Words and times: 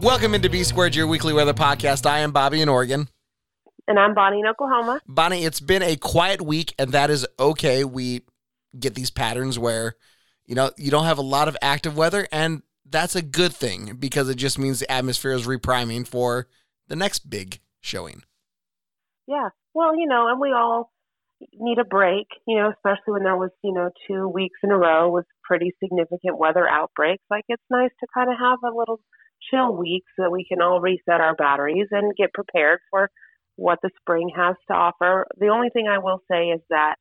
Welcome 0.00 0.34
into 0.34 0.50
B 0.50 0.62
Squared, 0.62 0.94
your 0.94 1.06
weekly 1.06 1.32
weather 1.32 1.54
podcast. 1.54 2.06
I 2.06 2.18
am 2.18 2.30
Bobby 2.30 2.60
in 2.60 2.68
Oregon. 2.68 3.08
And 3.88 3.98
I'm 3.98 4.14
Bonnie 4.14 4.40
in 4.40 4.46
Oklahoma. 4.46 5.00
Bonnie, 5.06 5.44
it's 5.44 5.58
been 5.58 5.82
a 5.82 5.96
quiet 5.96 6.42
week, 6.42 6.74
and 6.78 6.92
that 6.92 7.08
is 7.08 7.26
okay. 7.38 7.82
We 7.82 8.22
get 8.78 8.94
these 8.94 9.10
patterns 9.10 9.58
where, 9.58 9.94
you 10.44 10.54
know, 10.54 10.70
you 10.76 10.90
don't 10.90 11.06
have 11.06 11.18
a 11.18 11.22
lot 11.22 11.48
of 11.48 11.56
active 11.62 11.96
weather, 11.96 12.28
and 12.30 12.62
that's 12.88 13.16
a 13.16 13.22
good 13.22 13.54
thing 13.54 13.96
because 13.98 14.28
it 14.28 14.36
just 14.36 14.58
means 14.58 14.80
the 14.80 14.90
atmosphere 14.90 15.32
is 15.32 15.46
repriming 15.46 16.06
for 16.06 16.46
the 16.88 16.96
next 16.96 17.30
big 17.30 17.60
showing. 17.80 18.22
Yeah. 19.26 19.48
Well, 19.74 19.96
you 19.96 20.06
know, 20.06 20.28
and 20.28 20.40
we 20.40 20.52
all 20.52 20.92
need 21.54 21.78
a 21.78 21.84
break, 21.84 22.26
you 22.46 22.58
know, 22.58 22.70
especially 22.70 23.12
when 23.12 23.24
there 23.24 23.36
was, 23.36 23.50
you 23.62 23.72
know, 23.72 23.90
two 24.06 24.28
weeks 24.28 24.58
in 24.62 24.70
a 24.70 24.76
row 24.76 25.10
with 25.10 25.26
pretty 25.42 25.72
significant 25.82 26.38
weather 26.38 26.68
outbreaks. 26.68 27.22
Like 27.30 27.44
it's 27.48 27.62
nice 27.70 27.90
to 28.00 28.06
kind 28.14 28.30
of 28.30 28.36
have 28.38 28.58
a 28.62 28.76
little 28.76 29.00
chill 29.50 29.74
week 29.74 30.04
so 30.16 30.24
that 30.24 30.30
we 30.30 30.44
can 30.44 30.60
all 30.60 30.80
reset 30.80 31.20
our 31.20 31.34
batteries 31.34 31.88
and 31.90 32.14
get 32.16 32.32
prepared 32.34 32.80
for 32.90 33.10
what 33.56 33.78
the 33.82 33.90
spring 34.00 34.30
has 34.36 34.56
to 34.68 34.74
offer. 34.74 35.26
The 35.38 35.48
only 35.48 35.70
thing 35.70 35.88
I 35.88 35.98
will 35.98 36.20
say 36.30 36.48
is 36.48 36.60
that 36.70 36.96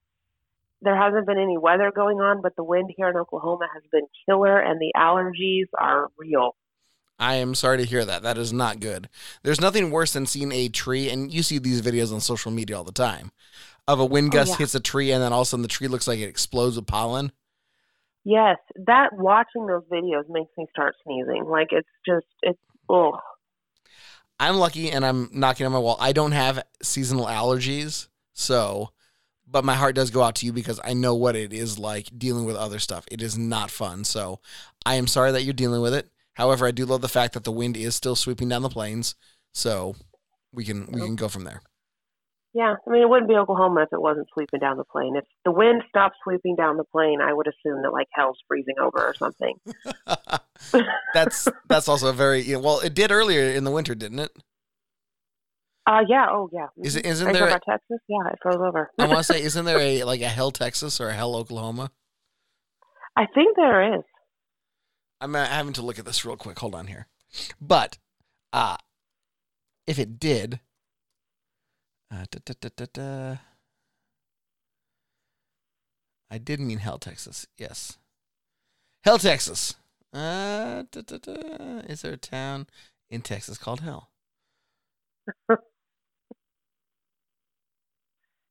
there 0.81 0.95
hasn't 0.95 1.25
been 1.25 1.39
any 1.39 1.57
weather 1.57 1.91
going 1.95 2.17
on, 2.17 2.41
but 2.41 2.55
the 2.55 2.63
wind 2.63 2.91
here 2.95 3.09
in 3.09 3.17
Oklahoma 3.17 3.67
has 3.73 3.83
been 3.91 4.05
killer 4.27 4.59
and 4.59 4.79
the 4.79 4.91
allergies 4.95 5.67
are 5.79 6.07
real. 6.17 6.55
I 7.17 7.35
am 7.35 7.55
sorry 7.55 7.77
to 7.77 7.85
hear 7.85 8.03
that. 8.03 8.23
That 8.23 8.37
is 8.37 8.51
not 8.51 8.81
good. 8.81 9.07
There's 9.41 9.61
nothing 9.61 9.89
worse 9.89 10.11
than 10.11 10.25
seeing 10.25 10.51
a 10.51 10.67
tree, 10.67 11.09
and 11.09 11.33
you 11.33 11.43
see 11.43 11.59
these 11.59 11.81
videos 11.81 12.13
on 12.13 12.19
social 12.19 12.51
media 12.51 12.77
all 12.77 12.83
the 12.83 12.91
time, 12.91 13.31
of 13.87 14.01
a 14.01 14.05
wind 14.05 14.27
Oh, 14.29 14.31
gust 14.33 14.51
yeah. 14.51 14.57
hits 14.57 14.75
a 14.75 14.81
tree, 14.81 15.11
and 15.11 15.23
then 15.23 15.31
all 15.31 15.41
of 15.41 15.47
a 15.47 15.49
sudden 15.49 15.61
the 15.61 15.69
tree 15.69 15.87
looks 15.87 16.09
like 16.09 16.19
it 16.19 16.23
explodes 16.23 16.75
with 16.75 16.87
pollen. 16.87 17.31
Yes, 18.25 18.57
that 18.87 19.13
watching 19.13 19.67
those 19.67 19.83
videos 19.83 20.23
makes 20.27 20.51
me 20.57 20.65
start 20.71 20.95
sneezing. 21.03 21.45
Like 21.45 21.67
it's 21.71 21.87
just 22.05 22.25
it's 22.41 22.59
oh 22.89 23.19
I'm 24.39 24.57
lucky 24.57 24.91
and 24.91 25.05
I'm 25.05 25.29
knocking 25.31 25.65
on 25.65 25.71
my 25.71 25.79
wall. 25.79 25.95
I 25.99 26.11
don't 26.11 26.33
have 26.33 26.63
seasonal 26.81 27.27
allergies, 27.27 28.07
so 28.33 28.89
but 29.47 29.63
my 29.63 29.75
heart 29.75 29.95
does 29.95 30.09
go 30.09 30.23
out 30.23 30.35
to 30.35 30.45
you 30.45 30.51
because 30.51 30.79
I 30.83 30.93
know 30.93 31.13
what 31.13 31.35
it 31.35 31.53
is 31.53 31.77
like 31.77 32.09
dealing 32.17 32.45
with 32.45 32.55
other 32.55 32.79
stuff. 32.79 33.05
It 33.11 33.21
is 33.21 33.37
not 33.37 33.69
fun. 33.69 34.03
So 34.03 34.39
I 34.85 34.95
am 34.95 35.07
sorry 35.07 35.31
that 35.31 35.43
you're 35.43 35.53
dealing 35.53 35.81
with 35.81 35.93
it. 35.93 36.09
However, 36.33 36.65
I 36.65 36.71
do 36.71 36.85
love 36.85 37.01
the 37.01 37.07
fact 37.07 37.33
that 37.33 37.43
the 37.43 37.51
wind 37.51 37.77
is 37.77 37.95
still 37.95 38.15
sweeping 38.15 38.49
down 38.49 38.63
the 38.63 38.69
plains. 38.69 39.15
So 39.53 39.95
we 40.51 40.65
can 40.65 40.87
we 40.91 41.01
can 41.01 41.15
go 41.15 41.29
from 41.29 41.43
there. 41.43 41.61
Yeah. 42.55 42.75
I 42.87 42.89
mean, 42.89 43.01
it 43.01 43.09
wouldn't 43.09 43.27
be 43.29 43.35
Oklahoma 43.35 43.83
if 43.83 43.89
it 43.91 44.01
wasn't 44.01 44.27
sweeping 44.33 44.61
down 44.61 44.77
the 44.77 44.85
plain. 44.85 45.17
If 45.17 45.25
the 45.43 45.51
wind 45.51 45.83
stopped 45.89 46.15
sweeping 46.23 46.55
down 46.55 46.77
the 46.77 46.85
plain, 46.85 47.19
I 47.21 47.33
would 47.33 47.47
assume 47.47 47.81
that 47.83 47.91
like 47.91 48.07
hell's 48.13 48.39
freezing 48.47 48.75
over 48.81 48.97
or 49.05 49.13
something. 49.13 49.55
that's 51.13 51.49
that's 51.67 51.89
also 51.89 52.07
a 52.07 52.13
very 52.13 52.41
you 52.41 52.53
know, 52.53 52.61
well. 52.61 52.79
It 52.79 52.93
did 52.93 53.11
earlier 53.11 53.49
in 53.49 53.65
the 53.65 53.71
winter, 53.71 53.93
didn't 53.93 54.19
it? 54.19 54.31
Uh 55.85 56.01
yeah. 56.07 56.27
Oh 56.31 56.49
yeah. 56.53 56.67
Is 56.81 56.95
it- 56.95 57.05
isn't 57.05 57.27
Are 57.27 57.33
there 57.33 57.47
about 57.47 57.63
Texas? 57.69 57.99
Yeah, 58.07 58.31
it 58.31 58.39
froze 58.41 58.55
over. 58.55 58.89
I 58.97 59.05
want 59.07 59.19
to 59.19 59.23
say, 59.33 59.43
isn't 59.43 59.65
there 59.65 59.79
a 59.79 60.03
like 60.05 60.21
a 60.21 60.29
hell 60.29 60.51
Texas 60.51 61.01
or 61.01 61.09
a 61.09 61.13
hell 61.13 61.35
Oklahoma? 61.35 61.91
I 63.17 63.25
think 63.33 63.55
there 63.57 63.95
is. 63.97 64.03
I'm 65.21 65.35
uh, 65.35 65.45
having 65.45 65.73
to 65.73 65.81
look 65.81 65.99
at 65.99 66.05
this 66.05 66.23
real 66.25 66.37
quick. 66.37 66.57
Hold 66.59 66.73
on 66.73 66.87
here. 66.87 67.07
But 67.59 67.97
uh 68.53 68.77
if 69.85 69.99
it 69.99 70.19
did 70.19 70.61
uh, 72.21 72.25
da, 72.31 72.69
da, 72.75 72.85
da. 72.93 73.37
I 76.31 76.37
did 76.37 76.59
mean 76.59 76.79
Hell, 76.79 76.97
Texas. 76.97 77.47
Yes. 77.57 77.97
Hell, 79.03 79.19
Texas. 79.19 79.75
Uh. 80.13 80.83
Is 81.87 82.01
there 82.01 82.13
a 82.13 82.17
town 82.17 82.67
in 83.09 83.21
Texas 83.21 83.57
called 83.57 83.81
Hell? 83.81 84.09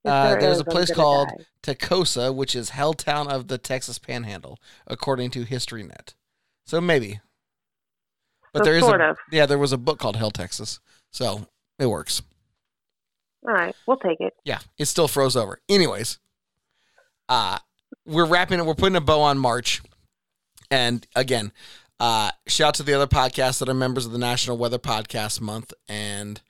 Uh, 0.06 0.30
there 0.32 0.40
there's 0.40 0.56
is, 0.56 0.60
a 0.60 0.64
place 0.64 0.90
called 0.92 1.28
die. 1.28 1.44
Tascosa, 1.74 2.34
which 2.34 2.54
is 2.54 2.70
Helltown 2.70 3.26
of 3.26 3.48
the 3.48 3.56
Texas 3.56 3.98
Panhandle, 3.98 4.58
according 4.86 5.30
to 5.30 5.46
HistoryNet. 5.46 6.12
So 6.66 6.80
maybe. 6.80 7.20
But 8.52 8.60
So 8.60 8.64
there 8.64 8.78
is 8.78 8.84
a, 8.86 8.94
of. 9.10 9.16
yeah, 9.32 9.46
there 9.46 9.58
was 9.58 9.72
a 9.72 9.78
book 9.78 9.98
called 9.98 10.16
Hell 10.16 10.30
Texas. 10.30 10.78
So 11.10 11.46
it 11.78 11.86
works. 11.86 12.22
All 13.46 13.52
right, 13.52 13.74
we'll 13.86 13.98
take 13.98 14.20
it. 14.20 14.34
Yeah, 14.44 14.58
it 14.78 14.86
still 14.86 15.08
froze 15.08 15.36
over. 15.36 15.60
Anyways, 15.68 16.18
uh 17.28 17.58
we're 18.06 18.26
wrapping 18.26 18.58
it. 18.58 18.66
We're 18.66 18.74
putting 18.74 18.96
a 18.96 19.00
bow 19.00 19.20
on 19.20 19.38
March, 19.38 19.82
and 20.70 21.06
again, 21.14 21.52
uh 22.00 22.30
shout 22.46 22.68
out 22.68 22.74
to 22.76 22.82
the 22.82 22.94
other 22.94 23.06
podcasts 23.06 23.58
that 23.58 23.68
are 23.68 23.74
members 23.74 24.06
of 24.06 24.12
the 24.12 24.18
National 24.18 24.56
Weather 24.56 24.78
Podcast 24.78 25.40
Month, 25.40 25.72
and 25.88 26.40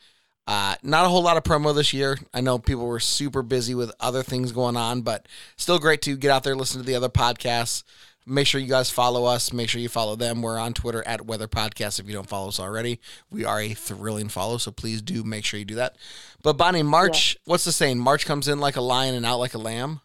uh 0.46 0.76
not 0.82 1.04
a 1.04 1.08
whole 1.08 1.22
lot 1.22 1.36
of 1.36 1.42
promo 1.42 1.74
this 1.74 1.92
year. 1.92 2.18
I 2.32 2.40
know 2.40 2.58
people 2.58 2.86
were 2.86 3.00
super 3.00 3.42
busy 3.42 3.74
with 3.74 3.92
other 3.98 4.22
things 4.22 4.52
going 4.52 4.76
on, 4.76 5.02
but 5.02 5.26
still 5.56 5.78
great 5.78 6.02
to 6.02 6.16
get 6.16 6.30
out 6.30 6.44
there, 6.44 6.54
listen 6.54 6.80
to 6.80 6.86
the 6.86 6.94
other 6.94 7.08
podcasts. 7.08 7.82
Make 8.26 8.46
sure 8.46 8.60
you 8.60 8.68
guys 8.68 8.90
follow 8.90 9.26
us. 9.26 9.52
Make 9.52 9.68
sure 9.68 9.80
you 9.80 9.88
follow 9.88 10.16
them. 10.16 10.40
We're 10.40 10.58
on 10.58 10.72
Twitter 10.72 11.06
at 11.06 11.26
Weather 11.26 11.48
Podcast. 11.48 12.00
If 12.00 12.06
you 12.06 12.14
don't 12.14 12.28
follow 12.28 12.48
us 12.48 12.58
already, 12.58 13.00
we 13.30 13.44
are 13.44 13.60
a 13.60 13.74
thrilling 13.74 14.28
follow. 14.28 14.56
So 14.56 14.70
please 14.70 15.02
do 15.02 15.22
make 15.24 15.44
sure 15.44 15.58
you 15.58 15.66
do 15.66 15.74
that. 15.74 15.96
But 16.42 16.54
Bonnie, 16.54 16.82
March, 16.82 17.36
what's 17.44 17.64
the 17.64 17.72
saying? 17.72 17.98
March 17.98 18.24
comes 18.24 18.48
in 18.48 18.60
like 18.60 18.76
a 18.76 18.80
lion 18.80 19.14
and 19.14 19.26
out 19.26 19.38
like 19.38 19.54
a 19.54 19.58
lamb. 19.58 20.00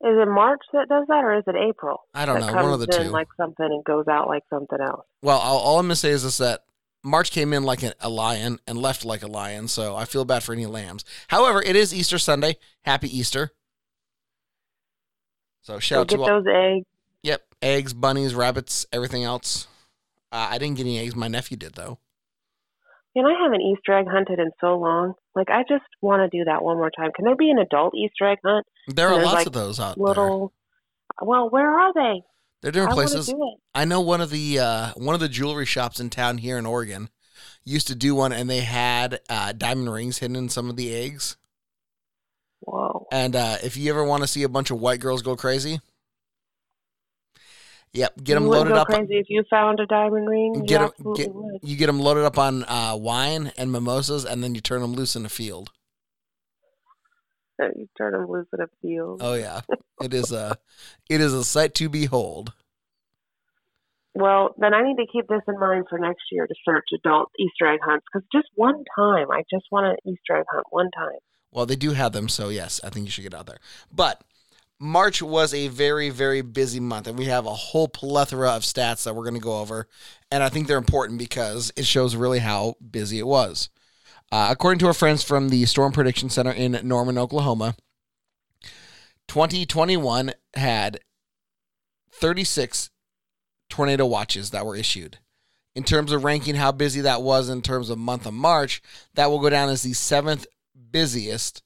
Is 0.00 0.18
it 0.18 0.28
March 0.28 0.60
that 0.74 0.86
does 0.88 1.06
that, 1.08 1.24
or 1.24 1.38
is 1.38 1.44
it 1.46 1.56
April? 1.56 2.02
I 2.12 2.26
don't 2.26 2.38
know, 2.38 2.46
one 2.46 2.56
of 2.56 2.62
comes 2.72 2.86
the 2.86 3.00
in 3.00 3.06
two. 3.06 3.10
Like 3.10 3.28
something 3.38 3.64
and 3.64 3.82
goes 3.84 4.06
out 4.06 4.28
like 4.28 4.42
something 4.50 4.78
else. 4.78 5.06
Well, 5.22 5.38
all, 5.38 5.58
all 5.58 5.78
I'm 5.78 5.86
gonna 5.86 5.96
say 5.96 6.10
is 6.10 6.24
this: 6.24 6.36
that 6.38 6.64
March 7.02 7.30
came 7.30 7.54
in 7.54 7.64
like 7.64 7.80
a 8.00 8.08
lion 8.08 8.58
and 8.66 8.76
left 8.76 9.06
like 9.06 9.22
a 9.22 9.26
lion. 9.26 9.66
So 9.66 9.96
I 9.96 10.04
feel 10.04 10.26
bad 10.26 10.42
for 10.42 10.52
any 10.52 10.66
lambs. 10.66 11.06
However, 11.28 11.62
it 11.62 11.74
is 11.74 11.94
Easter 11.94 12.18
Sunday. 12.18 12.56
Happy 12.82 13.08
Easter. 13.16 13.52
So 15.64 15.78
shout 15.80 15.96
So 15.96 16.00
out 16.00 16.08
to 16.08 16.16
get 16.16 16.22
all, 16.22 16.42
those 16.42 16.52
eggs. 16.54 16.86
yep 17.22 17.42
eggs, 17.60 17.92
bunnies, 17.92 18.34
rabbits, 18.34 18.86
everything 18.92 19.24
else. 19.24 19.66
Uh, 20.30 20.48
I 20.50 20.58
didn't 20.58 20.76
get 20.76 20.84
any 20.84 20.98
eggs. 20.98 21.16
My 21.16 21.28
nephew 21.28 21.56
did 21.56 21.74
though. 21.74 21.98
And 23.16 23.26
I 23.26 23.32
haven't 23.42 23.60
Easter 23.60 23.96
egg 23.96 24.06
hunted 24.08 24.38
in 24.38 24.50
so 24.60 24.76
long. 24.78 25.14
Like 25.34 25.48
I 25.48 25.62
just 25.62 25.84
want 26.00 26.20
to 26.20 26.36
do 26.36 26.44
that 26.44 26.62
one 26.62 26.76
more 26.76 26.90
time. 26.90 27.10
Can 27.16 27.24
there 27.24 27.36
be 27.36 27.50
an 27.50 27.58
adult 27.58 27.94
Easter 27.94 28.30
egg 28.30 28.38
hunt? 28.44 28.66
There 28.88 29.08
are 29.08 29.22
lots 29.22 29.34
like, 29.34 29.46
of 29.46 29.52
those 29.52 29.80
out 29.80 29.96
there. 29.96 30.04
Little. 30.04 30.52
Well, 31.22 31.48
where 31.48 31.70
are 31.70 31.92
they? 31.94 32.22
They're 32.60 32.72
different 32.72 32.92
I 32.92 32.94
places. 32.94 33.26
to 33.26 33.32
do 33.32 33.38
it. 33.38 33.60
I 33.74 33.84
know 33.84 34.00
one 34.00 34.20
of 34.20 34.30
the 34.30 34.58
uh, 34.58 34.92
one 34.96 35.14
of 35.14 35.20
the 35.20 35.28
jewelry 35.28 35.66
shops 35.66 36.00
in 36.00 36.10
town 36.10 36.38
here 36.38 36.58
in 36.58 36.66
Oregon 36.66 37.08
used 37.64 37.86
to 37.86 37.94
do 37.94 38.14
one, 38.14 38.32
and 38.32 38.50
they 38.50 38.60
had 38.60 39.20
uh, 39.30 39.52
diamond 39.52 39.92
rings 39.92 40.18
hidden 40.18 40.36
in 40.36 40.48
some 40.48 40.68
of 40.68 40.76
the 40.76 40.94
eggs. 40.94 41.36
Whoa. 42.64 43.06
And 43.12 43.36
uh, 43.36 43.56
if 43.62 43.76
you 43.76 43.90
ever 43.90 44.04
want 44.04 44.22
to 44.22 44.26
see 44.26 44.42
a 44.42 44.48
bunch 44.48 44.70
of 44.70 44.80
white 44.80 45.00
girls 45.00 45.22
go 45.22 45.36
crazy, 45.36 45.80
yep, 47.92 48.14
get 48.22 48.34
them 48.34 48.46
loaded 48.46 48.74
go 48.74 48.80
up. 48.80 48.88
crazy 48.88 49.18
if 49.18 49.26
you 49.28 49.44
found 49.50 49.80
a 49.80 49.86
diamond 49.86 50.28
ring. 50.28 50.64
Get 50.66 50.70
you 50.70 50.76
'em- 50.76 50.82
absolutely 50.84 51.58
get-. 51.60 51.64
You 51.68 51.76
get 51.76 51.86
them 51.86 52.00
loaded 52.00 52.24
up 52.24 52.38
on 52.38 52.64
uh, 52.64 52.96
wine 52.96 53.52
and 53.58 53.70
mimosas, 53.70 54.24
and 54.24 54.42
then 54.42 54.54
you 54.54 54.60
turn 54.60 54.80
them 54.80 54.94
loose 54.94 55.14
in 55.14 55.22
the 55.22 55.28
field. 55.28 55.70
You 57.58 57.88
turn 57.96 58.12
them 58.12 58.26
loose 58.28 58.48
in 58.52 58.60
a 58.60 58.68
field. 58.82 59.20
Oh 59.22 59.34
yeah, 59.34 59.60
it 60.02 60.12
is 60.12 60.32
a 60.32 60.58
it 61.08 61.20
is 61.20 61.32
a 61.32 61.44
sight 61.44 61.74
to 61.74 61.88
behold. 61.88 62.52
Well, 64.14 64.54
then 64.58 64.74
I 64.74 64.82
need 64.82 64.96
to 64.96 65.06
keep 65.12 65.26
this 65.28 65.42
in 65.48 65.58
mind 65.58 65.86
for 65.88 65.98
next 65.98 66.22
year 66.30 66.46
to 66.46 66.54
search 66.64 66.84
adult 66.94 67.30
Easter 67.38 67.66
egg 67.72 67.80
hunts 67.84 68.06
because 68.12 68.26
just 68.32 68.48
one 68.54 68.84
time, 68.96 69.30
I 69.30 69.42
just 69.50 69.66
want 69.70 69.86
an 69.86 69.96
Easter 70.04 70.36
egg 70.38 70.46
hunt 70.50 70.66
one 70.70 70.90
time. 70.96 71.18
Well, 71.54 71.66
they 71.66 71.76
do 71.76 71.92
have 71.92 72.12
them, 72.12 72.28
so 72.28 72.48
yes, 72.50 72.80
I 72.84 72.90
think 72.90 73.06
you 73.06 73.10
should 73.10 73.22
get 73.22 73.32
out 73.32 73.46
there. 73.46 73.60
But 73.90 74.22
March 74.80 75.22
was 75.22 75.54
a 75.54 75.68
very, 75.68 76.10
very 76.10 76.42
busy 76.42 76.80
month, 76.80 77.06
and 77.06 77.16
we 77.16 77.26
have 77.26 77.46
a 77.46 77.54
whole 77.54 77.86
plethora 77.86 78.50
of 78.50 78.62
stats 78.62 79.04
that 79.04 79.14
we're 79.14 79.22
going 79.22 79.34
to 79.34 79.40
go 79.40 79.60
over. 79.60 79.86
And 80.32 80.42
I 80.42 80.48
think 80.48 80.66
they're 80.66 80.76
important 80.76 81.18
because 81.18 81.72
it 81.76 81.86
shows 81.86 82.16
really 82.16 82.40
how 82.40 82.74
busy 82.90 83.20
it 83.20 83.26
was. 83.26 83.68
Uh, 84.32 84.48
according 84.50 84.80
to 84.80 84.86
our 84.88 84.92
friends 84.92 85.22
from 85.22 85.48
the 85.50 85.64
Storm 85.64 85.92
Prediction 85.92 86.28
Center 86.28 86.50
in 86.50 86.80
Norman, 86.82 87.16
Oklahoma, 87.18 87.76
2021 89.28 90.32
had 90.54 90.98
36 92.10 92.90
tornado 93.70 94.04
watches 94.06 94.50
that 94.50 94.66
were 94.66 94.76
issued. 94.76 95.18
in 95.74 95.82
terms 95.82 96.12
of 96.12 96.22
ranking 96.24 96.54
how 96.54 96.70
busy 96.72 97.00
that 97.00 97.22
was 97.22 97.48
in 97.48 97.60
terms 97.60 97.90
of 97.90 97.98
month 97.98 98.26
of 98.26 98.34
March, 98.34 98.80
that 99.14 99.28
will 99.28 99.40
go 99.40 99.50
down 99.50 99.68
as 99.68 99.82
the 99.82 99.92
seventh 99.92 100.46
busiest 100.94 101.60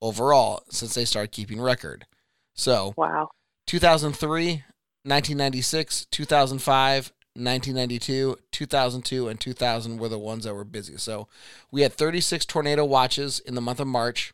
overall 0.00 0.62
since 0.70 0.94
they 0.94 1.04
started 1.04 1.32
keeping 1.32 1.60
record. 1.60 2.06
So 2.54 2.94
Wow. 2.96 3.30
2003, 3.66 4.62
1996, 5.02 6.06
2005, 6.10 7.12
1992, 7.34 8.38
2002, 8.52 9.28
and 9.28 9.40
2000 9.40 9.98
were 9.98 10.08
the 10.08 10.18
ones 10.18 10.44
that 10.44 10.54
were 10.54 10.64
busy. 10.64 10.96
So 10.98 11.26
we 11.72 11.82
had 11.82 11.92
36 11.92 12.46
tornado 12.46 12.84
watches 12.84 13.40
in 13.40 13.56
the 13.56 13.60
month 13.60 13.80
of 13.80 13.88
March. 13.88 14.32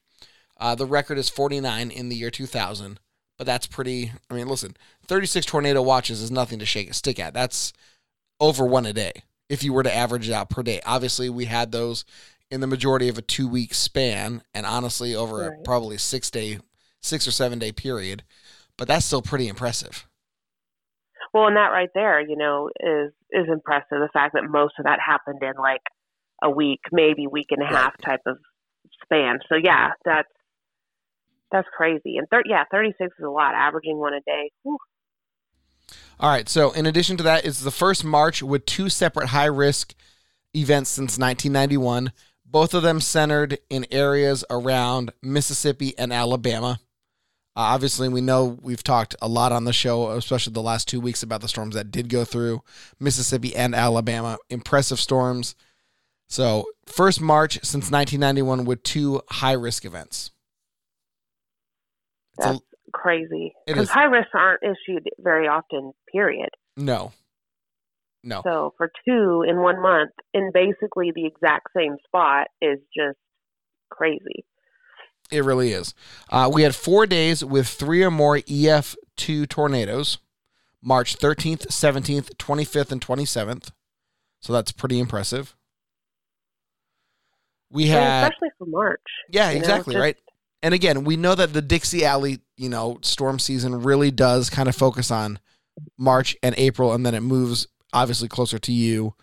Uh, 0.58 0.74
the 0.74 0.86
record 0.86 1.16
is 1.16 1.30
49 1.30 1.90
in 1.90 2.10
the 2.10 2.16
year 2.16 2.30
2000, 2.30 3.00
but 3.38 3.46
that's 3.46 3.66
pretty. 3.66 4.12
I 4.30 4.34
mean, 4.34 4.48
listen, 4.48 4.76
36 5.06 5.46
tornado 5.46 5.80
watches 5.80 6.20
is 6.20 6.30
nothing 6.30 6.58
to 6.58 6.66
shake 6.66 6.90
a 6.90 6.94
stick 6.94 7.18
at. 7.18 7.32
That's 7.32 7.72
over 8.38 8.66
one 8.66 8.84
a 8.84 8.92
day 8.92 9.12
if 9.48 9.62
you 9.64 9.72
were 9.72 9.82
to 9.82 9.94
average 9.94 10.28
it 10.28 10.32
out 10.32 10.50
per 10.50 10.62
day. 10.62 10.80
Obviously, 10.84 11.30
we 11.30 11.46
had 11.46 11.72
those 11.72 12.04
in 12.50 12.60
the 12.60 12.66
majority 12.66 13.08
of 13.08 13.18
a 13.18 13.22
two 13.22 13.48
week 13.48 13.74
span, 13.74 14.42
and 14.54 14.66
honestly, 14.66 15.14
over 15.14 15.46
a 15.46 15.62
probably 15.64 15.98
six 15.98 16.30
day, 16.30 16.58
six 17.00 17.26
or 17.26 17.30
seven 17.30 17.58
day 17.58 17.72
period. 17.72 18.22
But 18.76 18.88
that's 18.88 19.06
still 19.06 19.22
pretty 19.22 19.48
impressive. 19.48 20.06
Well, 21.32 21.48
and 21.48 21.56
that 21.56 21.68
right 21.68 21.88
there, 21.94 22.20
you 22.20 22.36
know, 22.36 22.70
is 22.80 23.12
is 23.30 23.46
impressive. 23.48 23.88
The 23.90 24.08
fact 24.12 24.34
that 24.34 24.44
most 24.48 24.74
of 24.78 24.84
that 24.84 25.00
happened 25.04 25.42
in 25.42 25.54
like 25.58 25.82
a 26.42 26.50
week, 26.50 26.80
maybe 26.92 27.26
week 27.26 27.48
and 27.50 27.62
a 27.62 27.66
half 27.66 27.96
type 28.02 28.20
of 28.26 28.38
span. 29.02 29.38
So 29.48 29.56
yeah, 29.62 29.90
that's 30.04 30.28
that's 31.50 31.68
crazy. 31.76 32.16
And 32.16 32.28
thir- 32.30 32.44
yeah, 32.46 32.64
thirty 32.70 32.92
six 32.98 33.14
is 33.18 33.24
a 33.24 33.30
lot. 33.30 33.54
Averaging 33.54 33.98
one 33.98 34.14
a 34.14 34.20
day. 34.20 34.50
Whew. 34.62 34.78
All 36.18 36.30
right. 36.30 36.48
So, 36.48 36.72
in 36.72 36.86
addition 36.86 37.16
to 37.18 37.22
that, 37.24 37.44
it's 37.44 37.60
the 37.60 37.70
first 37.70 38.04
March 38.04 38.42
with 38.42 38.64
two 38.64 38.88
separate 38.88 39.28
high 39.28 39.44
risk 39.44 39.94
events 40.54 40.90
since 40.90 41.18
1991, 41.18 42.12
both 42.48 42.74
of 42.74 42.82
them 42.82 43.00
centered 43.00 43.58
in 43.68 43.86
areas 43.90 44.44
around 44.50 45.12
Mississippi 45.22 45.96
and 45.98 46.12
Alabama. 46.12 46.78
Uh, 47.56 47.60
obviously, 47.72 48.08
we 48.08 48.20
know 48.20 48.58
we've 48.62 48.82
talked 48.82 49.16
a 49.22 49.28
lot 49.28 49.50
on 49.50 49.64
the 49.64 49.72
show, 49.72 50.10
especially 50.10 50.52
the 50.52 50.60
last 50.62 50.86
two 50.88 51.00
weeks, 51.00 51.22
about 51.22 51.40
the 51.40 51.48
storms 51.48 51.74
that 51.74 51.90
did 51.90 52.08
go 52.08 52.24
through 52.24 52.62
Mississippi 53.00 53.56
and 53.56 53.74
Alabama. 53.74 54.36
Impressive 54.50 55.00
storms. 55.00 55.54
So, 56.28 56.66
first 56.86 57.20
March 57.20 57.54
since 57.62 57.90
1991 57.90 58.64
with 58.66 58.82
two 58.82 59.22
high 59.30 59.52
risk 59.52 59.84
events. 59.84 60.32
It's 62.36 62.46
a- 62.46 62.50
That's 62.50 62.60
crazy. 62.92 63.54
Because 63.66 63.88
high 63.88 64.04
risks 64.04 64.30
aren't 64.34 64.62
issued 64.62 65.08
very 65.18 65.48
often. 65.48 65.92
Period. 66.12 66.50
no. 66.76 67.12
No. 68.26 68.42
So 68.44 68.74
for 68.76 68.90
two 69.06 69.44
in 69.48 69.60
one 69.62 69.80
month 69.80 70.10
in 70.34 70.50
basically 70.52 71.12
the 71.14 71.24
exact 71.26 71.68
same 71.76 71.96
spot 72.06 72.48
is 72.60 72.78
just 72.94 73.18
crazy. 73.88 74.44
It 75.30 75.44
really 75.44 75.70
is. 75.72 75.94
Uh, 76.28 76.50
we 76.52 76.62
had 76.62 76.74
four 76.74 77.06
days 77.06 77.44
with 77.44 77.68
three 77.68 78.02
or 78.02 78.10
more 78.10 78.38
EF2 78.38 79.48
tornadoes 79.48 80.18
March 80.82 81.16
13th, 81.16 81.66
17th, 81.68 82.34
25th, 82.36 82.92
and 82.92 83.00
27th. 83.00 83.70
So 84.40 84.52
that's 84.52 84.70
pretty 84.72 84.98
impressive. 85.00 85.56
We 87.70 87.84
And 87.84 87.92
had, 87.92 88.22
especially 88.32 88.50
for 88.58 88.66
March. 88.66 89.00
yeah, 89.30 89.48
you 89.50 89.54
know, 89.56 89.60
exactly, 89.60 89.94
just- 89.94 90.02
right? 90.02 90.16
And 90.62 90.74
again, 90.74 91.04
we 91.04 91.16
know 91.16 91.34
that 91.34 91.52
the 91.52 91.62
Dixie 91.62 92.04
Alley, 92.04 92.40
you 92.56 92.68
know, 92.68 92.98
storm 93.02 93.38
season 93.38 93.82
really 93.82 94.10
does 94.10 94.48
kind 94.50 94.68
of 94.68 94.74
focus 94.74 95.10
on 95.10 95.38
March 95.98 96.36
and 96.42 96.54
April, 96.58 96.92
and 96.92 97.04
then 97.04 97.14
it 97.14 97.20
moves 97.20 97.66
obviously 97.92 98.28
closer 98.28 98.58
to 98.58 98.72
you 98.72 99.14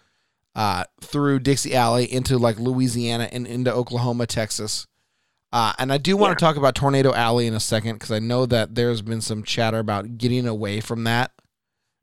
uh, 0.56 0.84
through 1.02 1.40
Dixie 1.40 1.76
Alley 1.76 2.12
into 2.12 2.38
like 2.38 2.60
Louisiana 2.60 3.30
and 3.32 3.46
into 3.48 3.74
Oklahoma, 3.74 4.28
Texas. 4.28 4.88
Uh, 5.52 5.74
and 5.78 5.92
I 5.94 5.98
do 5.98 6.18
want 6.18 6.32
Yeah. 6.32 6.36
to 6.36 6.40
talk 6.40 6.56
about 6.56 6.76
Tornado 6.76 7.14
Alley 7.14 7.46
in 7.48 7.54
a 7.54 7.60
second 7.60 7.96
because 7.96 8.12
I 8.12 8.20
know 8.20 8.46
that 8.48 8.76
there's 8.76 9.02
been 9.02 9.22
some 9.22 9.44
chatter 9.44 9.80
about 9.80 10.18
getting 10.18 10.48
away 10.48 10.80
from 10.80 11.04
that. 11.04 11.32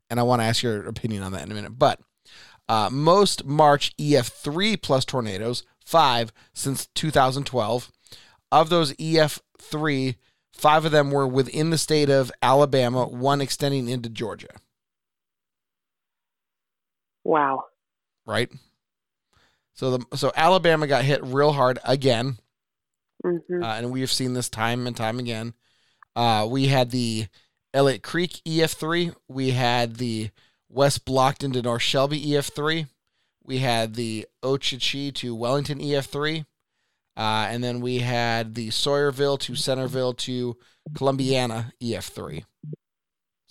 And 0.09 0.19
I 0.19 0.23
want 0.23 0.41
to 0.41 0.45
ask 0.45 0.61
your 0.63 0.85
opinion 0.87 1.23
on 1.23 1.31
that 1.33 1.43
in 1.43 1.51
a 1.51 1.55
minute. 1.55 1.77
But 1.79 1.99
uh, 2.69 2.89
most 2.91 3.45
March 3.45 3.95
EF3 3.97 4.81
plus 4.81 5.03
tornadoes, 5.05 5.63
five 5.85 6.31
since 6.53 6.87
2012. 6.95 7.91
Of 8.51 8.69
those 8.69 8.93
EF3, 8.93 10.15
five 10.53 10.85
of 10.85 10.91
them 10.91 11.11
were 11.11 11.27
within 11.27 11.69
the 11.69 11.77
state 11.77 12.09
of 12.09 12.31
Alabama, 12.41 13.05
one 13.07 13.39
extending 13.41 13.87
into 13.87 14.09
Georgia, 14.09 14.49
Wow. 17.23 17.65
right? 18.25 18.49
So 19.73 19.97
the 19.97 20.17
so 20.17 20.31
Alabama 20.35 20.87
got 20.87 21.03
hit 21.05 21.23
real 21.23 21.53
hard 21.53 21.79
again. 21.83 22.37
hmm 23.23 23.63
uh, 23.63 23.75
and 23.75 23.91
we 23.91 24.01
have 24.01 24.11
seen 24.11 24.33
this 24.33 24.49
time 24.49 24.87
and 24.87 24.95
time 24.95 25.19
again. 25.19 25.53
Uh, 26.15 26.45
we 26.49 26.67
had 26.67 26.91
the 26.91 27.27
Elliott 27.73 28.03
Creek 28.03 28.41
EF3. 28.45 29.15
We 29.27 29.51
had 29.51 29.95
the 29.95 30.29
West 30.69 31.05
Blocton 31.05 31.53
to 31.53 31.61
North 31.61 31.81
Shelby 31.81 32.21
EF3. 32.21 32.87
We 33.43 33.59
had 33.59 33.95
the 33.95 34.27
Ohatchee 34.43 35.13
to 35.15 35.33
Wellington 35.35 35.79
EF3. 35.79 36.45
Uh, 37.17 37.47
and 37.49 37.63
then 37.63 37.81
we 37.81 37.99
had 37.99 38.55
the 38.55 38.69
Sawyerville 38.69 39.39
to 39.39 39.55
Centreville 39.55 40.13
to 40.13 40.57
Columbiana 40.93 41.73
EF3. 41.81 42.43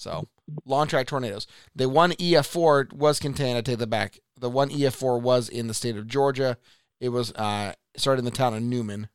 So 0.00 0.29
long 0.64 0.87
track 0.87 1.06
tornadoes. 1.06 1.47
The 1.75 1.88
one 1.88 2.12
EF4 2.12 2.93
was 2.93 3.20
contained. 3.20 3.58
I 3.58 3.61
take 3.61 3.79
that 3.79 3.88
back. 3.88 4.19
The 4.38 4.50
one 4.50 4.70
EF4 4.70 5.20
was 5.20 5.49
in 5.49 5.67
the 5.67 5.75
state 5.75 5.97
of 5.97 6.06
Georgia. 6.06 6.56
It 7.00 7.11
was 7.11 7.32
uh, 7.32 7.75
started 7.97 8.20
in 8.20 8.25
the 8.25 8.31
town 8.31 8.55
of 8.55 8.62
Newnan 8.62 9.08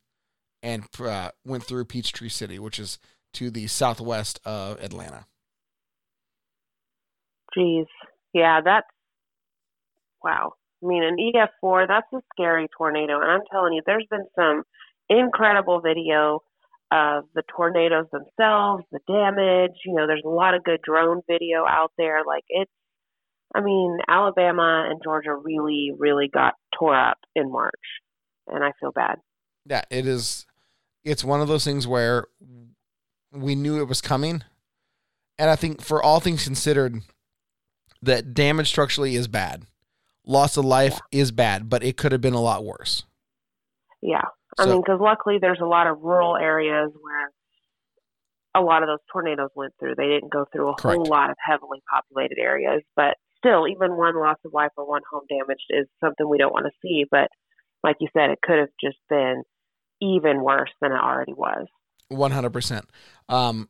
and 0.62 0.84
uh, 1.00 1.32
went 1.44 1.64
through 1.64 1.86
Peachtree 1.86 2.30
City, 2.30 2.60
which 2.60 2.80
is 2.80 3.00
to 3.34 3.50
the 3.50 3.68
southwest 3.68 4.40
of 4.46 4.82
Atlanta. 4.82 5.26
Jeez. 7.58 7.88
Yeah, 8.34 8.62
that's 8.64 8.88
wow. 10.24 10.54
I 10.84 10.88
mean, 10.88 11.04
an 11.04 11.18
EF4, 11.18 11.88
that's 11.88 12.12
a 12.14 12.22
scary 12.34 12.68
tornado. 12.78 13.22
And 13.22 13.32
I'm 13.32 13.42
telling 13.52 13.74
you, 13.74 13.82
there's 13.86 14.06
been 14.10 14.26
some 14.36 14.64
incredible 15.10 15.82
video 15.82 16.44
of 16.96 17.26
the 17.34 17.44
tornadoes 17.56 18.06
themselves, 18.12 18.84
the 18.92 19.00
damage. 19.08 19.78
You 19.86 19.96
know, 19.96 20.08
there's 20.08 20.24
a 20.26 20.30
lot 20.30 20.54
of 20.54 20.64
good 20.64 20.80
drone 20.82 21.22
video 21.30 21.66
out 21.68 21.92
there. 21.98 22.22
Like, 22.26 22.44
it's, 22.48 22.72
I 23.54 23.62
mean, 23.62 23.98
Alabama 24.08 24.88
and 24.90 25.02
Georgia 25.04 25.36
really, 25.36 25.92
really 25.98 26.30
got 26.34 26.54
tore 26.78 26.96
up 26.96 27.18
in 27.36 27.52
March. 27.52 27.74
And 28.48 28.64
I 28.64 28.72
feel 28.80 28.92
bad. 28.92 29.18
Yeah, 29.66 29.82
it 29.90 30.06
is. 30.06 30.46
It's 31.04 31.24
one 31.24 31.42
of 31.42 31.48
those 31.48 31.64
things 31.66 31.88
where 31.88 32.26
we 33.32 33.56
knew 33.56 33.80
it 33.80 33.88
was 33.88 34.02
coming, 34.02 34.44
and 35.38 35.50
I 35.50 35.56
think 35.56 35.82
for 35.82 36.02
all 36.02 36.20
things 36.20 36.44
considered, 36.44 37.02
that 38.02 38.34
damage 38.34 38.68
structurally 38.68 39.16
is 39.16 39.28
bad, 39.28 39.64
loss 40.26 40.58
of 40.58 40.66
life 40.66 41.00
is 41.12 41.32
bad, 41.32 41.70
but 41.70 41.84
it 41.84 41.98
could 41.98 42.12
have 42.12 42.22
been 42.22 42.34
a 42.34 42.42
lot 42.42 42.64
worse. 42.64 43.04
Yeah. 44.02 44.26
I 44.58 44.64
So- 44.64 44.72
mean, 44.72 44.82
because 44.82 45.00
luckily 45.00 45.38
there's 45.40 45.60
a 45.62 45.66
lot 45.66 45.88
of 45.88 46.02
rural 46.02 46.38
areas 46.38 46.92
where 47.02 47.32
a 48.54 48.62
lot 48.62 48.84
of 48.84 48.88
those 48.88 49.00
tornadoes 49.12 49.50
went 49.54 49.74
through. 49.80 49.96
They 49.96 50.08
didn't 50.08 50.32
go 50.32 50.46
through 50.52 50.70
a 50.70 50.82
whole 50.82 51.06
lot 51.06 51.30
of 51.30 51.36
heavily 51.40 51.82
populated 51.90 52.38
areas, 52.40 52.84
but 52.96 53.18
still, 53.38 53.68
even 53.68 53.98
one 53.98 54.18
loss 54.18 54.38
of 54.46 54.54
life 54.54 54.72
or 54.78 54.88
one 54.88 55.02
home 55.12 55.24
damaged 55.28 55.66
is 55.70 55.88
something 56.02 56.28
we 56.28 56.38
don't 56.38 56.54
want 56.54 56.66
to 56.66 56.72
see. 56.82 57.06
But 57.12 57.28
like 57.84 57.98
you 58.00 58.08
said, 58.14 58.30
it 58.30 58.40
could 58.42 58.60
have 58.60 58.70
just 58.82 58.98
been 59.10 59.44
even 60.02 60.42
worse 60.42 60.72
than 60.82 60.94
it 60.94 61.00
already 61.00 61.34
was. 61.34 61.68
One 62.08 62.32
hundred 62.32 62.54
percent. 62.54 62.90
Um, 63.28 63.70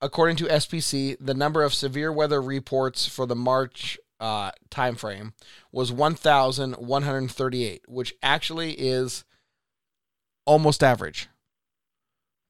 according 0.00 0.36
to 0.36 0.44
SPC, 0.46 1.16
the 1.20 1.34
number 1.34 1.62
of 1.62 1.74
severe 1.74 2.10
weather 2.10 2.40
reports 2.40 3.06
for 3.06 3.26
the 3.26 3.36
March 3.36 3.98
uh, 4.18 4.50
timeframe 4.70 5.34
was 5.72 5.92
one 5.92 6.14
thousand 6.14 6.72
one 6.74 7.02
hundred 7.02 7.30
thirty-eight, 7.30 7.82
which 7.86 8.14
actually 8.22 8.72
is 8.72 9.25
almost 10.46 10.82
average. 10.82 11.28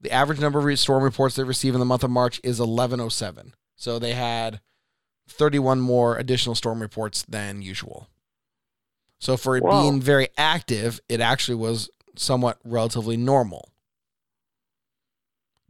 The 0.00 0.12
average 0.12 0.38
number 0.38 0.70
of 0.70 0.78
storm 0.78 1.02
reports 1.02 1.34
they 1.34 1.42
receive 1.42 1.74
in 1.74 1.80
the 1.80 1.86
month 1.86 2.04
of 2.04 2.10
March 2.10 2.40
is 2.44 2.60
eleven 2.60 3.00
oh 3.00 3.08
seven. 3.08 3.54
So 3.74 3.98
they 3.98 4.12
had 4.12 4.60
thirty-one 5.28 5.80
more 5.80 6.16
additional 6.16 6.54
storm 6.54 6.80
reports 6.80 7.24
than 7.28 7.62
usual. 7.62 8.08
So 9.18 9.36
for 9.36 9.56
it 9.56 9.64
Whoa. 9.64 9.82
being 9.82 10.00
very 10.00 10.28
active, 10.36 11.00
it 11.08 11.20
actually 11.20 11.56
was 11.56 11.90
somewhat 12.14 12.58
relatively 12.64 13.16
normal 13.16 13.70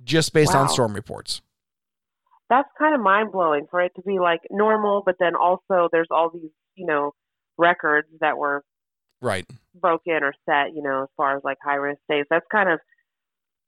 just 0.05 0.33
based 0.33 0.55
on 0.55 0.69
storm 0.69 0.95
reports. 0.95 1.41
That's 2.49 2.69
kind 2.79 2.95
of 2.95 3.01
mind 3.01 3.33
blowing 3.33 3.67
for 3.71 3.81
it 3.81 3.93
to 3.97 4.03
be 4.03 4.19
like 4.21 4.41
normal, 4.51 5.03
but 5.05 5.17
then 5.19 5.35
also 5.35 5.89
there's 5.91 6.07
all 6.11 6.31
these, 6.31 6.51
you 6.75 6.87
know, 6.87 7.13
records 7.59 8.09
that 8.21 8.39
were 8.39 8.63
Right. 9.23 9.47
broken 9.81 10.23
or 10.23 10.35
set, 10.45 10.75
you 10.75 10.83
know, 10.83 11.05
as 11.05 11.09
far 11.17 11.37
as 11.37 11.43
like 11.45 11.59
high 11.65 11.77
risk 11.77 12.01
states. 12.05 12.27
That's 12.31 12.47
kind 12.53 12.69
of 12.71 12.79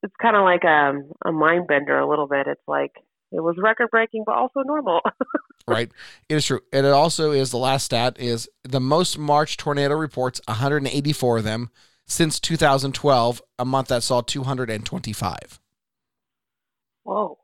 it's 0.03 0.13
kind 0.21 0.35
of 0.35 0.43
like 0.43 0.63
um, 0.63 1.11
a 1.25 1.31
mind 1.31 1.67
bender 1.67 1.97
a 1.99 2.07
little 2.07 2.27
bit. 2.27 2.47
It's 2.47 2.61
like 2.67 2.91
it 3.31 3.41
was 3.41 3.55
record 3.61 3.89
breaking, 3.91 4.23
but 4.25 4.35
also 4.35 4.61
normal. 4.61 5.01
right? 5.67 5.91
It 6.29 6.35
is 6.35 6.45
true. 6.45 6.61
And 6.73 6.85
it 6.85 6.91
also 6.93 7.31
is 7.31 7.51
the 7.51 7.57
last 7.57 7.85
stat 7.85 8.17
is 8.19 8.49
the 8.63 8.79
most 8.79 9.17
March 9.17 9.57
tornado 9.57 9.95
reports, 9.95 10.39
184 10.47 11.39
of 11.39 11.43
them 11.43 11.69
since 12.07 12.39
2012, 12.39 13.41
a 13.59 13.65
month 13.65 13.89
that 13.89 14.01
saw 14.03 14.21
225. 14.21 15.59
Whoa. 17.03 17.37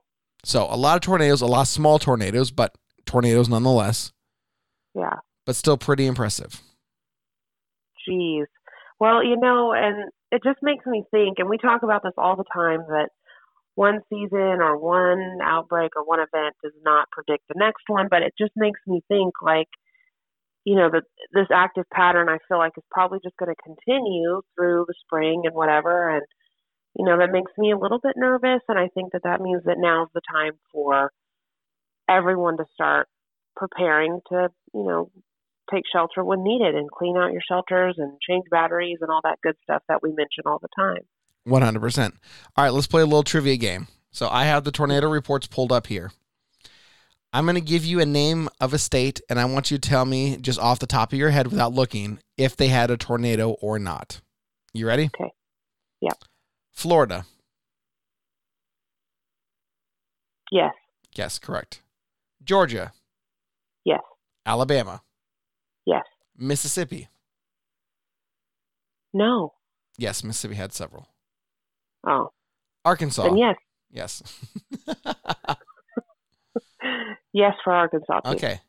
So 0.44 0.68
a 0.70 0.76
lot 0.78 0.96
of 0.96 1.02
tornadoes, 1.02 1.42
a 1.42 1.46
lot 1.48 1.62
of 1.62 1.68
small 1.68 2.00
tornadoes, 2.00 2.52
but 2.52 2.76
tornadoes 3.06 3.50
nonetheless, 3.50 4.12
Yeah. 4.96 5.18
but 5.46 5.56
still 5.56 5.78
pretty 5.78 6.06
impressive. 6.06 6.62
Jeez. 8.08 8.46
Well, 9.00 9.24
you 9.24 9.38
know, 9.38 9.74
and 9.74 10.10
it 10.32 10.42
just 10.44 10.60
makes 10.62 10.86
me 10.86 11.04
think, 11.12 11.40
and 11.40 11.50
we 11.50 11.58
talk 11.58 11.84
about 11.84 12.04
this 12.04 12.14
all 12.18 12.36
the 12.36 12.46
time 12.54 12.82
that 12.90 13.10
one 13.76 14.02
season 14.10 14.62
or 14.62 14.78
one 14.78 15.40
outbreak 15.44 15.92
or 15.96 16.04
one 16.06 16.20
event 16.20 16.56
does 16.64 16.74
not 16.84 17.10
predict 17.12 17.46
the 17.48 17.56
next 17.58 17.84
one, 17.88 18.08
but 18.10 18.22
it 18.24 18.34
just 18.40 18.54
makes 18.56 18.80
me 18.88 19.02
think 19.10 19.34
like, 19.42 19.68
you 20.66 20.76
know, 20.76 20.90
that 20.92 21.04
this 21.34 21.48
active 21.54 21.86
pattern 21.94 22.30
I 22.30 22.40
feel 22.48 22.58
like 22.58 22.74
is 22.78 22.84
probably 22.92 23.20
just 23.24 23.38
going 23.38 23.54
to 23.54 23.64
continue 23.64 24.42
through 24.56 24.86
the 24.88 24.96
spring 25.06 25.44
and 25.46 25.56
whatever. 25.56 26.10
And, 26.16 26.24
you 26.98 27.06
know, 27.06 27.18
that 27.20 27.32
makes 27.32 27.52
me 27.58 27.72
a 27.72 27.78
little 27.78 28.00
bit 28.00 28.14
nervous. 28.18 28.62
And 28.70 28.80
I 28.80 28.90
think 28.94 29.14
that 29.14 29.24
that 29.24 29.42
means 29.42 29.64
that 29.66 29.78
now's 29.80 30.10
the 30.14 30.22
time 30.32 30.54
for 30.72 31.12
everyone 32.10 32.58
to 32.58 32.66
start 32.74 33.08
preparing 33.56 34.22
to, 34.30 34.50
you 34.74 34.84
know, 34.84 35.12
take 35.74 35.84
shelter 35.92 36.24
when 36.24 36.44
needed 36.44 36.76
and 36.76 36.90
clean 36.92 37.18
out 37.18 37.32
your 37.32 37.42
shelters 37.48 37.96
and 37.98 38.14
change 38.28 38.46
batteries 38.52 38.98
and 39.02 39.10
all 39.10 39.22
that 39.24 39.40
good 39.42 39.56
stuff 39.64 39.84
that 39.90 40.02
we 40.02 40.10
mention 40.10 40.44
all 40.46 40.60
the 40.62 40.68
time. 40.76 41.02
100%. 41.48 42.12
All 42.56 42.64
right, 42.64 42.74
let's 42.74 42.88
play 42.88 43.02
a 43.02 43.06
little 43.06 43.24
trivia 43.24 43.58
game. 43.58 43.88
So 44.12 44.30
I 44.30 44.46
have 44.46 44.64
the 44.64 44.72
tornado 44.72 45.10
reports 45.10 45.48
pulled 45.48 45.72
up 45.72 45.88
here. 45.88 46.12
I'm 47.34 47.46
going 47.46 47.56
to 47.56 47.62
give 47.62 47.84
you 47.84 48.00
a 48.00 48.06
name 48.06 48.48
of 48.62 48.74
a 48.74 48.78
state, 48.78 49.20
and 49.30 49.40
I 49.40 49.46
want 49.46 49.70
you 49.70 49.78
to 49.78 49.90
tell 49.90 50.06
me 50.06 50.38
just 50.38 50.58
off 50.58 50.80
the 50.80 50.88
top 50.88 51.12
of 51.12 51.20
your 51.20 51.32
head 51.32 51.48
without 51.48 51.74
looking 51.74 52.20
if 52.38 52.56
they 52.56 52.70
had 52.70 52.90
a 52.90 52.96
tornado 52.96 53.52
or 53.62 53.78
not. 53.78 54.22
You 54.74 54.88
ready? 54.88 55.10
Okay. 55.14 55.32
Yeah. 56.00 56.14
Florida. 56.72 57.26
Yes. 60.52 60.72
Yes, 61.14 61.38
correct. 61.38 61.82
Georgia. 62.44 62.94
Yes. 63.84 64.02
Alabama. 64.46 65.02
Yes. 65.86 66.04
Mississippi. 66.38 67.10
No. 69.14 69.54
Yes, 69.98 70.24
Mississippi 70.24 70.56
had 70.56 70.74
several. 70.74 71.08
Oh. 72.06 72.32
Arkansas. 72.84 73.24
Then 73.24 73.38
yes. 73.38 73.56
Yes. 73.92 74.24
Yes 77.36 77.54
for 77.66 77.74
Arkansas. 77.74 78.22
Too. 78.22 78.32
okay. 78.32 78.62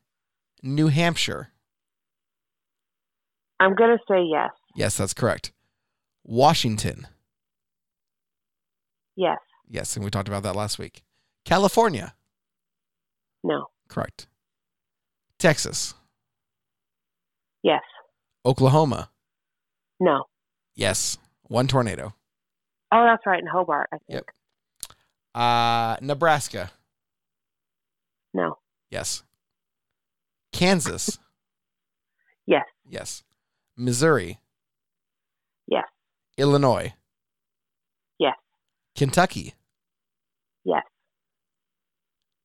New 0.61 0.87
Hampshire. 0.89 1.53
I'm 3.61 3.75
going 3.75 3.97
to 3.97 4.03
say 4.09 4.23
yes. 4.29 4.49
Yes, 4.75 4.97
that's 4.97 5.13
correct. 5.13 5.53
Washington. 6.25 7.07
Yes. 9.15 9.37
Yes, 9.69 9.95
and 9.95 10.03
we 10.03 10.11
talked 10.11 10.27
about 10.27 10.43
that 10.43 10.53
last 10.55 10.77
week. 10.77 11.03
California. 11.45 12.13
No. 13.41 13.67
Correct. 13.87 14.27
Texas. 15.39 15.93
Yes. 17.67 17.81
Oklahoma. 18.45 19.09
No. 19.99 20.23
Yes. 20.73 21.17
One 21.43 21.67
tornado. 21.67 22.13
Oh, 22.93 23.03
that's 23.05 23.25
right. 23.25 23.41
In 23.41 23.47
Hobart, 23.47 23.89
I 23.91 23.97
think. 24.07 24.23
Yep. 24.23 24.95
Uh, 25.35 25.97
Nebraska. 26.01 26.71
No. 28.33 28.57
Yes. 28.89 29.23
Kansas. 30.53 31.19
Yes. 32.49 32.63
yes. 32.89 33.23
Missouri. 33.75 34.39
Yes. 35.67 35.83
Illinois. 36.37 36.93
Yes. 38.17 38.35
Kentucky. 38.95 39.53
Yes. 40.63 40.83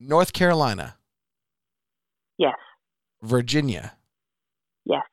North 0.01 0.33
Carolina. 0.33 0.97
Yes. 2.37 2.57
Virginia. 3.21 3.93
Yes. 4.83 5.03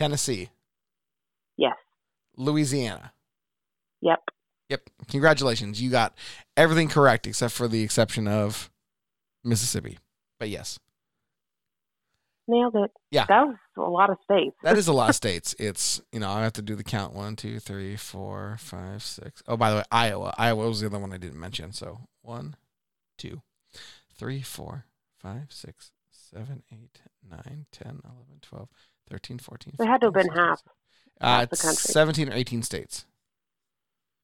Tennessee. 0.00 0.48
Yes. 1.58 1.76
Louisiana. 2.34 3.12
Yep. 4.00 4.18
Yep. 4.70 4.90
Congratulations. 5.08 5.82
You 5.82 5.90
got 5.90 6.16
everything 6.56 6.88
correct 6.88 7.26
except 7.26 7.52
for 7.52 7.68
the 7.68 7.82
exception 7.82 8.26
of 8.26 8.70
Mississippi. 9.44 9.98
But 10.38 10.48
yes, 10.48 10.78
Nailed 12.48 12.74
it. 12.76 12.90
Yeah. 13.10 13.26
That 13.28 13.46
was 13.46 13.56
a 13.76 13.82
lot 13.82 14.08
of 14.08 14.16
states. 14.24 14.56
that 14.62 14.78
is 14.78 14.88
a 14.88 14.92
lot 14.94 15.10
of 15.10 15.14
states. 15.24 15.54
It's, 15.58 16.00
you 16.12 16.18
know, 16.18 16.30
I 16.30 16.42
have 16.44 16.54
to 16.54 16.62
do 16.62 16.74
the 16.76 16.82
count 16.82 17.12
one, 17.12 17.36
two, 17.36 17.60
three, 17.60 17.94
four, 17.96 18.56
five, 18.58 19.02
six. 19.02 19.42
Oh, 19.46 19.58
by 19.58 19.70
the 19.70 19.76
way, 19.76 19.84
Iowa. 19.92 20.34
Iowa 20.38 20.66
was 20.66 20.80
the 20.80 20.86
other 20.86 20.98
one 20.98 21.12
I 21.12 21.18
didn't 21.18 21.38
mention. 21.38 21.72
So 21.72 22.08
one, 22.22 22.56
two, 23.18 23.42
three, 24.16 24.40
four, 24.40 24.86
five, 25.18 25.48
six, 25.50 25.92
seven, 26.10 26.62
eight, 26.72 27.02
nine, 27.28 27.66
10, 27.70 28.00
11, 28.04 28.04
12, 28.40 28.68
13, 29.10 29.38
14. 29.38 29.74
It 29.78 29.86
had 29.86 30.00
to 30.00 30.06
have 30.06 30.14
been 30.14 30.22
16, 30.24 30.42
half. 30.42 30.62
Uh, 31.20 31.26
half 31.40 31.50
the 31.50 31.56
country. 31.56 31.76
17 31.76 32.28
or 32.30 32.32
18 32.32 32.62
states. 32.62 33.04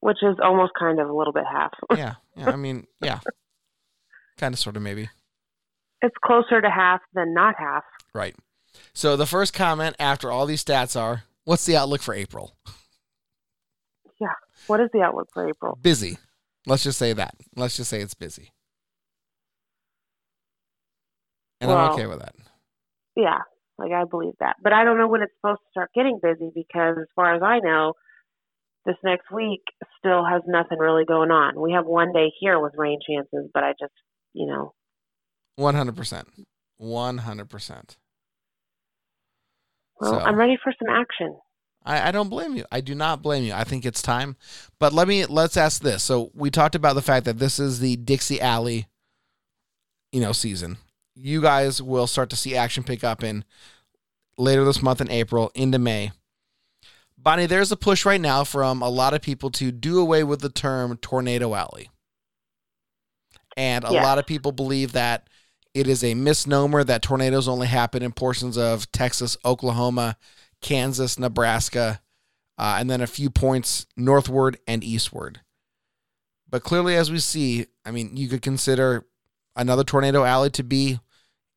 Which 0.00 0.22
is 0.22 0.36
almost 0.42 0.72
kind 0.78 1.00
of 1.00 1.08
a 1.08 1.12
little 1.12 1.32
bit 1.32 1.44
half. 1.50 1.72
Yeah. 1.96 2.14
Yeah. 2.36 2.50
I 2.50 2.56
mean, 2.56 2.86
yeah. 3.02 3.20
Kind 4.38 4.54
of, 4.54 4.58
sort 4.58 4.76
of, 4.76 4.82
maybe. 4.82 5.08
it's 6.02 6.14
closer 6.24 6.60
to 6.60 6.70
half 6.70 7.00
than 7.14 7.32
not 7.34 7.54
half. 7.58 7.84
Right. 8.14 8.36
So 8.92 9.16
the 9.16 9.26
first 9.26 9.54
comment 9.54 9.96
after 9.98 10.30
all 10.30 10.44
these 10.46 10.62
stats 10.62 11.00
are 11.00 11.24
what's 11.44 11.64
the 11.64 11.76
outlook 11.76 12.02
for 12.02 12.12
April? 12.14 12.54
Yeah. 14.20 14.34
What 14.66 14.80
is 14.80 14.90
the 14.92 15.00
outlook 15.00 15.28
for 15.32 15.48
April? 15.48 15.78
Busy. 15.80 16.18
Let's 16.66 16.82
just 16.84 16.98
say 16.98 17.12
that. 17.14 17.34
Let's 17.56 17.76
just 17.76 17.88
say 17.88 18.00
it's 18.02 18.14
busy. 18.14 18.50
And 21.60 21.70
I'm 21.70 21.92
okay 21.92 22.06
with 22.06 22.18
that. 22.18 22.34
Yeah, 23.16 23.38
like 23.78 23.92
I 23.92 24.04
believe 24.04 24.34
that. 24.40 24.56
But 24.62 24.72
I 24.72 24.84
don't 24.84 24.98
know 24.98 25.08
when 25.08 25.22
it's 25.22 25.32
supposed 25.40 25.60
to 25.60 25.70
start 25.70 25.90
getting 25.94 26.18
busy 26.22 26.50
because, 26.54 26.96
as 27.00 27.08
far 27.14 27.34
as 27.34 27.42
I 27.42 27.58
know, 27.60 27.94
this 28.84 28.96
next 29.04 29.30
week 29.30 29.62
still 29.98 30.24
has 30.24 30.42
nothing 30.46 30.78
really 30.78 31.04
going 31.04 31.30
on. 31.30 31.60
We 31.60 31.72
have 31.72 31.86
one 31.86 32.12
day 32.12 32.32
here 32.40 32.60
with 32.60 32.72
rain 32.76 32.98
chances, 33.08 33.50
but 33.52 33.64
I 33.64 33.72
just, 33.78 33.92
you 34.32 34.46
know, 34.46 34.72
100%. 35.58 36.24
100%. 36.80 37.96
well, 40.00 40.10
So- 40.12 40.18
I'm 40.20 40.36
ready 40.36 40.56
for 40.62 40.72
some 40.78 40.94
action. 40.94 41.36
I, 41.84 42.08
I 42.08 42.10
don't 42.10 42.28
blame 42.28 42.56
you. 42.56 42.64
I 42.72 42.80
do 42.80 42.94
not 42.96 43.22
blame 43.22 43.44
you. 43.44 43.52
I 43.52 43.62
think 43.62 43.86
it's 43.86 44.02
time. 44.02 44.36
But 44.80 44.92
let 44.92 45.06
me 45.06 45.24
let's 45.24 45.56
ask 45.56 45.80
this. 45.82 46.02
So 46.02 46.32
we 46.34 46.50
talked 46.50 46.74
about 46.74 46.94
the 46.94 47.02
fact 47.02 47.24
that 47.26 47.38
this 47.38 47.60
is 47.60 47.78
the 47.78 47.94
Dixie 47.94 48.40
Alley, 48.40 48.86
you 50.10 50.20
know, 50.20 50.32
season. 50.32 50.78
You 51.16 51.40
guys 51.40 51.82
will 51.82 52.06
start 52.06 52.30
to 52.30 52.36
see 52.36 52.54
action 52.54 52.84
pick 52.84 53.02
up 53.02 53.24
in 53.24 53.44
later 54.36 54.64
this 54.64 54.82
month 54.82 55.00
in 55.00 55.10
April 55.10 55.50
into 55.54 55.78
May. 55.78 56.12
Bonnie, 57.16 57.46
there's 57.46 57.72
a 57.72 57.76
push 57.76 58.04
right 58.04 58.20
now 58.20 58.44
from 58.44 58.82
a 58.82 58.88
lot 58.88 59.14
of 59.14 59.22
people 59.22 59.50
to 59.52 59.72
do 59.72 59.98
away 59.98 60.22
with 60.22 60.40
the 60.40 60.50
term 60.50 60.96
tornado 60.98 61.54
alley. 61.54 61.90
And 63.56 63.84
a 63.84 63.92
lot 63.92 64.18
of 64.18 64.26
people 64.26 64.52
believe 64.52 64.92
that 64.92 65.28
it 65.72 65.88
is 65.88 66.04
a 66.04 66.14
misnomer 66.14 66.84
that 66.84 67.02
tornadoes 67.02 67.48
only 67.48 67.66
happen 67.66 68.02
in 68.02 68.12
portions 68.12 68.58
of 68.58 68.90
Texas, 68.92 69.36
Oklahoma, 69.44 70.18
Kansas, 70.60 71.18
Nebraska, 71.18 72.00
uh, 72.58 72.76
and 72.78 72.90
then 72.90 73.00
a 73.00 73.06
few 73.06 73.30
points 73.30 73.86
northward 73.96 74.58
and 74.66 74.84
eastward. 74.84 75.40
But 76.48 76.62
clearly, 76.62 76.96
as 76.96 77.10
we 77.10 77.18
see, 77.18 77.66
I 77.84 77.90
mean, 77.90 78.16
you 78.16 78.28
could 78.28 78.42
consider 78.42 79.06
another 79.56 79.84
tornado 79.84 80.24
alley 80.24 80.50
to 80.50 80.62
be 80.62 81.00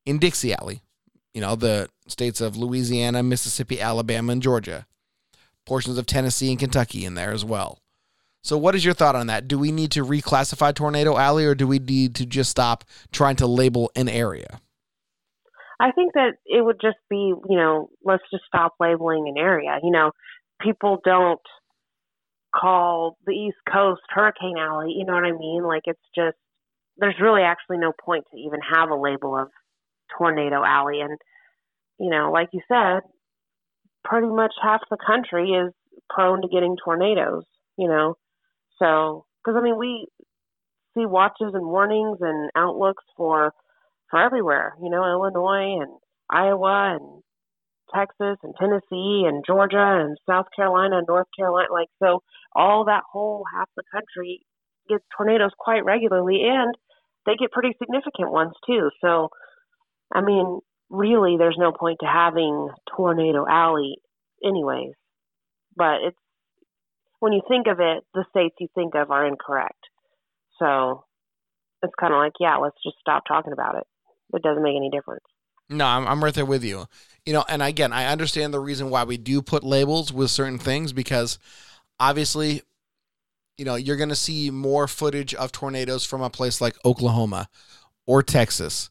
in 0.09 0.17
Dixie 0.17 0.53
Alley. 0.53 0.81
You 1.33 1.41
know, 1.41 1.55
the 1.55 1.89
states 2.07 2.41
of 2.41 2.57
Louisiana, 2.57 3.21
Mississippi, 3.21 3.79
Alabama, 3.79 4.31
and 4.31 4.41
Georgia. 4.41 4.87
Portions 5.65 5.97
of 5.99 6.07
Tennessee 6.07 6.49
and 6.49 6.59
Kentucky 6.59 7.05
in 7.05 7.13
there 7.13 7.31
as 7.31 7.45
well. 7.45 7.79
So, 8.41 8.57
what 8.57 8.73
is 8.73 8.83
your 8.83 8.95
thought 8.95 9.15
on 9.15 9.27
that? 9.27 9.47
Do 9.47 9.59
we 9.59 9.71
need 9.71 9.91
to 9.91 10.03
reclassify 10.03 10.73
Tornado 10.73 11.17
Alley 11.17 11.45
or 11.45 11.53
do 11.53 11.67
we 11.67 11.77
need 11.77 12.15
to 12.15 12.25
just 12.25 12.49
stop 12.49 12.83
trying 13.11 13.35
to 13.35 13.45
label 13.45 13.91
an 13.95 14.09
area? 14.09 14.61
I 15.79 15.91
think 15.91 16.13
that 16.13 16.31
it 16.45 16.65
would 16.65 16.79
just 16.81 16.97
be, 17.09 17.33
you 17.49 17.57
know, 17.57 17.89
let's 18.03 18.23
just 18.31 18.43
stop 18.47 18.73
labeling 18.79 19.27
an 19.27 19.37
area. 19.37 19.77
You 19.83 19.91
know, 19.91 20.11
people 20.61 20.99
don't 21.05 21.39
call 22.55 23.17
the 23.25 23.33
East 23.33 23.57
Coast 23.71 24.01
Hurricane 24.09 24.57
Alley. 24.57 24.95
You 24.97 25.05
know 25.05 25.13
what 25.13 25.25
I 25.25 25.31
mean? 25.31 25.63
Like 25.63 25.83
it's 25.85 25.99
just 26.15 26.37
there's 26.97 27.15
really 27.21 27.43
actually 27.43 27.77
no 27.77 27.93
point 28.03 28.25
to 28.31 28.37
even 28.37 28.59
have 28.73 28.89
a 28.89 28.95
label 28.95 29.37
of 29.37 29.49
Tornado 30.17 30.63
Alley. 30.63 31.01
And 31.01 31.17
you 31.99 32.09
know, 32.09 32.31
like 32.31 32.49
you 32.53 32.61
said, 32.67 33.01
pretty 34.03 34.27
much 34.27 34.53
half 34.61 34.81
the 34.89 34.97
country 35.05 35.51
is 35.51 35.73
prone 36.09 36.41
to 36.41 36.47
getting 36.47 36.75
tornadoes. 36.83 37.43
You 37.77 37.87
know, 37.87 38.15
so 38.79 39.25
because 39.43 39.57
I 39.57 39.63
mean 39.63 39.77
we 39.77 40.07
see 40.95 41.05
watches 41.05 41.53
and 41.53 41.65
warnings 41.65 42.17
and 42.21 42.49
outlooks 42.55 43.03
for 43.15 43.53
for 44.09 44.21
everywhere. 44.21 44.73
You 44.81 44.89
know, 44.89 45.05
Illinois 45.05 45.81
and 45.81 45.91
Iowa 46.29 46.97
and 46.99 47.23
Texas 47.93 48.37
and 48.43 48.53
Tennessee 48.59 49.25
and 49.27 49.43
Georgia 49.45 49.99
and 50.01 50.17
South 50.29 50.45
Carolina 50.55 50.99
and 50.99 51.07
North 51.07 51.27
Carolina. 51.35 51.67
Like 51.71 51.89
so, 52.01 52.21
all 52.53 52.85
that 52.85 53.03
whole 53.11 53.43
half 53.53 53.69
the 53.75 53.83
country 53.91 54.41
gets 54.87 55.03
tornadoes 55.15 55.51
quite 55.57 55.85
regularly, 55.85 56.41
and 56.43 56.73
they 57.25 57.35
get 57.35 57.51
pretty 57.51 57.75
significant 57.79 58.31
ones 58.31 58.53
too. 58.65 58.89
So, 59.01 59.29
I 60.13 60.21
mean, 60.21 60.59
really, 60.89 61.37
there's 61.37 61.57
no 61.57 61.71
point 61.71 61.99
to 62.01 62.07
having 62.07 62.69
Tornado 62.95 63.45
Alley, 63.49 63.95
anyways. 64.43 64.93
But 65.75 65.97
it's 66.03 66.17
when 67.19 67.33
you 67.33 67.41
think 67.47 67.67
of 67.67 67.79
it, 67.79 68.03
the 68.13 68.25
states 68.29 68.55
you 68.59 68.67
think 68.75 68.95
of 68.95 69.11
are 69.11 69.25
incorrect. 69.25 69.79
So 70.57 71.05
it's 71.83 71.93
kind 71.99 72.13
of 72.13 72.17
like, 72.17 72.33
yeah, 72.39 72.57
let's 72.57 72.77
just 72.83 72.97
stop 72.99 73.23
talking 73.27 73.53
about 73.53 73.77
it. 73.77 73.83
It 74.33 74.43
doesn't 74.43 74.63
make 74.63 74.75
any 74.75 74.89
difference. 74.89 75.23
No, 75.69 75.85
I'm, 75.85 76.07
I'm 76.07 76.23
right 76.23 76.33
there 76.33 76.45
with 76.45 76.63
you. 76.63 76.85
You 77.25 77.33
know, 77.33 77.45
and 77.47 77.61
again, 77.61 77.93
I 77.93 78.05
understand 78.05 78.53
the 78.53 78.59
reason 78.59 78.89
why 78.89 79.03
we 79.03 79.17
do 79.17 79.41
put 79.41 79.63
labels 79.63 80.11
with 80.11 80.31
certain 80.31 80.57
things 80.57 80.93
because 80.93 81.37
obviously, 81.99 82.63
you 83.57 83.65
know, 83.65 83.75
you're 83.75 83.97
going 83.97 84.09
to 84.09 84.15
see 84.15 84.49
more 84.49 84.87
footage 84.87 85.33
of 85.35 85.51
tornadoes 85.51 86.05
from 86.05 86.21
a 86.21 86.29
place 86.29 86.61
like 86.61 86.75
Oklahoma 86.85 87.49
or 88.07 88.23
Texas, 88.23 88.89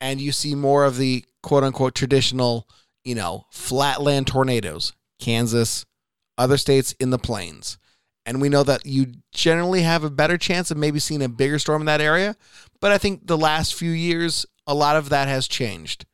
and 0.00 0.20
you 0.20 0.32
see 0.32 0.54
more 0.54 0.84
of 0.84 0.96
the 0.96 1.24
quote 1.42 1.64
unquote 1.64 1.94
traditional, 1.94 2.68
you 3.04 3.14
know, 3.14 3.46
flatland 3.50 4.26
tornadoes, 4.26 4.92
Kansas, 5.18 5.84
other 6.38 6.56
states 6.56 6.92
in 7.00 7.10
the 7.10 7.18
plains. 7.18 7.78
And 8.26 8.40
we 8.40 8.48
know 8.48 8.62
that 8.62 8.86
you 8.86 9.06
generally 9.32 9.82
have 9.82 10.04
a 10.04 10.10
better 10.10 10.38
chance 10.38 10.70
of 10.70 10.76
maybe 10.76 10.98
seeing 10.98 11.22
a 11.22 11.28
bigger 11.28 11.58
storm 11.58 11.82
in 11.82 11.86
that 11.86 12.00
area. 12.00 12.36
But 12.80 12.92
I 12.92 12.98
think 12.98 13.26
the 13.26 13.38
last 13.38 13.74
few 13.74 13.90
years, 13.90 14.46
a 14.66 14.74
lot 14.74 14.96
of 14.96 15.08
that 15.08 15.28
has 15.28 15.48
changed. 15.48 16.06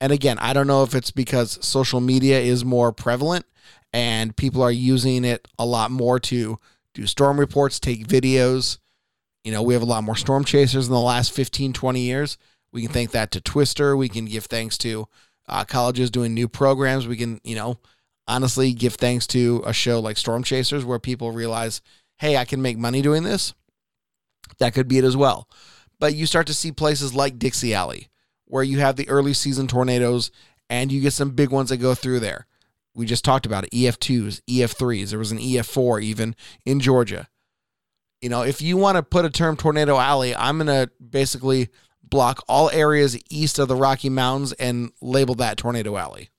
And 0.00 0.12
again, 0.12 0.38
I 0.38 0.52
don't 0.52 0.66
know 0.66 0.82
if 0.82 0.94
it's 0.94 1.10
because 1.10 1.58
social 1.64 2.00
media 2.00 2.40
is 2.40 2.64
more 2.64 2.92
prevalent 2.92 3.44
and 3.92 4.36
people 4.36 4.62
are 4.62 4.70
using 4.70 5.24
it 5.24 5.46
a 5.58 5.66
lot 5.66 5.90
more 5.90 6.18
to 6.20 6.58
do 6.94 7.06
storm 7.06 7.38
reports, 7.38 7.78
take 7.78 8.06
videos. 8.06 8.78
You 9.44 9.52
know, 9.52 9.62
we 9.62 9.74
have 9.74 9.82
a 9.82 9.86
lot 9.86 10.04
more 10.04 10.16
storm 10.16 10.44
chasers 10.44 10.86
in 10.86 10.92
the 10.92 11.00
last 11.00 11.32
15, 11.32 11.72
20 11.72 12.00
years. 12.00 12.38
We 12.72 12.82
can 12.82 12.92
thank 12.92 13.10
that 13.12 13.30
to 13.32 13.40
Twister. 13.40 13.96
We 13.96 14.08
can 14.08 14.26
give 14.26 14.44
thanks 14.44 14.78
to 14.78 15.08
uh, 15.48 15.64
colleges 15.64 16.10
doing 16.10 16.34
new 16.34 16.48
programs. 16.48 17.08
We 17.08 17.16
can, 17.16 17.40
you 17.42 17.56
know, 17.56 17.78
honestly 18.28 18.72
give 18.72 18.94
thanks 18.94 19.26
to 19.28 19.62
a 19.66 19.72
show 19.72 20.00
like 20.00 20.16
Storm 20.16 20.42
Chasers 20.42 20.84
where 20.84 20.98
people 20.98 21.32
realize, 21.32 21.80
hey, 22.18 22.36
I 22.36 22.44
can 22.44 22.62
make 22.62 22.78
money 22.78 23.02
doing 23.02 23.24
this. 23.24 23.54
That 24.58 24.74
could 24.74 24.88
be 24.88 24.98
it 24.98 25.04
as 25.04 25.16
well. 25.16 25.48
But 25.98 26.14
you 26.14 26.26
start 26.26 26.46
to 26.46 26.54
see 26.54 26.72
places 26.72 27.14
like 27.14 27.38
Dixie 27.38 27.74
Alley 27.74 28.08
where 28.46 28.62
you 28.62 28.78
have 28.78 28.96
the 28.96 29.08
early 29.08 29.32
season 29.32 29.66
tornadoes 29.66 30.30
and 30.68 30.90
you 30.92 31.00
get 31.00 31.12
some 31.12 31.30
big 31.30 31.50
ones 31.50 31.70
that 31.70 31.78
go 31.78 31.94
through 31.94 32.20
there. 32.20 32.46
We 32.94 33.06
just 33.06 33.24
talked 33.24 33.46
about 33.46 33.64
it 33.64 33.70
EF2s, 33.70 34.40
EF3s. 34.48 35.10
There 35.10 35.18
was 35.18 35.32
an 35.32 35.38
EF4 35.38 36.02
even 36.02 36.34
in 36.64 36.80
Georgia. 36.80 37.28
You 38.20 38.28
know, 38.28 38.42
if 38.42 38.60
you 38.60 38.76
want 38.76 38.96
to 38.96 39.02
put 39.02 39.24
a 39.24 39.30
term 39.30 39.56
tornado 39.56 39.98
alley, 39.98 40.34
I'm 40.34 40.58
going 40.58 40.66
to 40.66 40.90
basically 41.00 41.68
block 42.10 42.42
all 42.48 42.70
areas 42.70 43.18
east 43.30 43.58
of 43.58 43.68
the 43.68 43.76
Rocky 43.76 44.10
Mountains 44.10 44.52
and 44.54 44.92
label 45.00 45.34
that 45.36 45.56
tornado 45.56 45.96
alley. 45.96 46.30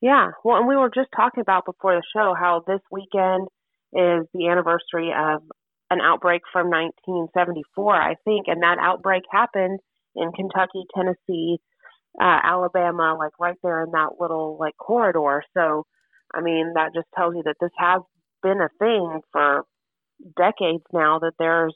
Yeah. 0.00 0.32
Well, 0.44 0.58
and 0.58 0.66
we 0.66 0.76
were 0.76 0.90
just 0.92 1.10
talking 1.14 1.40
about 1.40 1.64
before 1.64 1.94
the 1.94 2.02
show 2.14 2.34
how 2.38 2.64
this 2.66 2.80
weekend 2.90 3.48
is 3.92 4.26
the 4.34 4.48
anniversary 4.48 5.12
of 5.16 5.42
an 5.90 6.00
outbreak 6.00 6.42
from 6.52 6.70
1974, 6.70 7.94
I 7.94 8.14
think, 8.24 8.46
and 8.48 8.62
that 8.62 8.78
outbreak 8.80 9.22
happened 9.30 9.78
in 10.16 10.32
Kentucky, 10.32 10.84
Tennessee, 10.94 11.58
uh, 12.20 12.40
Alabama, 12.42 13.14
like 13.18 13.32
right 13.38 13.56
there 13.62 13.84
in 13.84 13.92
that 13.92 14.18
little 14.18 14.56
like 14.58 14.76
corridor. 14.76 15.44
So, 15.54 15.86
I 16.34 16.40
mean, 16.40 16.72
that 16.74 16.94
just 16.94 17.08
tells 17.14 17.34
you 17.36 17.42
that 17.44 17.56
this 17.60 17.70
has 17.78 18.00
been 18.42 18.60
a 18.60 18.68
thing 18.78 19.20
for 19.30 19.64
decades 20.36 20.84
now. 20.92 21.18
That 21.20 21.34
there's 21.38 21.74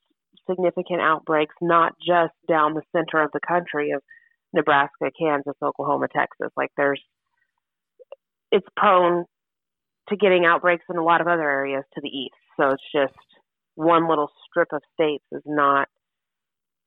significant 0.48 1.00
outbreaks, 1.00 1.54
not 1.60 1.92
just 1.98 2.32
down 2.48 2.74
the 2.74 2.82
center 2.92 3.22
of 3.22 3.30
the 3.32 3.40
country 3.46 3.90
of 3.90 4.02
Nebraska, 4.52 5.10
Kansas, 5.18 5.54
Oklahoma, 5.62 6.08
Texas. 6.14 6.50
Like 6.56 6.70
there's 6.76 7.02
it's 8.52 8.66
prone 8.76 9.24
to 10.08 10.16
getting 10.16 10.44
outbreaks 10.44 10.84
in 10.88 10.96
a 10.96 11.04
lot 11.04 11.20
of 11.20 11.26
other 11.26 11.48
areas 11.48 11.84
to 11.94 12.00
the 12.00 12.08
east. 12.08 12.34
So 12.56 12.70
it's 12.70 12.82
just 12.94 13.18
one 13.74 14.08
little 14.08 14.30
strip 14.48 14.68
of 14.72 14.82
states 14.94 15.24
is 15.32 15.42
not 15.44 15.88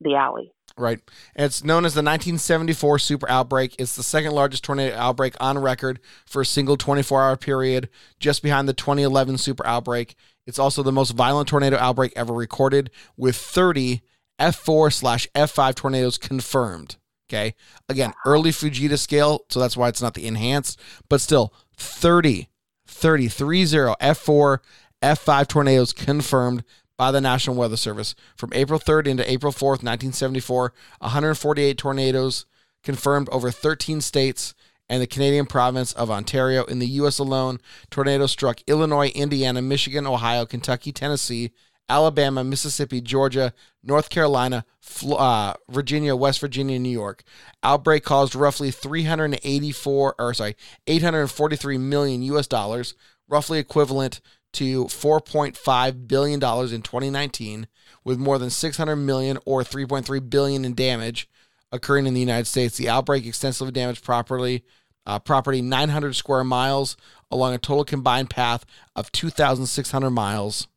the 0.01 0.15
alley. 0.15 0.51
Right. 0.77 0.99
It's 1.35 1.63
known 1.63 1.83
as 1.83 1.93
the 1.93 1.99
1974 1.99 2.99
super 2.99 3.29
outbreak. 3.29 3.75
It's 3.77 3.95
the 3.95 4.03
second 4.03 4.31
largest 4.31 4.63
tornado 4.63 4.95
outbreak 4.95 5.35
on 5.39 5.57
record 5.57 5.99
for 6.25 6.41
a 6.41 6.45
single 6.45 6.77
24 6.77 7.21
hour 7.21 7.35
period, 7.35 7.89
just 8.19 8.41
behind 8.41 8.67
the 8.69 8.73
2011 8.73 9.37
super 9.37 9.65
outbreak. 9.65 10.15
It's 10.47 10.59
also 10.59 10.83
the 10.83 10.91
most 10.91 11.11
violent 11.11 11.47
tornado 11.47 11.77
outbreak 11.77 12.13
ever 12.15 12.33
recorded, 12.33 12.89
with 13.17 13.35
30 13.35 14.01
F4 14.39 14.93
slash 14.93 15.27
F5 15.35 15.75
tornadoes 15.75 16.17
confirmed. 16.17 16.95
Okay. 17.29 17.53
Again, 17.87 18.13
early 18.25 18.51
Fujita 18.51 18.97
scale, 18.97 19.41
so 19.49 19.59
that's 19.59 19.77
why 19.77 19.87
it's 19.89 20.01
not 20.01 20.15
the 20.15 20.25
enhanced, 20.25 20.79
but 21.09 21.21
still 21.21 21.53
30, 21.77 22.49
30, 22.87 23.27
30 23.27 23.67
F4, 23.67 24.57
F5 25.03 25.47
tornadoes 25.47 25.93
confirmed 25.93 26.63
by 26.97 27.11
the 27.11 27.21
National 27.21 27.55
Weather 27.55 27.77
Service 27.77 28.15
from 28.35 28.51
April 28.53 28.79
3rd 28.79 29.07
into 29.07 29.31
April 29.31 29.53
4th, 29.53 29.83
1974. 29.83 30.73
148 30.99 31.77
tornadoes 31.77 32.45
confirmed 32.83 33.29
over 33.29 33.51
13 33.51 34.01
states 34.01 34.53
and 34.89 35.01
the 35.01 35.07
Canadian 35.07 35.45
province 35.45 35.93
of 35.93 36.09
Ontario. 36.09 36.63
In 36.65 36.79
the 36.79 36.87
U.S. 36.87 37.19
alone, 37.19 37.59
tornadoes 37.89 38.31
struck 38.31 38.59
Illinois, 38.67 39.09
Indiana, 39.09 39.61
Michigan, 39.61 40.07
Ohio, 40.07 40.45
Kentucky, 40.45 40.91
Tennessee, 40.91 41.51
Alabama, 41.87 42.43
Mississippi, 42.43 43.01
Georgia, 43.01 43.53
North 43.83 44.09
Carolina, 44.09 44.65
uh, 45.07 45.53
Virginia, 45.69 46.15
West 46.15 46.39
Virginia, 46.39 46.79
New 46.79 46.89
York. 46.89 47.23
Outbreak 47.63 48.03
caused 48.03 48.35
roughly 48.35 48.71
384 48.71 50.15
or 50.17 50.33
sorry, 50.33 50.55
843 50.87 51.77
million 51.77 52.21
US 52.23 52.47
dollars, 52.47 52.95
roughly 53.27 53.59
equivalent 53.59 54.21
to 54.53 54.85
4.5 54.85 56.07
billion 56.07 56.39
dollars 56.39 56.71
in 56.73 56.81
2019 56.81 57.67
with 58.03 58.17
more 58.17 58.37
than 58.37 58.49
600 58.49 58.95
million 58.95 59.37
or 59.45 59.63
3.3 59.63 60.29
billion 60.29 60.65
in 60.65 60.73
damage 60.73 61.29
occurring 61.71 62.07
in 62.07 62.13
the 62.13 62.19
United 62.19 62.45
States. 62.45 62.77
The 62.77 62.89
outbreak 62.89 63.25
extensively 63.25 63.71
damaged 63.71 64.03
property 64.03 64.63
uh, 65.05 65.19
property 65.19 65.61
900 65.61 66.15
square 66.15 66.43
miles 66.43 66.97
along 67.31 67.53
a 67.53 67.57
total 67.57 67.83
combined 67.83 68.29
path 68.29 68.65
of 68.95 69.11
2,600 69.11 70.09
miles 70.09 70.67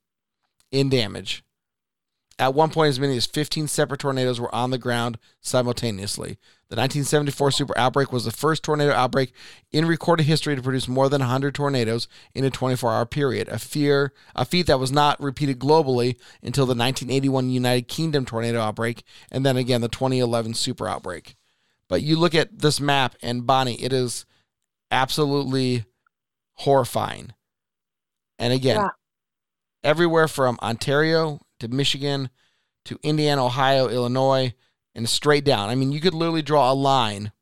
in 0.71 0.89
damage. 0.89 1.45
At 2.39 2.55
one 2.55 2.71
point, 2.71 2.89
as 2.89 2.99
many 2.99 3.17
as 3.17 3.27
15 3.27 3.69
separate 3.69 4.01
tornadoes 4.01 4.41
were 4.41 4.53
on 4.55 4.71
the 4.71 4.79
ground 4.79 5.19
simultaneously. 5.41 6.39
The 6.71 6.77
1974 6.77 7.51
super 7.51 7.79
outbreak 7.79 8.11
was 8.11 8.25
the 8.25 8.31
first 8.31 8.65
tornado 8.65 8.93
outbreak 8.93 9.33
in 9.71 9.85
recorded 9.85 10.25
history 10.25 10.57
to 10.57 10.63
produce 10.63 10.89
more 10.89 11.11
than 11.11 11.21
100 11.21 11.55
tornadoes 11.55 12.09
in 12.35 12.45
a 12.45 12.51
24-hour 12.51 13.07
period, 13.07 13.49
a, 13.49 13.59
fear, 13.59 14.13
a 14.35 14.47
feat 14.47 14.67
that 14.67 14.81
was 14.81 14.91
not 14.91 15.21
repeated 15.21 15.59
globally 15.59 16.17
until 16.43 16.65
the 16.65 16.71
1981 16.71 17.51
United 17.51 17.89
Kingdom 17.89 18.25
tornado 18.25 18.61
outbreak 18.61 19.05
and 19.31 19.45
then 19.45 19.59
again 19.59 19.83
the 19.83 19.89
2011 19.89 20.55
super 20.55 20.89
outbreak. 20.89 21.37
But 21.93 22.01
you 22.03 22.17
look 22.17 22.35
at 22.35 22.59
this 22.59 22.81
map, 22.81 23.17
and 23.21 23.47
Bonnie, 23.47 23.77
it 23.83 23.93
is 23.93 24.25
absolutely 24.91 25.85
horrifying. 26.55 27.35
And 28.39 28.53
again, 28.53 28.77
yeah 28.77 28.89
everywhere 29.83 30.29
from 30.29 30.59
Ontario 30.63 31.41
to 31.61 31.69
Michigan 31.69 32.31
to 32.85 32.99
Indiana, 33.03 33.45
Ohio, 33.45 33.89
Illinois, 33.89 34.55
and 34.95 35.09
straight 35.09 35.45
down. 35.45 35.69
I 35.69 35.75
mean, 35.75 35.93
you 35.93 36.01
could 36.01 36.15
literally 36.15 36.43
draw 36.43 36.73
a 36.73 36.75
line, 36.75 37.33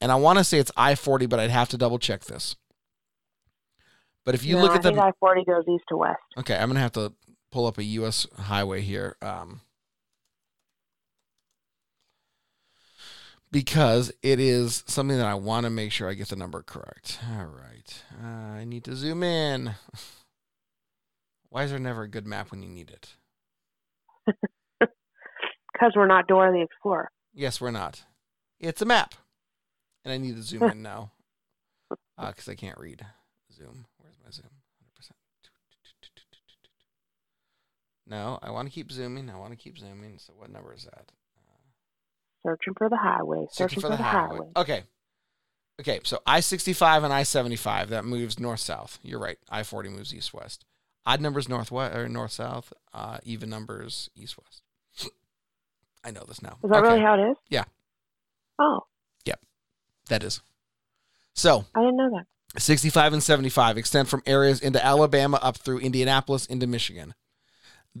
and 0.00 0.10
I 0.10 0.16
want 0.16 0.38
to 0.38 0.44
say 0.44 0.58
it's 0.58 0.72
I 0.76 0.94
40, 0.94 1.26
but 1.26 1.38
I'd 1.38 1.50
have 1.50 1.68
to 1.70 1.78
double 1.78 1.98
check 1.98 2.24
this. 2.24 2.56
But 4.24 4.34
if 4.34 4.44
you 4.44 4.56
no, 4.56 4.62
look 4.62 4.72
at 4.72 4.84
I 4.84 4.90
the 4.90 5.00
I 5.00 5.12
40 5.20 5.44
goes 5.44 5.64
east 5.68 5.84
to 5.88 5.96
west. 5.96 6.18
Okay, 6.36 6.56
I'm 6.56 6.68
gonna 6.68 6.80
have 6.80 6.92
to 6.92 7.12
pull 7.50 7.66
up 7.66 7.78
a 7.78 7.84
U.S. 7.84 8.26
highway 8.36 8.82
here. 8.82 9.16
Um, 9.22 9.62
because 13.50 14.12
it 14.22 14.40
is 14.40 14.84
something 14.86 15.16
that 15.16 15.26
I 15.26 15.34
want 15.34 15.64
to 15.64 15.70
make 15.70 15.92
sure 15.92 16.08
I 16.08 16.14
get 16.14 16.28
the 16.28 16.36
number 16.36 16.62
correct. 16.62 17.18
All 17.36 17.46
right. 17.46 18.02
Uh, 18.22 18.26
I 18.26 18.64
need 18.64 18.84
to 18.84 18.94
zoom 18.96 19.22
in. 19.22 19.74
Why 21.50 21.64
is 21.64 21.70
there 21.70 21.78
never 21.78 22.02
a 22.02 22.08
good 22.08 22.26
map 22.26 22.50
when 22.50 22.62
you 22.62 22.68
need 22.68 22.90
it? 22.90 23.14
Because 25.78 25.92
we're 25.94 26.08
not 26.08 26.26
Dora 26.26 26.50
the 26.50 26.62
Explorer. 26.62 27.08
Yes, 27.32 27.60
we're 27.60 27.70
not. 27.70 28.02
It's 28.58 28.82
a 28.82 28.84
map. 28.84 29.14
And 30.04 30.12
I 30.12 30.18
need 30.18 30.34
to 30.34 30.42
zoom 30.42 30.62
in 30.70 30.82
now 30.82 31.12
because 32.18 32.48
uh, 32.48 32.52
I 32.52 32.54
can't 32.56 32.78
read. 32.78 33.06
Zoom. 33.52 33.86
Where's 33.98 34.16
my 34.24 34.30
zoom? 34.30 34.50
100%. 35.00 35.10
No, 38.08 38.38
I 38.42 38.50
want 38.50 38.66
to 38.66 38.74
keep 38.74 38.90
zooming. 38.90 39.30
I 39.30 39.38
want 39.38 39.52
to 39.52 39.56
keep 39.56 39.78
zooming. 39.78 40.18
So 40.18 40.32
what 40.36 40.50
number 40.50 40.74
is 40.74 40.84
that? 40.84 41.12
Searching 42.52 42.74
for 42.74 42.88
the 42.88 42.96
highway. 42.96 43.46
Searching, 43.50 43.80
for, 43.80 43.88
the, 43.88 43.96
highway. 43.96 44.46
Okay. 44.56 44.82
Okay, 45.80 46.00
so 46.02 46.18
I 46.26 46.40
65 46.40 47.04
and 47.04 47.12
I 47.12 47.22
75, 47.22 47.90
that 47.90 48.04
moves 48.04 48.40
north 48.40 48.60
south. 48.60 48.98
You're 49.02 49.20
right. 49.20 49.38
I 49.48 49.62
40 49.62 49.90
moves 49.90 50.12
east 50.14 50.34
west. 50.34 50.64
Odd 51.06 51.20
numbers 51.20 51.48
north 51.48 51.70
west 51.70 51.94
or 51.96 52.08
north 52.08 52.32
south, 52.32 52.72
uh, 52.92 53.18
even 53.22 53.48
numbers 53.48 54.10
east 54.16 54.36
west. 54.38 54.62
I 56.04 56.10
know 56.10 56.24
this 56.26 56.42
now. 56.42 56.58
Is 56.64 56.70
that 56.70 56.78
Okay. 56.78 56.88
really 56.88 57.00
how 57.00 57.14
it 57.14 57.30
is? 57.30 57.36
Yeah. 57.48 57.64
Oh, 58.58 58.80
Yep. 59.24 59.40
That 60.08 60.24
is. 60.24 60.40
So 61.34 61.66
I 61.74 61.80
didn't 61.80 61.96
know 61.96 62.10
that. 62.10 62.60
65 62.60 63.12
and 63.12 63.22
75 63.22 63.76
extend 63.78 64.08
from 64.08 64.22
areas 64.26 64.60
into 64.60 64.84
Alabama 64.84 65.38
up 65.42 65.58
through 65.58 65.78
Indianapolis 65.78 66.46
into 66.46 66.66
Michigan. 66.66 67.14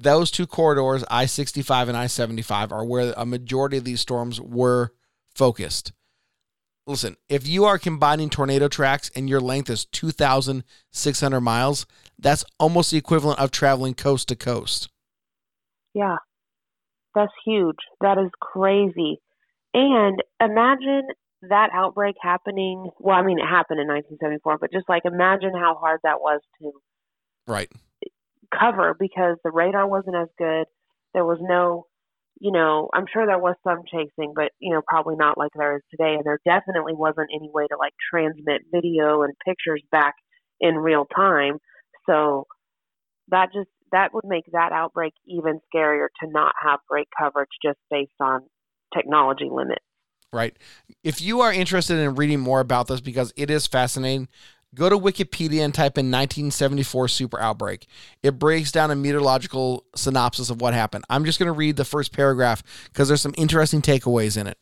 Those 0.02 0.30
two 0.30 0.46
corridors, 0.46 1.04
I 1.10 1.26
65 1.26 1.88
and 1.88 1.96
I 1.96 2.06
75, 2.06 2.72
are 2.72 2.84
where 2.84 3.12
a 3.16 3.26
majority 3.26 3.78
of 3.78 3.84
these 3.84 4.00
storms 4.00 4.40
were 4.40 4.92
focused. 5.34 5.92
Listen, 6.86 7.16
if 7.28 7.46
you 7.46 7.64
are 7.64 7.78
combining 7.78 8.30
tornado 8.30 8.68
tracks 8.68 9.10
and 9.14 9.28
your 9.28 9.40
length 9.40 9.68
is 9.68 9.84
2,600 9.86 11.40
miles, 11.40 11.86
that's 12.18 12.44
almost 12.58 12.90
the 12.90 12.96
equivalent 12.96 13.38
of 13.38 13.50
traveling 13.50 13.94
coast 13.94 14.28
to 14.28 14.36
coast. 14.36 14.88
Yeah. 15.94 16.16
That's 17.14 17.32
huge. 17.44 17.76
That 18.00 18.18
is 18.18 18.30
crazy. 18.40 19.20
And 19.74 20.22
imagine 20.40 21.08
that 21.42 21.70
outbreak 21.74 22.16
happening. 22.22 22.90
Well, 22.98 23.16
I 23.16 23.22
mean, 23.22 23.38
it 23.38 23.46
happened 23.46 23.80
in 23.80 23.88
1974, 23.88 24.58
but 24.58 24.72
just 24.72 24.88
like 24.88 25.02
imagine 25.04 25.52
how 25.54 25.74
hard 25.74 26.00
that 26.04 26.20
was 26.20 26.40
to 26.60 26.72
Right. 27.46 27.70
Cover 28.52 28.96
because 28.98 29.36
the 29.44 29.50
radar 29.50 29.88
wasn't 29.88 30.16
as 30.16 30.28
good. 30.38 30.66
There 31.14 31.24
was 31.24 31.38
no, 31.40 31.86
you 32.40 32.52
know, 32.52 32.88
I'm 32.94 33.06
sure 33.12 33.26
there 33.26 33.38
was 33.38 33.56
some 33.64 33.82
chasing, 33.90 34.32
but, 34.34 34.52
you 34.58 34.72
know, 34.72 34.82
probably 34.86 35.16
not 35.16 35.36
like 35.38 35.50
there 35.56 35.76
is 35.76 35.82
today. 35.90 36.14
And 36.14 36.24
there 36.24 36.38
definitely 36.44 36.94
wasn't 36.94 37.30
any 37.34 37.50
way 37.52 37.66
to 37.66 37.76
like 37.78 37.94
transmit 38.10 38.62
video 38.72 39.22
and 39.22 39.34
pictures 39.46 39.82
back 39.90 40.14
in 40.60 40.76
real 40.76 41.06
time. 41.14 41.58
So 42.08 42.46
that 43.28 43.52
just, 43.52 43.68
that 43.92 44.12
would 44.14 44.24
make 44.24 44.44
that 44.52 44.72
outbreak 44.72 45.14
even 45.26 45.60
scarier 45.74 46.06
to 46.22 46.30
not 46.30 46.52
have 46.62 46.80
great 46.88 47.08
coverage 47.18 47.48
just 47.64 47.78
based 47.90 48.12
on 48.20 48.42
technology 48.94 49.48
limits. 49.50 49.84
right? 50.32 50.56
If 51.02 51.20
you 51.20 51.40
are 51.40 51.52
interested 51.52 51.98
in 51.98 52.14
reading 52.14 52.40
more 52.40 52.60
about 52.60 52.88
this 52.88 53.00
because 53.00 53.32
it 53.36 53.50
is 53.50 53.66
fascinating, 53.66 54.28
go 54.74 54.88
to 54.88 54.98
Wikipedia 54.98 55.64
and 55.64 55.74
type 55.74 55.98
in 55.98 56.06
1974 56.06 57.08
super 57.08 57.40
outbreak. 57.40 57.86
It 58.22 58.38
breaks 58.38 58.72
down 58.72 58.90
a 58.90 58.96
meteorological 58.96 59.84
synopsis 59.94 60.50
of 60.50 60.60
what 60.60 60.74
happened. 60.74 61.04
I'm 61.08 61.24
just 61.24 61.38
going 61.38 61.46
to 61.46 61.52
read 61.52 61.76
the 61.76 61.84
first 61.84 62.12
paragraph 62.12 62.62
because 62.84 63.08
there's 63.08 63.22
some 63.22 63.34
interesting 63.36 63.82
takeaways 63.82 64.36
in 64.36 64.46
it. 64.46 64.58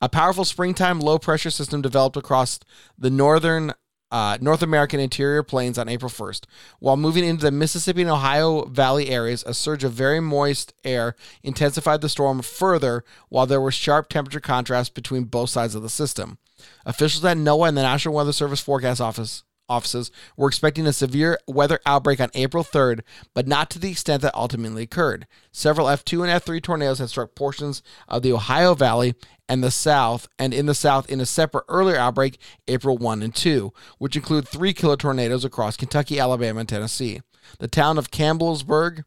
A 0.00 0.08
powerful 0.08 0.44
springtime 0.44 1.00
low 1.00 1.18
pressure 1.18 1.50
system 1.50 1.82
developed 1.82 2.16
across 2.16 2.60
the 2.98 3.10
northern 3.10 3.72
uh, 4.10 4.38
North 4.40 4.62
American 4.62 5.00
interior 5.00 5.42
plains 5.42 5.76
on 5.76 5.88
April 5.88 6.10
1st. 6.10 6.44
While 6.78 6.96
moving 6.96 7.24
into 7.24 7.44
the 7.44 7.50
Mississippi 7.50 8.02
and 8.02 8.10
Ohio 8.10 8.64
Valley 8.66 9.10
areas, 9.10 9.42
a 9.44 9.52
surge 9.52 9.82
of 9.82 9.92
very 9.92 10.20
moist 10.20 10.72
air 10.84 11.16
intensified 11.42 12.00
the 12.00 12.08
storm 12.08 12.40
further 12.42 13.02
while 13.28 13.46
there 13.46 13.60
were 13.60 13.72
sharp 13.72 14.08
temperature 14.08 14.38
contrasts 14.38 14.88
between 14.88 15.24
both 15.24 15.50
sides 15.50 15.74
of 15.74 15.82
the 15.82 15.88
system. 15.88 16.38
Officials 16.86 17.24
at 17.24 17.36
NOAA 17.36 17.68
and 17.68 17.76
the 17.76 17.82
National 17.82 18.14
Weather 18.14 18.32
Service 18.32 18.60
Forecast 18.60 19.00
Office 19.00 19.44
offices 19.68 20.10
were 20.36 20.48
expecting 20.48 20.86
a 20.86 20.92
severe 20.92 21.38
weather 21.46 21.80
outbreak 21.86 22.20
on 22.20 22.30
April 22.34 22.64
3rd, 22.64 23.00
but 23.32 23.46
not 23.46 23.70
to 23.70 23.78
the 23.78 23.90
extent 23.90 24.22
that 24.22 24.34
ultimately 24.34 24.82
occurred. 24.82 25.26
Several 25.52 25.86
F2 25.86 26.28
and 26.28 26.42
F3 26.42 26.62
tornadoes 26.62 26.98
had 26.98 27.08
struck 27.08 27.34
portions 27.34 27.82
of 28.08 28.22
the 28.22 28.32
Ohio 28.32 28.74
Valley 28.74 29.14
and 29.48 29.62
the 29.62 29.70
South, 29.70 30.28
and 30.38 30.54
in 30.54 30.66
the 30.66 30.74
South 30.74 31.08
in 31.10 31.20
a 31.20 31.26
separate 31.26 31.64
earlier 31.68 31.96
outbreak, 31.96 32.38
April 32.68 32.96
1 32.96 33.22
and 33.22 33.34
2, 33.34 33.72
which 33.98 34.16
include 34.16 34.48
three 34.48 34.72
killer 34.72 34.96
tornadoes 34.96 35.44
across 35.44 35.76
Kentucky, 35.76 36.18
Alabama, 36.18 36.60
and 36.60 36.68
Tennessee. 36.68 37.20
The 37.58 37.68
town 37.68 37.98
of 37.98 38.10
Campbellsburg, 38.10 39.04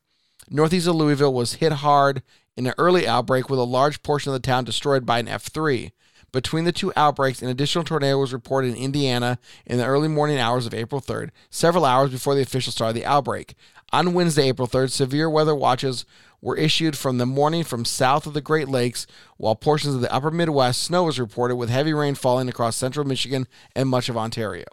northeast 0.50 0.88
of 0.88 0.96
Louisville, 0.96 1.34
was 1.34 1.56
hit 1.56 1.72
hard 1.74 2.22
in 2.56 2.68
an 2.68 2.74
early 2.78 3.08
outbreak 3.08 3.50
with 3.50 3.60
a 3.60 3.64
large 3.64 4.04
portion 4.04 4.32
of 4.32 4.34
the 4.34 4.46
town 4.46 4.64
destroyed 4.64 5.06
by 5.06 5.20
an 5.20 5.28
F3. 5.28 5.92
Between 6.34 6.66
the 6.66 6.72
two 6.74 6.92
outbreaks, 6.96 7.42
an 7.42 7.50
additional 7.50 7.84
tornado 7.86 8.20
was 8.20 8.34
reported 8.34 8.72
in 8.76 8.84
Indiana 8.84 9.40
in 9.66 9.78
the 9.78 9.86
early 9.86 10.08
morning 10.10 10.38
hours 10.38 10.66
of 10.66 10.74
April 10.74 11.00
3rd, 11.02 11.30
several 11.50 11.86
hours 11.86 12.12
before 12.12 12.36
the 12.36 12.42
official 12.42 12.72
start 12.72 12.90
of 12.90 12.96
the 12.96 13.06
outbreak. 13.06 13.56
On 13.94 14.14
Wednesday, 14.14 14.50
April 14.50 14.68
3rd, 14.68 14.92
severe 14.92 15.30
weather 15.30 15.56
watches 15.56 16.06
were 16.42 16.58
issued 16.58 16.98
from 16.98 17.18
the 17.18 17.26
morning 17.26 17.64
from 17.64 17.86
south 17.86 18.28
of 18.28 18.34
the 18.34 18.42
Great 18.42 18.68
Lakes, 18.68 19.08
while 19.38 19.56
portions 19.56 19.96
of 19.96 20.02
the 20.02 20.14
upper 20.14 20.30
Midwest 20.30 20.84
snow 20.84 21.04
was 21.06 21.20
reported 21.20 21.56
with 21.56 21.70
heavy 21.70 21.94
rain 21.94 22.14
falling 22.14 22.50
across 22.50 22.76
central 22.76 23.06
Michigan 23.08 23.48
and 23.76 23.90
much 23.90 24.10
of 24.10 24.18
Ontario. 24.18 24.66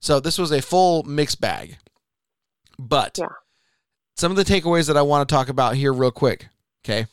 So 0.00 0.18
this 0.18 0.38
was 0.38 0.50
a 0.50 0.62
full 0.62 1.02
mixed 1.04 1.40
bag. 1.40 1.76
But 2.78 3.18
Yeah. 3.18 3.26
some 4.16 4.32
of 4.32 4.36
the 4.36 4.44
takeaways 4.44 4.86
that 4.86 4.96
I 4.96 5.02
want 5.02 5.28
to 5.28 5.32
talk 5.32 5.48
about 5.48 5.76
here, 5.76 5.92
real 5.92 6.10
quick. 6.10 6.48
Okay. 6.84 7.06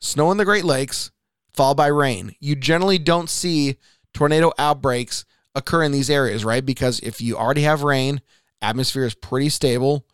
Snow 0.00 0.30
in 0.32 0.36
the 0.38 0.44
Great 0.44 0.64
Lakes, 0.64 1.10
followed 1.56 1.76
by 1.76 1.88
rain. 1.88 2.36
You 2.38 2.54
generally 2.54 2.98
don't 2.98 3.30
see 3.30 3.76
tornado 4.12 4.52
outbreaks 4.58 5.24
occur 5.54 5.82
in 5.82 5.92
these 5.92 6.10
areas, 6.10 6.44
right? 6.44 6.64
Because 6.64 7.00
if 7.00 7.20
you 7.20 7.36
already 7.36 7.62
have 7.62 7.82
rain, 7.82 8.20
atmosphere 8.60 9.04
is 9.04 9.14
pretty 9.14 9.48
stable, 9.48 10.06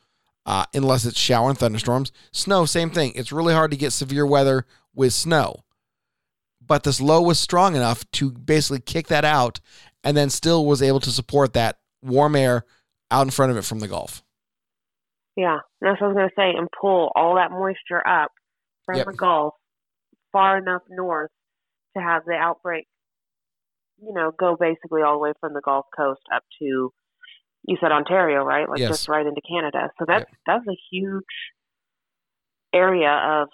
uh, 0.46 0.64
unless 0.72 1.04
it's 1.04 1.18
shower 1.18 1.50
and 1.50 1.58
thunderstorms. 1.58 2.12
Snow, 2.30 2.64
same 2.64 2.90
thing. 2.90 3.12
It's 3.14 3.32
really 3.32 3.54
hard 3.54 3.70
to 3.72 3.76
get 3.76 3.92
severe 3.92 4.26
weather 4.26 4.66
with 4.94 5.12
snow. 5.12 5.64
But 6.64 6.84
this 6.84 7.00
low 7.00 7.20
was 7.20 7.38
strong 7.38 7.74
enough 7.74 8.08
to 8.12 8.30
basically 8.30 8.80
kick 8.80 9.08
that 9.08 9.24
out 9.24 9.60
and 10.04 10.16
then 10.16 10.30
still 10.30 10.64
was 10.64 10.80
able 10.80 11.00
to 11.00 11.10
support 11.10 11.52
that 11.54 11.78
warm 12.02 12.36
air 12.36 12.64
out 13.10 13.26
in 13.26 13.30
front 13.30 13.50
of 13.50 13.58
it 13.58 13.64
from 13.64 13.80
the 13.80 13.88
Gulf. 13.88 14.22
Yeah, 15.36 15.58
that's 15.80 16.00
what 16.00 16.08
I 16.08 16.12
was 16.12 16.16
going 16.16 16.28
to 16.28 16.34
say, 16.36 16.58
and 16.58 16.68
pull 16.80 17.10
all 17.16 17.36
that 17.36 17.50
moisture 17.50 18.06
up 18.06 18.30
from 18.84 18.96
Yep. 18.96 19.06
the 19.06 19.12
Gulf 19.14 19.54
far 20.32 20.58
enough 20.58 20.82
north 20.90 21.30
to 21.96 22.02
have 22.02 22.24
the 22.26 22.34
outbreak, 22.34 22.86
you 24.02 24.12
know, 24.14 24.32
go 24.38 24.56
basically 24.58 25.02
all 25.02 25.14
the 25.14 25.18
way 25.18 25.32
from 25.40 25.52
the 25.54 25.60
Gulf 25.64 25.86
Coast 25.96 26.20
up 26.34 26.42
to, 26.60 26.90
you 27.64 27.76
said 27.80 27.92
Ontario, 27.92 28.42
right? 28.42 28.68
Like 28.68 28.80
Yes. 28.80 28.90
just 28.90 29.08
right 29.08 29.26
into 29.26 29.40
Canada. 29.48 29.90
So 29.98 30.04
that's 30.06 30.28
Yep. 30.28 30.38
that's 30.46 30.66
a 30.68 30.76
huge 30.90 31.24
area 32.72 33.10
of, 33.12 33.48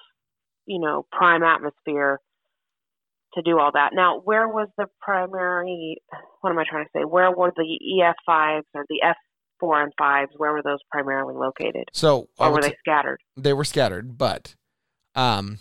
you 0.67 0.79
know, 0.81 1.07
prime 1.13 1.43
atmosphere 1.43 2.21
to 3.35 3.43
do 3.43 3.59
all 3.59 3.71
that. 3.73 3.91
Now, 3.93 4.21
where 4.21 4.49
was 4.49 4.69
the 4.79 4.87
primary? 5.01 5.99
What 6.41 6.51
am 6.51 6.59
I 6.59 6.65
trying 6.69 6.85
to 6.87 6.91
say? 6.97 7.05
Where 7.05 7.31
were 7.31 7.53
the 7.55 8.01
EF 8.03 8.17
fives 8.25 8.67
or 8.75 8.85
the 8.89 9.03
F 9.03 9.17
four 9.61 9.83
and 9.83 9.93
fives? 9.99 10.31
Where 10.37 10.53
were 10.53 10.63
those 10.63 10.79
primarily 10.91 11.35
located? 11.35 11.85
So 11.93 12.29
or 12.39 12.53
were 12.53 12.63
say- 12.63 12.71
they 12.71 12.77
scattered? 12.79 13.21
they 13.37 13.53
were 13.53 13.65
scattered, 13.65 14.17
but 14.17 14.55
um, 15.15 15.59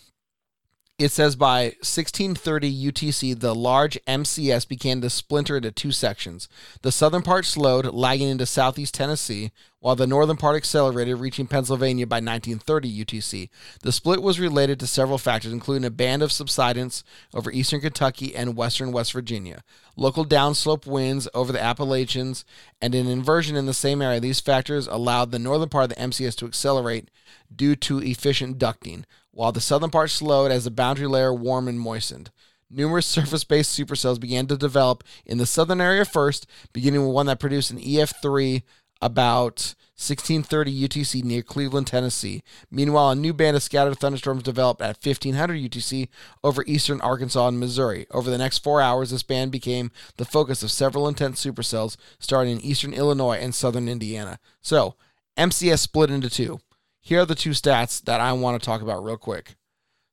it 0.99 1.11
says 1.11 1.35
by 1.35 1.65
1630 1.81 2.91
UTC, 2.91 3.39
the 3.39 3.53
large 3.53 3.99
MCS 4.07 4.67
began 4.67 4.99
to 5.01 5.11
splinter 5.11 5.57
into 5.57 5.69
two 5.69 5.91
sections. 5.91 6.49
The 6.81 6.91
southern 6.91 7.21
part 7.21 7.45
slowed, 7.45 7.85
lagging 7.93 8.29
into 8.29 8.47
southeast 8.47 8.95
Tennessee, 8.95 9.51
while 9.79 9.95
the 9.95 10.07
northern 10.07 10.37
part 10.37 10.55
accelerated, 10.55 11.19
reaching 11.19 11.45
Pennsylvania 11.45 12.07
by 12.07 12.15
1930 12.15 13.05
UTC. 13.05 13.49
The 13.83 13.91
split 13.91 14.23
was 14.23 14.39
related 14.39 14.79
to 14.79 14.87
several 14.87 15.19
factors, 15.19 15.53
including 15.53 15.85
a 15.85 15.91
band 15.91 16.23
of 16.23 16.31
subsidence 16.31 17.03
over 17.31 17.51
eastern 17.51 17.81
Kentucky 17.81 18.35
and 18.35 18.57
western 18.57 18.91
West 18.91 19.13
Virginia, 19.13 19.63
local 19.95 20.25
downslope 20.25 20.87
winds 20.87 21.27
over 21.35 21.51
the 21.51 21.61
Appalachians, 21.61 22.43
and 22.81 22.95
an 22.95 23.05
inversion 23.05 23.55
in 23.55 23.67
the 23.67 23.73
same 23.73 24.01
area. 24.01 24.19
These 24.19 24.39
factors 24.39 24.87
allowed 24.87 25.29
the 25.29 25.37
northern 25.37 25.69
part 25.69 25.83
of 25.83 25.89
the 25.89 26.01
MCS 26.01 26.35
to 26.37 26.47
accelerate 26.47 27.11
due 27.55 27.75
to 27.75 27.99
efficient 27.99 28.57
ducting, 28.57 29.03
while 29.37 29.51
the 29.51 29.61
southern 29.61 29.91
part 29.91 30.09
slowed 30.09 30.51
as 30.51 30.63
the 30.63 30.71
boundary 30.71 31.05
layer 31.05 31.31
warmed 31.31 31.69
and 31.69 31.79
moistened. 31.79 32.31
Numerous 32.71 33.05
surface 33.05 33.43
based 33.43 33.77
supercells 33.77 34.19
began 34.19 34.47
to 34.47 34.57
develop 34.57 35.03
in 35.27 35.37
the 35.37 35.45
southern 35.45 35.79
area 35.79 36.05
first, 36.05 36.47
beginning 36.73 37.05
with 37.05 37.13
one 37.13 37.27
that 37.27 37.39
produced 37.39 37.69
an 37.69 37.79
EF3 37.79 38.63
about 38.99 39.75
1630 39.95 40.87
UTC 40.87 41.23
near 41.23 41.43
Cleveland, 41.43 41.85
Tennessee. 41.85 42.41
Meanwhile, 42.71 43.11
a 43.11 43.15
new 43.15 43.31
band 43.31 43.55
of 43.55 43.61
scattered 43.61 43.99
thunderstorms 43.99 44.41
developed 44.41 44.81
at 44.81 44.97
1500 45.05 45.61
UTC 45.61 46.07
over 46.43 46.63
eastern 46.65 46.99
Arkansas 47.01 47.47
and 47.47 47.59
Missouri. 47.59 48.07
Over 48.09 48.31
the 48.31 48.39
next 48.39 48.63
four 48.63 48.81
hours, 48.81 49.11
this 49.11 49.21
band 49.21 49.51
became 49.51 49.91
the 50.17 50.25
focus 50.25 50.63
of 50.63 50.71
several 50.71 51.07
intense 51.07 51.45
supercells 51.45 51.95
starting 52.17 52.53
in 52.53 52.61
eastern 52.61 52.91
Illinois 52.91 53.37
and 53.37 53.53
southern 53.53 53.87
Indiana. 53.87 54.39
So, 54.61 54.95
MCS 55.37 55.77
split 55.77 56.09
into 56.09 56.31
two. 56.31 56.59
Here 57.07 57.21
are 57.21 57.25
the 57.25 57.35
two 57.35 57.51
stats 57.51 58.03
that 58.03 58.19
I 58.19 58.33
want 58.33 58.61
to 58.61 58.65
talk 58.65 58.81
about 58.81 59.01
real 59.01 59.15
quick 59.15 59.55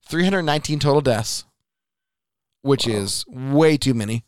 319 0.06 0.78
total 0.78 1.00
deaths, 1.00 1.44
which 2.62 2.86
is 2.86 3.24
way 3.26 3.76
too 3.76 3.94
many. 3.94 4.24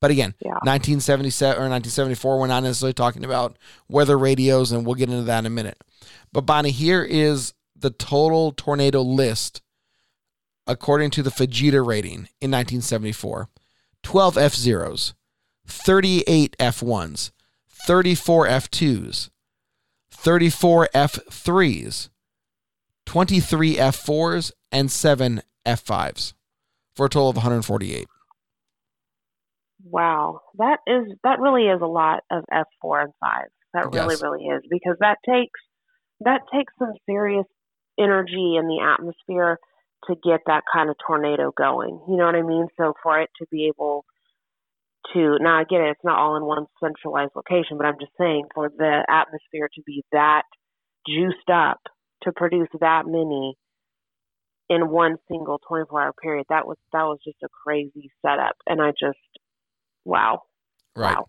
But 0.00 0.12
again, 0.12 0.36
Yeah. 0.38 0.52
1977 0.62 1.56
or 1.56 1.68
1974, 1.68 2.38
we're 2.38 2.46
not 2.46 2.62
necessarily 2.62 2.92
talking 2.92 3.24
about 3.24 3.58
weather 3.88 4.16
radios, 4.16 4.70
and 4.70 4.86
we'll 4.86 4.94
get 4.94 5.08
into 5.10 5.24
that 5.24 5.40
in 5.40 5.46
a 5.46 5.50
minute. 5.50 5.82
But 6.32 6.42
Bonnie, 6.42 6.70
here 6.70 7.02
is 7.02 7.52
the 7.74 7.90
total 7.90 8.52
tornado 8.52 9.02
list 9.02 9.60
according 10.68 11.10
to 11.10 11.22
the 11.24 11.30
Fujita 11.30 11.84
rating 11.84 12.28
in 12.40 12.52
1974. 12.52 13.48
12 14.04 14.38
F 14.38 14.54
Zeros, 14.54 15.14
38 15.66 16.54
F1s, 16.60 17.32
34 17.68 18.46
F2s, 18.46 19.30
34 20.24 20.88
F3s, 20.94 22.08
23 23.06 23.76
F4s, 23.76 24.52
and 24.72 24.90
7 24.90 25.42
F5s 25.66 26.32
for 26.96 27.06
a 27.06 27.08
total 27.10 27.28
of 27.28 27.36
148. 27.36 28.08
Wow, 29.84 30.40
that 30.56 30.78
is 30.86 31.14
that 31.24 31.40
really 31.40 31.64
is 31.64 31.82
a 31.82 31.86
lot 31.86 32.24
of 32.30 32.44
F 32.50 32.66
four 32.80 33.00
and 33.02 33.12
five. 33.20 33.48
That 33.74 33.92
really 33.92 34.14
Yes. 34.14 34.22
really 34.22 34.44
is 34.44 34.62
because 34.70 34.96
that 35.00 35.18
takes 35.28 35.60
that 36.20 36.40
takes 36.52 36.72
some 36.78 36.92
serious 37.04 37.44
energy 37.98 38.56
in 38.56 38.66
the 38.66 38.80
atmosphere 38.80 39.58
to 40.06 40.14
get 40.24 40.40
that 40.46 40.64
kind 40.72 40.88
of 40.88 40.96
tornado 41.06 41.52
going. 41.56 42.00
You 42.08 42.16
know 42.16 42.24
what 42.26 42.34
I 42.34 42.42
mean? 42.42 42.66
So 42.78 42.94
for 43.02 43.20
it 43.20 43.28
to 43.38 43.46
be 43.50 43.66
able 43.66 44.06
to 45.12 45.36
now 45.40 45.58
I 45.58 45.64
get 45.64 45.80
it, 45.80 45.90
it's 45.90 46.04
not 46.04 46.18
all 46.18 46.36
in 46.36 46.44
one 46.44 46.66
centralized 46.82 47.32
location, 47.34 47.76
but 47.76 47.86
I'm 47.86 47.98
just 48.00 48.12
saying 48.18 48.44
for 48.54 48.68
the 48.68 49.04
atmosphere 49.08 49.68
to 49.74 49.82
be 49.84 50.04
that 50.12 50.42
juiced 51.06 51.50
up 51.52 51.78
to 52.22 52.32
produce 52.32 52.68
that 52.80 53.02
many 53.06 53.54
in 54.70 54.88
one 54.88 55.16
single 55.28 55.60
24 55.68 56.02
hour 56.02 56.12
period, 56.22 56.46
that 56.48 56.66
was 56.66 56.76
that 56.92 57.02
was 57.02 57.18
just 57.24 57.36
a 57.42 57.48
crazy 57.64 58.10
setup, 58.24 58.56
and 58.66 58.80
I 58.80 58.90
just 58.90 59.18
wow. 60.04 60.42
Right. 60.96 61.16
Wow. 61.16 61.26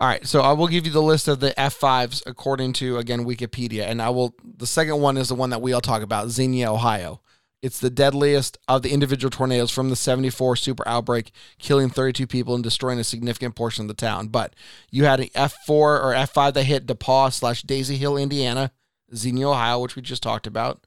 All 0.00 0.06
right, 0.06 0.24
so 0.24 0.42
I 0.42 0.52
will 0.52 0.68
give 0.68 0.86
you 0.86 0.92
the 0.92 1.02
list 1.02 1.26
of 1.26 1.40
the 1.40 1.50
F5s 1.58 2.22
according 2.24 2.72
to 2.74 2.98
again 2.98 3.24
Wikipedia, 3.24 3.82
and 3.82 4.00
I 4.00 4.10
will. 4.10 4.32
The 4.56 4.66
second 4.66 5.00
one 5.00 5.16
is 5.16 5.28
the 5.28 5.34
one 5.34 5.50
that 5.50 5.60
we 5.60 5.72
all 5.72 5.80
talk 5.80 6.02
about, 6.02 6.28
Xenia, 6.28 6.72
Ohio. 6.72 7.20
It's 7.60 7.80
the 7.80 7.90
deadliest 7.90 8.56
of 8.68 8.82
the 8.82 8.92
individual 8.92 9.30
tornadoes 9.30 9.72
from 9.72 9.90
the 9.90 9.96
74 9.96 10.56
super 10.56 10.86
outbreak, 10.86 11.32
killing 11.58 11.90
32 11.90 12.26
people 12.26 12.54
and 12.54 12.62
destroying 12.62 13.00
a 13.00 13.04
significant 13.04 13.56
portion 13.56 13.84
of 13.84 13.88
the 13.88 13.94
town. 13.94 14.28
But 14.28 14.54
you 14.90 15.04
had 15.04 15.20
an 15.20 15.28
F4 15.28 15.68
or 15.68 16.14
F5 16.14 16.54
that 16.54 16.64
hit 16.64 16.86
Depauw 16.86 17.32
slash 17.32 17.62
Daisy 17.62 17.96
Hill, 17.96 18.16
Indiana, 18.16 18.70
Xenia, 19.14 19.48
Ohio, 19.48 19.80
which 19.80 19.96
we 19.96 20.02
just 20.02 20.22
talked 20.22 20.46
about, 20.46 20.86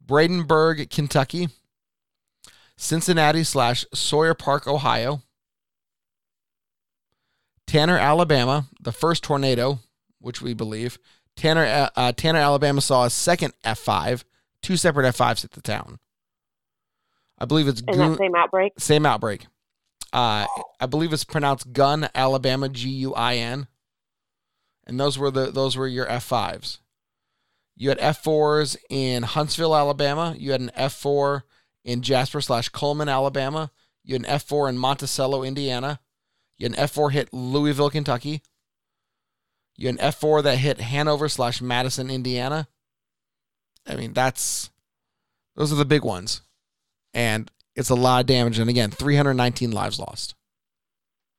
Brandenburg, 0.00 0.88
Kentucky, 0.88 1.48
Cincinnati 2.76 3.42
slash 3.42 3.84
Sayler 3.94 4.38
Park, 4.38 4.68
Ohio, 4.68 5.22
Tanner, 7.66 7.98
Alabama, 7.98 8.66
the 8.80 8.92
first 8.92 9.24
tornado, 9.24 9.80
which 10.20 10.42
we 10.42 10.54
believe. 10.54 10.98
Tanner, 11.36 11.90
uh, 11.96 12.12
Tanner, 12.12 12.38
Alabama 12.38 12.80
saw 12.80 13.04
a 13.04 13.10
second 13.10 13.52
F5, 13.64 14.22
two 14.64 14.76
separate 14.76 15.04
F5s 15.14 15.42
hit 15.42 15.52
the 15.52 15.60
town. 15.60 15.98
I 17.38 17.44
believe 17.44 17.68
it's 17.68 17.80
In 17.82 17.94
Goon- 17.94 18.10
that 18.12 18.18
same 18.18 18.34
outbreak? 18.34 18.72
same 18.78 19.06
outbreak. 19.06 19.46
Uh, 20.12 20.46
I 20.80 20.86
believe 20.86 21.12
it's 21.12 21.24
pronounced 21.24 21.72
Gun, 21.72 22.08
Alabama, 22.14 22.68
G 22.68 22.88
U 22.90 23.14
I 23.14 23.36
N. 23.36 23.66
And 24.86 24.98
those 25.00 25.18
were 25.18 25.30
the 25.30 25.50
those 25.50 25.76
were 25.76 25.88
your 25.88 26.06
F5s. 26.06 26.78
You 27.76 27.88
had 27.88 27.98
F4s 27.98 28.76
in 28.88 29.24
Huntsville, 29.24 29.74
Alabama. 29.74 30.34
You 30.38 30.52
had 30.52 30.60
an 30.60 30.70
F4 30.76 31.42
in 31.84 32.02
Jasper 32.02 32.40
slash 32.40 32.68
Coleman, 32.68 33.08
Alabama. 33.08 33.72
You 34.04 34.14
had 34.14 34.24
an 34.24 34.30
F4 34.38 34.68
in 34.68 34.78
Monticello, 34.78 35.42
Indiana. 35.42 35.98
You 36.56 36.68
had 36.68 36.78
an 36.78 36.84
F4 36.86 37.10
hit 37.10 37.32
Louisville, 37.32 37.90
Kentucky. 37.90 38.42
You 39.76 39.88
had 39.88 39.98
an 39.98 40.06
F4 40.12 40.44
that 40.44 40.58
hit 40.58 40.80
Hanover 40.80 41.28
slash 41.28 41.60
Madison, 41.60 42.10
Indiana. 42.10 42.68
I 43.86 43.96
mean, 43.96 44.12
that's 44.12 44.70
those 45.56 45.72
are 45.72 45.76
the 45.76 45.84
big 45.84 46.04
ones. 46.04 46.42
And 47.12 47.50
it's 47.76 47.90
a 47.90 47.94
lot 47.94 48.20
of 48.20 48.26
damage. 48.26 48.58
And 48.58 48.70
again, 48.70 48.90
319 48.90 49.70
lives 49.70 49.98
lost. 49.98 50.34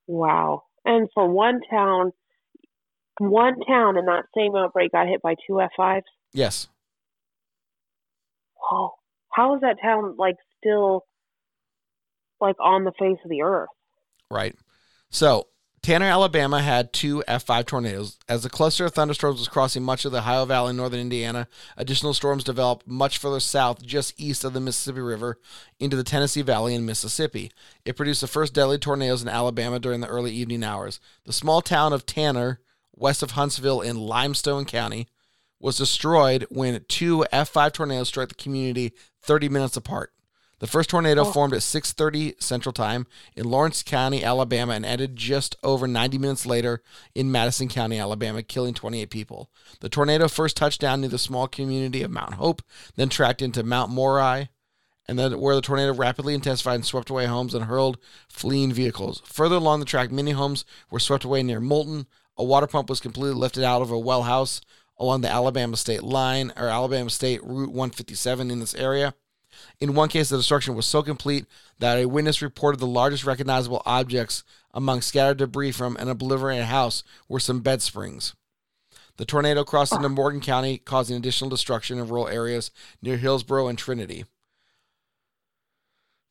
Wow. 0.08 0.64
And 0.86 1.10
for 1.14 1.30
one 1.30 1.60
town, 1.70 2.12
one 3.20 3.60
town 3.68 3.98
in 3.98 4.06
that 4.06 4.26
same 4.36 4.56
outbreak 4.56 4.92
got 4.92 5.08
hit 5.08 5.22
by 5.22 5.36
two 5.48 5.62
F5s. 5.80 6.02
Yes. 6.34 6.68
Whoa. 8.56 8.92
How 9.32 9.56
is 9.56 9.62
that 9.62 9.78
town 9.82 10.16
like 10.18 10.36
still 10.58 11.06
like 12.40 12.56
on 12.60 12.84
the 12.84 12.94
face 12.98 13.18
of 13.24 13.30
the 13.30 13.42
earth? 13.42 13.70
Right. 14.30 14.56
So 15.10 15.48
Tanner, 15.86 16.08
Alabama 16.08 16.64
had 16.64 16.92
two 16.92 17.24
F5 17.28 17.68
tornadoes. 17.68 18.18
As 18.28 18.42
the 18.42 18.50
cluster 18.50 18.86
of 18.86 18.96
thunderstorms 18.96 19.38
was 19.38 19.48
crossing 19.48 19.84
much 19.84 20.04
of 20.04 20.12
the 20.12 20.18
Ohio 20.18 20.44
Valley 20.46 20.72
in 20.72 20.78
northern 20.78 21.00
Indiana, 21.00 21.48
additional 21.78 22.16
storms 22.16 22.44
developed 22.44 22.88
much 22.88 23.20
further 23.20 23.40
south, 23.40 23.86
just 23.86 24.20
east 24.20 24.44
of 24.44 24.54
the 24.54 24.60
Mississippi 24.60 25.02
River, 25.02 25.38
into 25.80 25.96
the 25.96 26.04
Tennessee 26.04 26.42
Valley 26.42 26.74
and 26.74 26.88
Mississippi. 26.88 27.52
It 27.86 27.96
produced 27.96 28.22
the 28.22 28.28
first 28.28 28.56
deadly 28.56 28.80
tornadoes 28.80 29.22
in 29.22 29.28
Alabama 29.28 29.78
during 29.78 30.02
the 30.02 30.08
early 30.08 30.32
evening 30.32 30.64
hours. 30.64 31.00
The 31.26 31.32
small 31.32 31.62
town 31.62 31.94
of 31.94 32.08
Tanner, 32.08 32.62
west 32.96 33.22
of 33.22 33.32
Huntsville 33.32 33.82
in 33.82 33.96
Limestone 33.96 34.66
County, 34.66 35.08
was 35.60 35.78
destroyed 35.78 36.48
when 36.50 36.84
two 36.88 37.28
F5 37.32 37.74
tornadoes 37.74 38.08
struck 38.08 38.30
the 38.30 38.34
community 38.34 38.94
30 39.22 39.50
minutes 39.50 39.78
apart. 39.78 40.15
The 40.60 40.68
first 40.68 40.90
tornado 40.90 41.24
Oh. 41.24 41.32
formed 41.32 41.54
at 41.54 41.64
6:30 41.64 42.34
Central 42.40 42.72
Time 42.72 43.08
in 43.36 43.50
Lawrence 43.50 43.84
County, 43.84 44.24
Alabama, 44.24 44.74
and 44.74 44.86
ended 44.86 45.16
just 45.16 45.56
over 45.64 45.86
90 45.88 46.18
minutes 46.18 46.46
later 46.46 46.82
in 47.14 47.32
Madison 47.32 47.68
County, 47.68 48.00
Alabama, 48.00 48.42
killing 48.42 48.74
28 48.74 49.10
people. 49.10 49.50
The 49.82 49.90
tornado 49.90 50.28
first 50.30 50.56
touched 50.56 50.80
down 50.82 51.02
near 51.02 51.10
the 51.10 51.18
small 51.18 51.48
community 51.48 52.02
of 52.04 52.12
Mount 52.12 52.36
Hope, 52.36 52.62
then 52.96 53.10
tracked 53.10 53.42
into 53.42 53.64
Mount 53.64 53.92
Moriah, 53.92 54.50
and 55.08 55.20
then 55.20 55.40
where 55.40 55.56
the 55.56 55.62
tornado 55.62 55.94
rapidly 55.94 56.34
intensified 56.34 56.76
and 56.76 56.86
swept 56.86 57.10
away 57.10 57.26
homes 57.26 57.54
and 57.54 57.66
hurled 57.66 57.98
fleeing 58.30 58.72
vehicles. 58.74 59.22
Further 59.26 59.56
along 59.58 59.82
the 59.82 59.86
track, 59.86 60.10
many 60.12 60.32
homes 60.32 60.64
were 60.90 61.00
swept 61.00 61.26
away 61.26 61.44
near 61.44 61.60
Moulton. 61.60 62.08
A 62.38 62.44
water 62.44 62.66
pump 62.68 62.90
was 62.90 63.00
completely 63.02 63.36
lifted 63.36 63.64
out 63.64 63.82
of 63.82 63.92
a 63.92 64.00
well 64.00 64.24
house 64.24 64.62
along 64.98 65.20
the 65.22 65.30
Alabama 65.30 65.76
state 65.76 66.04
line 66.04 66.54
or 66.56 66.70
Alabama 66.70 67.10
State 67.10 67.44
Route 67.44 67.72
157 67.72 68.50
in 68.50 68.60
this 68.62 68.74
area. 68.76 69.14
In 69.80 69.94
one 69.94 70.10
case, 70.10 70.30
the 70.30 70.38
destruction 70.38 70.76
was 70.76 70.86
so 70.86 71.04
complete 71.04 71.46
that 71.80 71.98
a 71.98 72.06
witness 72.06 72.42
reported 72.42 72.80
the 72.80 72.88
largest 72.88 73.26
recognizable 73.26 73.82
objects 73.86 74.44
among 74.74 75.02
scattered 75.02 75.38
debris 75.38 75.72
from 75.72 75.96
an 75.98 76.10
obliterated 76.10 76.66
house 76.66 77.04
were 77.28 77.40
some 77.40 77.62
bed 77.62 77.82
springs. 77.82 78.34
The 79.18 79.26
tornado 79.26 79.64
crossed 79.64 79.94
into 79.94 80.10
Morgan 80.10 80.42
County, 80.42 80.78
causing 80.78 81.16
additional 81.16 81.50
destruction 81.50 82.00
in 82.00 82.08
rural 82.08 82.28
areas 82.28 82.72
near 83.02 83.18
Hillsboro 83.18 83.68
and 83.68 83.78
Trinity. 83.78 84.26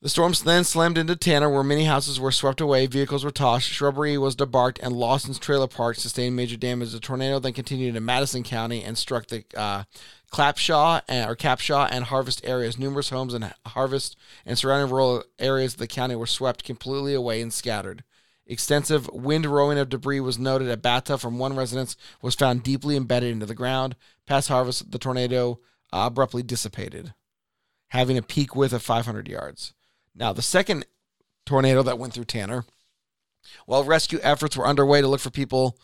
The 0.05 0.11
storms 0.11 0.43
then 0.43 0.65
slammed 0.65 0.99
into 0.99 1.17
Tanner, 1.17 1.49
where 1.49 1.63
many 1.65 1.87
houses 1.87 2.21
were 2.21 2.31
swept 2.31 2.61
away, 2.61 2.87
vehicles 2.87 3.25
were 3.25 3.31
tossed, 3.31 3.67
shrubbery 3.67 4.19
was 4.19 4.37
debarked, 4.37 4.79
and 4.83 4.93
Lawson's 4.93 5.39
trailer 5.39 5.67
park 5.67 5.97
sustained 5.97 6.37
major 6.37 6.59
damage. 6.59 6.93
The 6.93 7.01
tornado 7.01 7.39
then 7.39 7.55
continued 7.55 7.89
into 7.89 8.03
Madison 8.03 8.43
County 8.43 8.83
and 8.83 8.99
struck 8.99 9.29
the 9.29 9.45
uh, 9.57 9.85
Clapshaw 10.35 11.01
and, 11.07 11.31
or 11.31 11.37
Capshaw 11.37 11.87
and 11.93 12.07
Harvest 12.07 12.41
areas. 12.43 12.77
Numerous 12.77 13.11
homes 13.11 13.35
in 13.35 13.49
Harvest 13.67 14.17
and 14.45 14.59
surrounding 14.59 14.93
rural 14.93 15.23
areas 15.39 15.75
of 15.75 15.79
the 15.79 15.87
county 15.87 16.17
were 16.17 16.27
swept 16.27 16.65
completely 16.65 17.15
away 17.15 17.41
and 17.41 17.53
scattered. 17.53 18.03
Extensive 18.45 19.09
wind 19.13 19.47
rowing 19.47 19.79
of 19.79 19.91
debris 19.91 20.19
was 20.19 20.37
noted. 20.37 20.69
A 20.69 20.77
bathtub 20.77 21.21
from 21.21 21.39
one 21.39 21.55
residence 21.55 21.97
was 22.21 22.35
found 22.35 22.65
deeply 22.65 22.97
embedded 22.97 23.31
into 23.31 23.47
the 23.47 23.55
ground. 23.55 23.95
Past 24.27 24.49
Harvest, 24.49 24.91
the 24.91 24.99
tornado 24.99 25.61
uh, 25.93 26.07
abruptly 26.07 26.43
dissipated, 26.43 27.15
having 27.91 28.19
a 28.19 28.23
peak 28.23 28.57
width 28.57 28.73
of 28.73 28.83
500 28.83 29.29
yards. 29.29 29.73
Now, 30.17 30.33
the 30.33 30.43
second 30.43 30.85
tornado 31.47 31.85
that 31.85 32.01
went 32.01 32.13
through 32.13 32.25
Tanner, 32.25 32.65
while 33.67 33.85
rescue 33.85 34.19
efforts 34.21 34.57
were 34.57 34.67
underway 34.67 35.01
to 35.01 35.07
look 35.07 35.21
for 35.21 35.31
people 35.31 35.79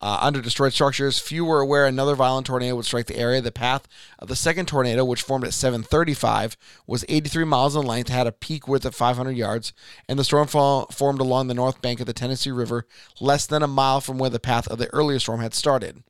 uh, 0.00 0.18
under 0.20 0.42
destroyed 0.42 0.74
structures, 0.74 1.18
few 1.18 1.44
were 1.44 1.60
aware 1.60 1.86
another 1.86 2.14
violent 2.14 2.46
tornado 2.46 2.76
would 2.76 2.84
strike 2.84 3.06
the 3.06 3.16
area. 3.16 3.40
The 3.40 3.50
path 3.50 3.88
of 4.18 4.28
the 4.28 4.36
second 4.36 4.66
tornado, 4.66 5.04
which 5.04 5.22
formed 5.22 5.44
at 5.44 5.54
7:35, 5.54 6.56
was 6.86 7.04
83 7.08 7.44
miles 7.44 7.74
in 7.74 7.82
length, 7.82 8.10
had 8.10 8.26
a 8.26 8.32
peak 8.32 8.68
width 8.68 8.84
of 8.84 8.94
500 8.94 9.32
yards, 9.32 9.72
and 10.08 10.18
the 10.18 10.24
storm 10.24 10.48
fall 10.48 10.86
formed 10.86 11.20
along 11.20 11.46
the 11.46 11.54
north 11.54 11.80
bank 11.80 12.00
of 12.00 12.06
the 12.06 12.12
Tennessee 12.12 12.50
River, 12.50 12.86
less 13.20 13.46
than 13.46 13.62
a 13.62 13.68
mile 13.68 14.00
from 14.00 14.18
where 14.18 14.30
the 14.30 14.38
path 14.38 14.68
of 14.68 14.78
the 14.78 14.92
earlier 14.92 15.18
storm 15.18 15.40
had 15.40 15.54
started. 15.54 16.04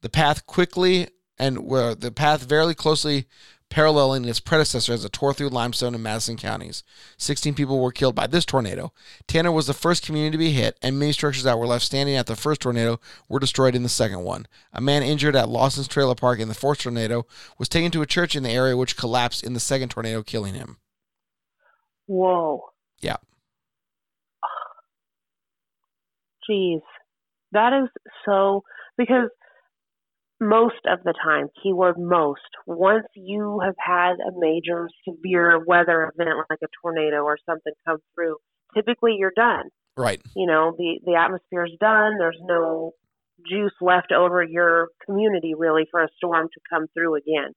The 0.00 0.08
path 0.08 0.46
quickly 0.46 1.08
and 1.38 1.66
where 1.66 1.94
the 1.94 2.10
path 2.10 2.44
very 2.44 2.74
closely 2.74 3.26
paralleling 3.72 4.26
its 4.26 4.38
predecessor 4.38 4.92
as 4.92 5.02
it 5.02 5.12
tore 5.14 5.32
through 5.32 5.48
Limestone 5.48 5.94
and 5.94 6.02
Madison 6.02 6.36
counties. 6.36 6.84
16 7.16 7.54
people 7.54 7.80
were 7.80 7.90
killed 7.90 8.14
by 8.14 8.26
this 8.26 8.44
tornado. 8.44 8.92
Tanner 9.26 9.50
was 9.50 9.66
the 9.66 9.72
first 9.72 10.04
community 10.04 10.32
to 10.32 10.38
be 10.38 10.52
hit, 10.52 10.78
and 10.82 10.98
many 10.98 11.12
structures 11.12 11.44
that 11.44 11.58
were 11.58 11.66
left 11.66 11.86
standing 11.86 12.14
at 12.14 12.26
the 12.26 12.36
first 12.36 12.60
tornado 12.60 13.00
were 13.30 13.40
destroyed 13.40 13.74
in 13.74 13.82
the 13.82 13.88
second 13.88 14.24
one. 14.24 14.46
A 14.74 14.82
man 14.82 15.02
injured 15.02 15.34
at 15.34 15.48
Lawson's 15.48 15.88
Trailer 15.88 16.14
Park 16.14 16.38
in 16.38 16.48
the 16.48 16.54
fourth 16.54 16.80
tornado 16.80 17.24
was 17.56 17.70
taken 17.70 17.90
to 17.92 18.02
a 18.02 18.06
church 18.06 18.36
in 18.36 18.42
the 18.42 18.50
area, 18.50 18.76
which 18.76 18.98
collapsed 18.98 19.42
in 19.42 19.54
the 19.54 19.60
second 19.60 19.88
tornado, 19.88 20.22
killing 20.22 20.52
him. 20.52 20.76
Whoa. 22.06 22.62
Yeah. 23.00 23.16
Jeez. 26.48 26.82
That 27.52 27.72
is 27.72 27.88
so 28.26 28.64
because 28.98 29.30
most 30.48 30.84
of 30.86 31.02
the 31.04 31.14
time, 31.24 31.48
keyword 31.62 31.98
most, 31.98 32.40
once 32.66 33.06
you 33.14 33.60
have 33.64 33.74
had 33.78 34.14
a 34.14 34.32
major 34.36 34.88
severe 35.08 35.64
weather 35.64 36.12
event 36.14 36.36
like 36.50 36.58
a 36.62 36.68
tornado 36.82 37.22
or 37.22 37.38
something 37.46 37.72
come 37.86 37.98
through, 38.14 38.36
typically 38.74 39.16
you're 39.18 39.32
done. 39.34 39.64
Right. 39.96 40.20
You 40.34 40.46
know, 40.46 40.74
the 40.76 41.00
the 41.04 41.14
atmosphere's 41.14 41.76
done. 41.80 42.18
There's 42.18 42.40
no 42.42 42.92
juice 43.48 43.74
left 43.80 44.12
over 44.12 44.42
your 44.42 44.88
community 45.04 45.54
really 45.56 45.86
for 45.90 46.02
a 46.02 46.08
storm 46.16 46.48
to 46.52 46.60
come 46.70 46.86
through 46.94 47.16
again. 47.16 47.52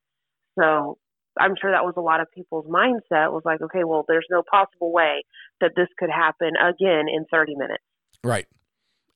So 0.60 0.98
I'm 1.40 1.56
sure 1.60 1.72
that 1.72 1.84
was 1.84 1.94
a 1.98 2.02
lot 2.02 2.22
of 2.22 2.28
people's 2.34 2.66
mindset 2.66 3.32
was 3.32 3.44
like, 3.46 3.62
okay, 3.62 3.84
well, 3.84 4.06
there's 4.08 4.28
no 4.30 4.42
possible 4.50 4.92
way 4.92 5.24
that 5.62 5.72
this 5.76 5.88
could 5.98 6.10
happen 6.10 6.52
again 6.56 7.06
in 7.14 7.26
30 7.32 7.56
minutes. 7.56 7.84
Right. 8.24 8.48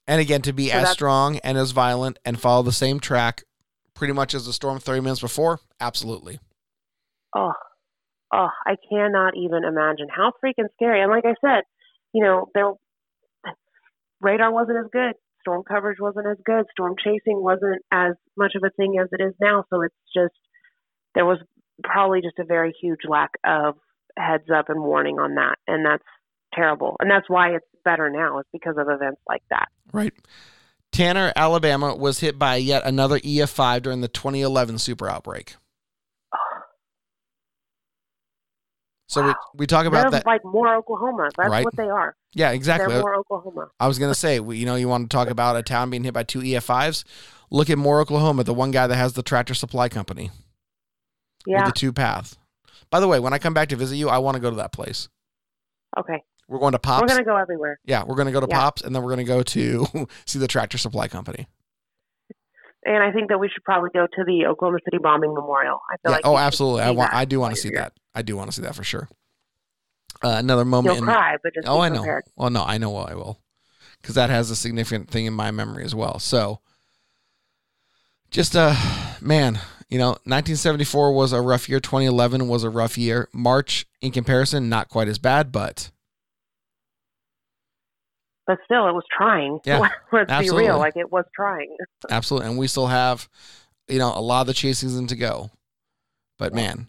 And 0.08 0.20
again, 0.20 0.42
to 0.44 0.54
be 0.54 0.70
So 0.70 0.78
as 0.78 0.90
strong 0.90 1.38
and 1.38 1.58
as 1.58 1.72
violent 1.72 2.20
and 2.26 2.40
follow 2.40 2.64
the 2.64 2.72
same 2.72 3.00
track 3.00 3.44
pretty 4.00 4.14
much 4.14 4.34
as 4.34 4.46
the 4.46 4.54
storm 4.54 4.80
30 4.80 5.02
minutes 5.02 5.20
before, 5.20 5.60
absolutely. 5.82 6.40
Oh, 7.36 7.52
oh, 8.34 8.48
I 8.66 8.76
cannot 8.90 9.36
even 9.36 9.66
imagine 9.66 10.08
how 10.10 10.32
freaking 10.44 10.70
scary. 10.74 11.02
And 11.02 11.12
like 11.12 11.26
I 11.26 11.36
said, 11.46 11.64
you 12.14 12.24
know, 12.24 12.48
there 12.56 12.72
radar 14.22 14.54
wasn't 14.54 14.78
as 14.78 14.90
good, 14.92 15.16
storm 15.42 15.64
coverage 15.68 15.98
wasn't 16.00 16.28
as 16.28 16.38
good, 16.46 16.64
storm 16.72 16.96
chasing 16.98 17.44
wasn't 17.44 17.82
as 17.92 18.14
much 18.38 18.54
of 18.56 18.64
a 18.64 18.70
thing 18.72 18.96
as 19.02 19.10
it 19.12 19.22
is 19.22 19.34
now. 19.42 19.66
So 19.70 19.82
it's 19.82 19.94
just 20.16 20.34
there 21.14 21.26
was 21.26 21.40
probably 21.84 22.22
just 22.22 22.40
a 22.40 22.46
very 22.46 22.74
huge 22.82 23.02
lack 23.08 23.32
of 23.46 23.76
heads 24.18 24.50
up 24.50 24.70
and 24.70 24.82
warning 24.82 25.20
on 25.20 25.36
that, 25.36 25.56
and 25.68 25.86
that's 25.86 26.04
terrible. 26.54 26.96
And 27.02 27.12
that's 27.12 27.30
why 27.30 27.50
it's 27.50 27.66
better 27.84 28.10
now 28.10 28.40
is 28.40 28.46
because 28.54 28.76
of 28.78 28.88
events 28.88 29.20
like 29.28 29.44
that. 29.50 29.68
Right. 29.92 30.14
Tanner, 31.00 31.32
Alabama 31.38 31.96
was 31.96 32.20
hit 32.20 32.38
by 32.38 32.58
yet 32.58 32.84
another 32.86 33.20
EF5 33.20 33.82
during 33.84 34.02
the 34.02 34.10
2011 34.10 34.80
super 34.80 35.08
outbreak. 35.08 35.56
So 39.08 39.22
we, 39.24 39.28
Wow. 39.30 39.36
we 39.56 39.66
talk 39.66 39.86
about 39.86 40.02
They're 40.12 40.20
that. 40.20 40.26
like 40.26 40.42
Moore 40.44 40.76
Oklahoma. 40.76 41.30
That's 41.38 41.50
Right. 41.50 41.64
what 41.64 41.78
they 41.78 41.88
are. 41.90 42.18
Yeah, 42.34 42.52
exactly. 42.52 42.92
They're 42.94 43.02
Moore 43.02 43.16
Oklahoma. 43.16 43.70
I 43.80 43.88
was 43.88 43.98
going 43.98 44.12
to 44.12 44.20
say, 44.20 44.42
we, 44.42 44.58
you 44.58 44.66
know, 44.66 44.76
you 44.76 44.90
want 44.90 45.10
to 45.10 45.16
talk 45.16 45.30
about 45.32 45.56
a 45.56 45.64
town 45.64 45.90
being 45.90 46.04
hit 46.04 46.14
by 46.14 46.24
two 46.24 46.42
EF5s? 46.42 47.06
Look 47.50 47.70
at 47.70 47.78
Moore, 47.78 48.02
Oklahoma, 48.02 48.44
the 48.44 48.54
one 48.54 48.72
guy 48.72 48.86
that 48.86 48.96
has 48.98 49.14
the 49.14 49.24
tractor 49.24 49.54
supply 49.54 49.88
company 49.88 50.32
Yeah. 51.48 51.64
with 51.64 51.74
the 51.74 51.80
two 51.80 51.94
path. 51.94 52.36
By 52.92 53.00
the 53.00 53.08
way, 53.08 53.20
when 53.22 53.32
I 53.34 53.40
come 53.40 53.54
back 53.54 53.70
to 53.70 53.78
visit 53.78 53.96
you, 53.96 54.10
I 54.10 54.18
want 54.18 54.36
to 54.36 54.42
go 54.42 54.50
to 54.50 54.58
that 54.58 54.74
place. 54.74 55.08
Okay. 55.98 56.22
We're 56.50 56.60
going 56.60 56.72
to 56.74 56.80
Pops. 56.80 57.02
We're 57.02 57.08
gonna 57.08 57.24
go 57.24 57.38
everywhere. 57.38 57.80
yeah, 57.86 58.04
we're 58.04 58.16
going 58.16 58.26
to 58.26 58.32
go 58.32 58.40
to 58.42 58.48
Yeah. 58.50 58.60
Pops 58.60 58.82
and 58.82 58.94
then 58.96 59.04
we're 59.04 59.16
going 59.16 59.26
to 59.26 59.32
go 59.32 59.44
to 59.44 60.08
see 60.26 60.40
the 60.40 60.48
tractor 60.48 60.78
supply 60.78 61.08
company. 61.08 61.48
And 62.86 63.04
I 63.04 63.12
think 63.12 63.30
that 63.30 63.40
we 63.40 63.50
should 63.50 63.64
probably 63.64 63.90
go 63.94 64.08
to 64.08 64.24
the 64.26 64.46
Oklahoma 64.48 64.80
City 64.86 64.98
bombing 65.02 65.34
memorial. 65.34 65.80
I 65.92 65.96
feel 65.98 66.12
Yeah. 66.12 66.16
like 66.18 66.26
oh, 66.26 66.38
absolutely. 66.38 66.82
I 66.82 66.92
want. 66.92 67.14
I 67.14 67.26
do 67.26 67.40
want 67.40 67.54
to 67.56 67.60
see 67.62 67.70
that. 67.76 67.94
I 68.16 68.22
do 68.24 68.36
want 68.36 68.50
to 68.50 68.56
see 68.56 68.62
that 68.64 68.74
for 68.76 68.84
sure. 68.84 69.08
Uh, 70.24 70.36
another 70.40 70.66
moment. 70.66 70.96
You'll 70.96 71.04
in, 71.04 71.14
cry, 71.14 71.38
but 71.44 71.54
just 71.54 71.68
Oh, 71.68 71.80
I 71.80 71.90
know. 71.90 72.04
Well, 72.36 72.50
no, 72.50 72.64
I 72.64 72.78
know 72.78 72.96
I 72.98 73.14
will, 73.14 73.40
because 74.02 74.16
that 74.16 74.30
has 74.30 74.50
a 74.50 74.56
significant 74.56 75.10
thing 75.10 75.26
in 75.26 75.34
my 75.34 75.52
memory 75.52 75.84
as 75.86 75.94
well. 75.96 76.20
So, 76.20 76.60
just 78.32 78.56
uh, 78.56 78.76
man, 79.22 79.60
you 79.90 79.98
know, 79.98 80.10
1974 80.26 81.14
was 81.14 81.32
a 81.32 81.42
rough 81.42 81.70
year. 81.70 81.80
2011 81.80 82.48
was 82.48 82.64
a 82.64 82.70
rough 82.70 82.98
year. 82.98 83.30
March, 83.34 83.86
in 84.02 84.12
comparison, 84.12 84.68
not 84.70 84.90
quite 84.90 85.08
as 85.08 85.20
bad, 85.20 85.52
but 85.52 85.92
But 88.50 88.58
still, 88.66 88.88
it 88.88 88.94
was 88.94 89.04
trying. 89.16 89.60
Yeah, 89.66 89.88
Let's 90.12 90.32
absolutely. 90.32 90.64
be 90.64 90.70
real. 90.70 90.80
Like 90.80 90.98
it 90.98 91.12
was 91.12 91.26
trying. 91.36 91.78
absolutely. 92.10 92.50
And 92.50 92.58
we 92.58 92.66
still 92.66 92.88
have, 92.88 93.30
you 93.88 94.00
know, 94.00 94.12
a 94.12 94.20
lot 94.20 94.42
of 94.42 94.48
the 94.48 94.56
chase 94.56 94.80
season 94.80 95.06
to 95.06 95.16
go. 95.16 95.52
But 96.40 96.56
man, 96.56 96.88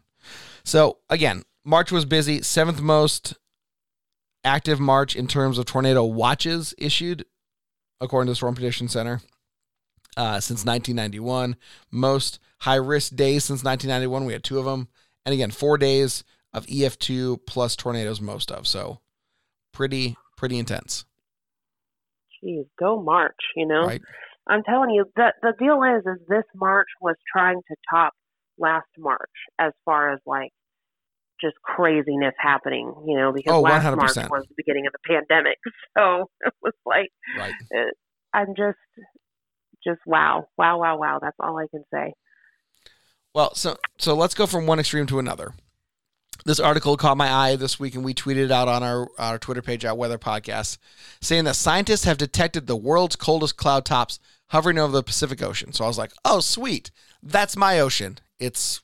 so 0.64 1.00
again, 1.10 1.42
March 1.62 1.92
was 1.92 2.06
busy. 2.06 2.40
Seventh 2.40 2.80
most 2.80 3.36
active 4.42 4.80
March 4.80 5.14
in 5.14 5.26
terms 5.26 5.58
of 5.58 5.66
tornado 5.66 6.02
watches 6.02 6.72
issued, 6.78 7.26
according 8.00 8.28
to 8.28 8.30
the 8.32 8.36
Storm 8.36 8.54
Prediction 8.54 8.88
Center, 8.88 9.20
uh, 10.16 10.40
since 10.40 10.64
1991. 10.64 11.56
Most 11.90 12.38
high 12.60 12.76
risk 12.76 13.14
days 13.14 13.44
since 13.44 13.62
1991. 13.62 14.24
We 14.24 14.32
had 14.32 14.44
two 14.44 14.58
of 14.58 14.64
them. 14.64 14.88
And 15.26 15.34
again, 15.34 15.50
four 15.50 15.76
days 15.76 16.24
of 16.54 16.64
EF2 16.68 17.40
plus 17.46 17.76
tornadoes, 17.76 18.22
most 18.22 18.50
of. 18.50 18.66
So 18.66 19.00
pretty, 19.74 20.16
pretty 20.38 20.58
intense, 20.58 21.04
Jeez, 22.44 22.64
go 22.78 23.02
March. 23.02 23.36
You 23.56 23.66
know, 23.66 23.86
right? 23.86 24.02
I'm 24.46 24.62
telling 24.62 24.90
you, 24.90 25.06
the 25.16 25.32
the 25.42 25.52
deal 25.58 25.82
is, 25.82 26.04
is 26.06 26.26
this 26.28 26.44
March 26.54 26.88
was 27.00 27.16
trying 27.32 27.60
to 27.68 27.76
top 27.90 28.12
last 28.58 28.88
March 28.98 29.30
as 29.58 29.72
far 29.84 30.12
as 30.12 30.20
like 30.26 30.50
just 31.40 31.56
craziness 31.62 32.34
happening. 32.38 32.92
You 33.06 33.16
know, 33.16 33.32
because 33.32 33.52
Oh, 33.52 33.60
last 33.60 33.84
100%. 33.84 33.96
March 33.96 34.30
was 34.30 34.44
the 34.48 34.54
beginning 34.56 34.86
of 34.86 34.92
the 34.92 35.14
pandemic, 35.14 35.58
so 35.96 36.30
it 36.40 36.52
was 36.62 36.74
like 36.84 37.10
Right. 37.38 37.54
I'm 38.32 38.54
just, 38.56 38.78
just 39.82 40.00
wow, 40.06 40.46
wow, 40.56 40.78
wow, 40.78 40.98
wow. 40.98 41.18
That's 41.20 41.36
all 41.40 41.58
I 41.58 41.66
can 41.70 41.82
say. 41.92 42.12
Well, 43.34 43.54
so 43.54 43.76
so 43.98 44.14
let's 44.14 44.34
go 44.34 44.46
from 44.46 44.66
one 44.66 44.78
extreme 44.80 45.06
to 45.06 45.18
another. 45.18 45.54
This 46.44 46.60
article 46.60 46.96
caught 46.96 47.16
my 47.16 47.30
eye 47.30 47.56
this 47.56 47.78
week, 47.78 47.94
and 47.94 48.04
we 48.04 48.14
tweeted 48.14 48.44
it 48.46 48.50
out 48.52 48.68
on 48.68 48.82
our, 48.82 49.08
our 49.18 49.38
Twitter 49.38 49.62
page 49.62 49.84
at 49.84 49.96
Weather 49.98 50.18
Podcast, 50.18 50.78
saying 51.20 51.44
that 51.44 51.56
scientists 51.56 52.04
have 52.04 52.18
detected 52.18 52.66
the 52.66 52.76
world's 52.76 53.16
coldest 53.16 53.56
cloud 53.56 53.84
tops 53.84 54.18
hovering 54.48 54.78
over 54.78 54.92
the 54.92 55.02
Pacific 55.02 55.42
Ocean. 55.42 55.72
So 55.72 55.84
I 55.84 55.88
was 55.88 55.98
like, 55.98 56.12
oh, 56.24 56.40
sweet. 56.40 56.90
That's 57.22 57.56
my 57.56 57.78
ocean. 57.78 58.18
It's 58.38 58.80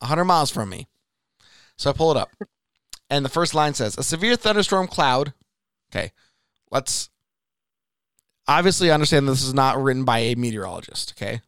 100 0.00 0.24
miles 0.24 0.50
from 0.50 0.68
me. 0.68 0.86
So 1.76 1.90
I 1.90 1.92
pull 1.92 2.10
it 2.10 2.16
up. 2.16 2.30
And 3.10 3.24
the 3.24 3.28
first 3.30 3.54
line 3.54 3.72
says, 3.74 3.96
a 3.96 4.02
severe 4.02 4.36
thunderstorm 4.36 4.86
cloud. 4.86 5.32
Okay, 5.90 6.12
let's 6.70 7.08
obviously 8.46 8.90
understand 8.90 9.26
this 9.26 9.42
is 9.42 9.54
not 9.54 9.82
written 9.82 10.04
by 10.04 10.18
a 10.18 10.34
meteorologist. 10.34 11.14
Okay 11.16 11.40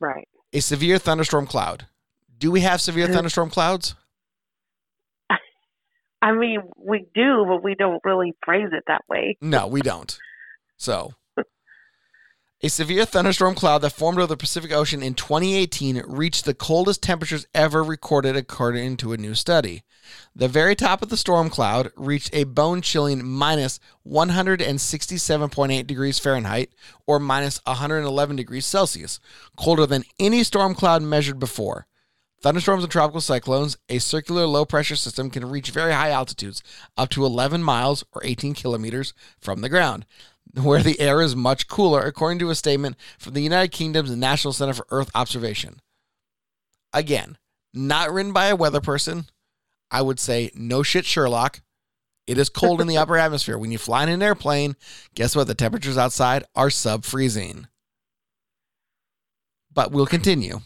Right. 0.00 0.26
a 0.52 0.58
severe 0.58 0.98
thunderstorm 0.98 1.46
cloud. 1.46 1.86
Do 2.36 2.50
we 2.50 2.62
have 2.62 2.80
severe 2.80 3.06
thunderstorm 3.06 3.50
clouds? 3.50 3.94
I 6.22 6.32
mean, 6.32 6.60
we 6.76 7.06
do, 7.14 7.44
but 7.48 7.64
we 7.64 7.74
don't 7.74 8.00
really 8.04 8.32
phrase 8.44 8.68
it 8.72 8.84
that 8.86 9.02
way. 9.08 9.36
No, 9.40 9.66
we 9.66 9.80
don't. 9.80 10.16
So, 10.76 11.14
a 12.64 12.68
severe 12.68 13.04
thunderstorm 13.04 13.56
cloud 13.56 13.78
that 13.78 13.90
formed 13.90 14.18
over 14.18 14.28
the 14.28 14.36
Pacific 14.36 14.70
Ocean 14.70 15.02
in 15.02 15.14
2018 15.14 16.04
reached 16.06 16.44
the 16.44 16.54
coldest 16.54 17.02
temperatures 17.02 17.44
ever 17.52 17.82
recorded, 17.82 18.36
according 18.36 18.98
to 18.98 19.12
a 19.12 19.16
new 19.16 19.34
study. 19.34 19.82
The 20.36 20.46
very 20.46 20.76
top 20.76 21.02
of 21.02 21.08
the 21.08 21.16
storm 21.16 21.50
cloud 21.50 21.90
reached 21.96 22.32
a 22.32 22.44
bone 22.44 22.82
chilling 22.82 23.26
minus 23.26 23.80
167.8 24.06 25.86
degrees 25.88 26.20
Fahrenheit 26.20 26.72
or 27.04 27.18
minus 27.18 27.60
111 27.64 28.36
degrees 28.36 28.64
Celsius, 28.64 29.18
colder 29.56 29.84
than 29.84 30.04
any 30.20 30.44
storm 30.44 30.76
cloud 30.76 31.02
measured 31.02 31.40
before. 31.40 31.88
Thunderstorms 32.42 32.82
and 32.82 32.90
tropical 32.90 33.20
cyclones, 33.20 33.76
a 33.88 34.00
circular 34.00 34.46
low 34.46 34.64
pressure 34.64 34.96
system 34.96 35.30
can 35.30 35.48
reach 35.48 35.70
very 35.70 35.92
high 35.92 36.10
altitudes, 36.10 36.60
up 36.96 37.08
to 37.10 37.24
11 37.24 37.62
miles 37.62 38.04
or 38.12 38.20
18 38.24 38.54
kilometers 38.54 39.14
from 39.38 39.60
the 39.60 39.68
ground, 39.68 40.04
where 40.60 40.82
the 40.82 40.98
air 40.98 41.22
is 41.22 41.36
much 41.36 41.68
cooler, 41.68 42.00
according 42.00 42.40
to 42.40 42.50
a 42.50 42.56
statement 42.56 42.96
from 43.16 43.34
the 43.34 43.42
United 43.42 43.70
Kingdom's 43.70 44.10
National 44.16 44.52
Center 44.52 44.74
for 44.74 44.86
Earth 44.90 45.10
Observation. 45.14 45.80
Again, 46.92 47.38
not 47.72 48.10
written 48.12 48.32
by 48.32 48.46
a 48.46 48.56
weather 48.56 48.80
person. 48.80 49.26
I 49.92 50.02
would 50.02 50.18
say, 50.18 50.50
no 50.54 50.82
shit, 50.82 51.04
Sherlock. 51.06 51.60
It 52.26 52.38
is 52.38 52.48
cold 52.48 52.80
in 52.80 52.88
the 52.88 52.98
upper 52.98 53.16
atmosphere. 53.18 53.56
When 53.56 53.70
you 53.70 53.78
fly 53.78 54.02
in 54.02 54.08
an 54.08 54.22
airplane, 54.22 54.74
guess 55.14 55.36
what? 55.36 55.46
The 55.46 55.54
temperatures 55.54 55.96
outside 55.96 56.44
are 56.56 56.70
sub 56.70 57.04
freezing. 57.04 57.68
But 59.72 59.92
we'll 59.92 60.06
continue. 60.06 60.60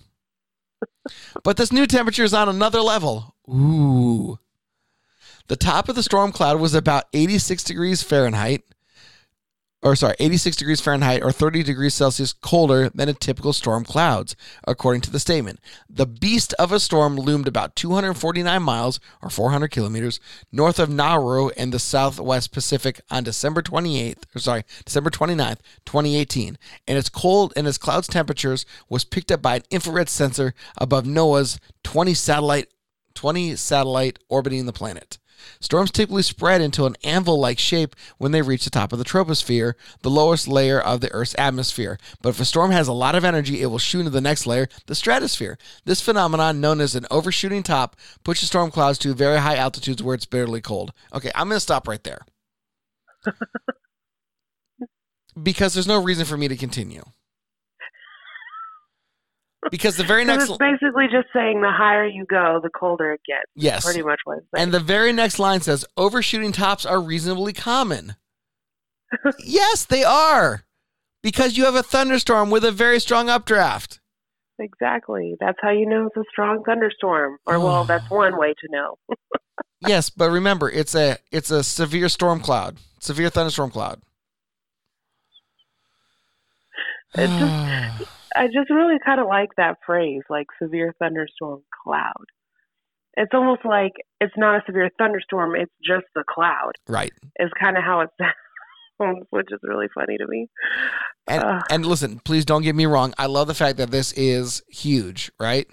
But 1.42 1.56
this 1.56 1.72
new 1.72 1.86
temperature 1.86 2.24
is 2.24 2.34
on 2.34 2.48
another 2.48 2.80
level. 2.80 3.34
Ooh. 3.48 4.38
The 5.48 5.56
top 5.56 5.88
of 5.88 5.94
the 5.94 6.02
storm 6.02 6.32
cloud 6.32 6.60
was 6.60 6.74
about 6.74 7.04
86 7.12 7.62
degrees 7.62 8.02
Fahrenheit, 8.02 8.62
or 9.82 9.94
sorry, 9.94 10.16
86 10.18 10.56
degrees 10.56 10.80
Fahrenheit 10.80 11.22
or 11.22 11.30
30 11.32 11.62
degrees 11.62 11.94
Celsius 11.94 12.32
colder 12.32 12.88
than 12.88 13.08
a 13.08 13.14
typical 13.14 13.52
storm 13.52 13.84
clouds, 13.84 14.34
according 14.66 15.02
to 15.02 15.10
the 15.10 15.20
statement. 15.20 15.60
The 15.88 16.06
beast 16.06 16.54
of 16.54 16.72
a 16.72 16.80
storm 16.80 17.16
loomed 17.16 17.46
about 17.46 17.76
249 17.76 18.62
miles 18.62 18.98
or 19.22 19.30
400 19.30 19.68
kilometers 19.68 20.18
north 20.50 20.78
of 20.78 20.90
Nauru 20.90 21.50
in 21.56 21.70
the 21.70 21.78
southwest 21.78 22.52
Pacific 22.52 23.00
on 23.10 23.24
December 23.24 23.62
28th, 23.62 24.24
or 24.34 24.38
sorry, 24.38 24.64
December 24.84 25.10
29th, 25.10 25.60
2018. 25.84 26.58
And 26.88 26.98
its 26.98 27.08
cold 27.08 27.52
and 27.54 27.68
its 27.68 27.78
clouds 27.78 28.08
temperatures 28.08 28.64
was 28.88 29.04
picked 29.04 29.30
up 29.30 29.42
by 29.42 29.56
an 29.56 29.62
infrared 29.70 30.08
sensor 30.08 30.54
above 30.78 31.04
NOAA's 31.04 31.60
20 31.84 32.14
satellite 32.14 32.68
20 33.14 33.56
satellite 33.56 34.18
orbiting 34.28 34.66
the 34.66 34.72
planet. 34.72 35.18
Storms 35.60 35.90
typically 35.90 36.22
spread 36.22 36.60
into 36.60 36.86
an 36.86 36.96
anvil 37.04 37.38
like 37.38 37.58
shape 37.58 37.94
when 38.18 38.32
they 38.32 38.42
reach 38.42 38.64
the 38.64 38.70
top 38.70 38.92
of 38.92 38.98
the 38.98 39.04
troposphere, 39.04 39.74
the 40.02 40.10
lowest 40.10 40.48
layer 40.48 40.80
of 40.80 41.00
the 41.00 41.12
Earth's 41.12 41.34
atmosphere. 41.38 41.98
But 42.22 42.30
if 42.30 42.40
a 42.40 42.44
storm 42.44 42.70
has 42.70 42.88
a 42.88 42.92
lot 42.92 43.14
of 43.14 43.24
energy, 43.24 43.62
it 43.62 43.66
will 43.66 43.78
shoot 43.78 44.00
into 44.00 44.10
the 44.10 44.20
next 44.20 44.46
layer, 44.46 44.68
the 44.86 44.94
stratosphere. 44.94 45.58
This 45.84 46.00
phenomenon, 46.00 46.60
known 46.60 46.80
as 46.80 46.94
an 46.94 47.06
overshooting 47.10 47.62
top, 47.62 47.96
pushes 48.24 48.48
storm 48.48 48.70
clouds 48.70 48.98
to 48.98 49.14
very 49.14 49.38
high 49.38 49.56
altitudes 49.56 50.02
where 50.02 50.14
it's 50.14 50.26
bitterly 50.26 50.60
cold. 50.60 50.92
Okay, 51.12 51.30
I'm 51.34 51.48
going 51.48 51.56
to 51.56 51.60
stop 51.60 51.88
right 51.88 52.02
there. 52.04 52.20
because 55.42 55.74
there's 55.74 55.86
no 55.86 56.02
reason 56.02 56.24
for 56.24 56.36
me 56.36 56.48
to 56.48 56.56
continue. 56.56 57.02
Because 59.70 59.96
the 59.96 60.04
very 60.04 60.24
next 60.24 60.48
it's 60.48 60.58
basically 60.58 61.06
just 61.10 61.28
saying 61.32 61.60
the 61.60 61.70
higher 61.72 62.06
you 62.06 62.24
go, 62.24 62.60
the 62.62 62.70
colder 62.70 63.12
it 63.12 63.20
gets. 63.26 63.50
yes, 63.54 63.84
Pretty 63.84 64.02
much 64.02 64.20
what 64.24 64.38
it's. 64.38 64.46
And 64.56 64.72
the 64.72 64.80
very 64.80 65.12
next 65.12 65.38
line 65.38 65.60
says 65.60 65.84
overshooting 65.96 66.52
tops 66.52 66.86
are 66.86 67.00
reasonably 67.00 67.52
common. 67.52 68.16
yes, 69.44 69.84
they 69.84 70.04
are. 70.04 70.64
Because 71.22 71.56
you 71.56 71.64
have 71.64 71.74
a 71.74 71.82
thunderstorm 71.82 72.50
with 72.50 72.64
a 72.64 72.70
very 72.70 73.00
strong 73.00 73.28
updraft. 73.28 74.00
exactly. 74.58 75.34
That's 75.40 75.58
how 75.60 75.70
you 75.70 75.86
know 75.88 76.06
it's 76.06 76.16
a 76.16 76.24
strong 76.30 76.62
thunderstorm. 76.64 77.38
Or 77.46 77.58
well, 77.58 77.84
that's 77.88 78.08
one 78.10 78.38
way 78.38 78.54
to 78.54 78.68
know. 78.70 78.98
yes, 79.88 80.10
but 80.10 80.30
remember, 80.30 80.70
it's 80.70 80.94
a 80.94 81.18
it's 81.32 81.50
a 81.50 81.64
severe 81.64 82.08
storm 82.08 82.40
cloud, 82.40 82.76
severe 83.00 83.30
thunderstorm 83.30 83.70
cloud. 83.70 84.00
It 87.14 87.28
just 87.28 88.10
I 88.36 88.46
just 88.46 88.70
really 88.70 88.96
kind 89.04 89.20
of 89.20 89.26
like 89.26 89.50
that 89.56 89.78
phrase, 89.84 90.22
like 90.28 90.46
severe 90.62 90.94
thunderstorm 90.98 91.62
cloud. 91.84 92.24
It's 93.16 93.32
almost 93.32 93.64
like 93.64 93.92
it's 94.20 94.34
not 94.36 94.56
a 94.56 94.62
severe 94.66 94.90
thunderstorm; 94.98 95.54
it's 95.56 95.72
just 95.84 96.04
the 96.14 96.24
cloud. 96.28 96.72
right. 96.88 97.12
Is 97.38 97.50
kind 97.58 97.76
of 97.76 97.82
how 97.82 98.00
it 98.00 98.10
sounds, 99.00 99.26
which 99.30 99.46
is 99.50 99.60
really 99.62 99.86
funny 99.94 100.18
to 100.18 100.26
me. 100.26 100.48
And 101.26 101.42
Ugh. 101.42 101.62
and 101.70 101.86
listen, 101.86 102.20
please 102.24 102.44
don't 102.44 102.62
get 102.62 102.74
me 102.74 102.86
wrong. 102.86 103.14
I 103.18 103.26
love 103.26 103.46
the 103.46 103.54
fact 103.54 103.78
that 103.78 103.90
this 103.90 104.12
is 104.12 104.62
huge, 104.68 105.30
right? 105.40 105.66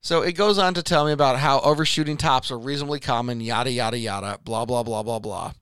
So 0.00 0.22
it 0.22 0.32
goes 0.32 0.58
on 0.58 0.74
to 0.74 0.82
tell 0.82 1.04
me 1.06 1.12
about 1.12 1.38
how 1.38 1.60
overshooting 1.60 2.16
tops 2.16 2.50
are 2.50 2.58
reasonably 2.58 2.98
common, 2.98 3.40
yada 3.40 3.70
yada 3.70 3.98
yada, 3.98 4.38
blah 4.42 4.64
blah 4.64 4.82
blah 4.82 5.02
blah 5.02 5.18
blah. 5.18 5.52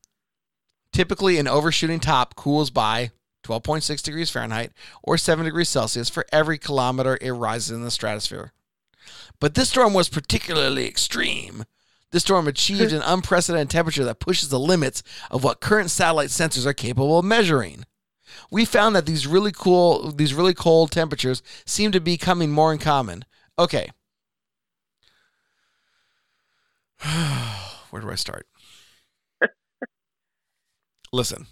Typically, 0.92 1.38
an 1.38 1.46
overshooting 1.46 2.00
top 2.00 2.36
cools 2.36 2.70
by 2.70 3.10
12.6 3.50 4.02
degrees 4.02 4.30
Fahrenheit 4.30 4.72
or 5.02 5.18
7 5.18 5.44
degrees 5.44 5.68
Celsius 5.68 6.08
for 6.08 6.24
every 6.30 6.56
kilometer 6.56 7.18
it 7.20 7.32
rises 7.32 7.70
in 7.70 7.82
the 7.82 7.90
stratosphere. 7.90 8.52
But 9.40 9.54
this 9.54 9.70
storm 9.70 9.92
was 9.92 10.08
particularly 10.08 10.86
extreme. 10.86 11.64
This 12.12 12.22
storm 12.22 12.46
achieved 12.46 12.92
an 12.92 13.02
unprecedented 13.04 13.70
temperature 13.70 14.04
that 14.04 14.20
pushes 14.20 14.50
the 14.50 14.60
limits 14.60 15.02
of 15.30 15.42
what 15.42 15.60
current 15.60 15.90
satellite 15.90 16.28
sensors 16.28 16.66
are 16.66 16.72
capable 16.72 17.18
of 17.18 17.24
measuring. 17.24 17.84
We 18.50 18.64
found 18.64 18.94
that 18.94 19.06
these 19.06 19.26
really 19.26 19.52
cool, 19.52 20.12
these 20.12 20.34
really 20.34 20.54
cold 20.54 20.92
temperatures 20.92 21.42
seem 21.66 21.90
to 21.92 22.00
be 22.00 22.16
coming 22.16 22.50
more 22.50 22.72
in 22.72 22.78
common. 22.78 23.24
Okay. 23.58 23.90
Where 27.90 28.02
do 28.02 28.10
I 28.10 28.14
start? 28.14 28.46
Listen, 31.12 31.46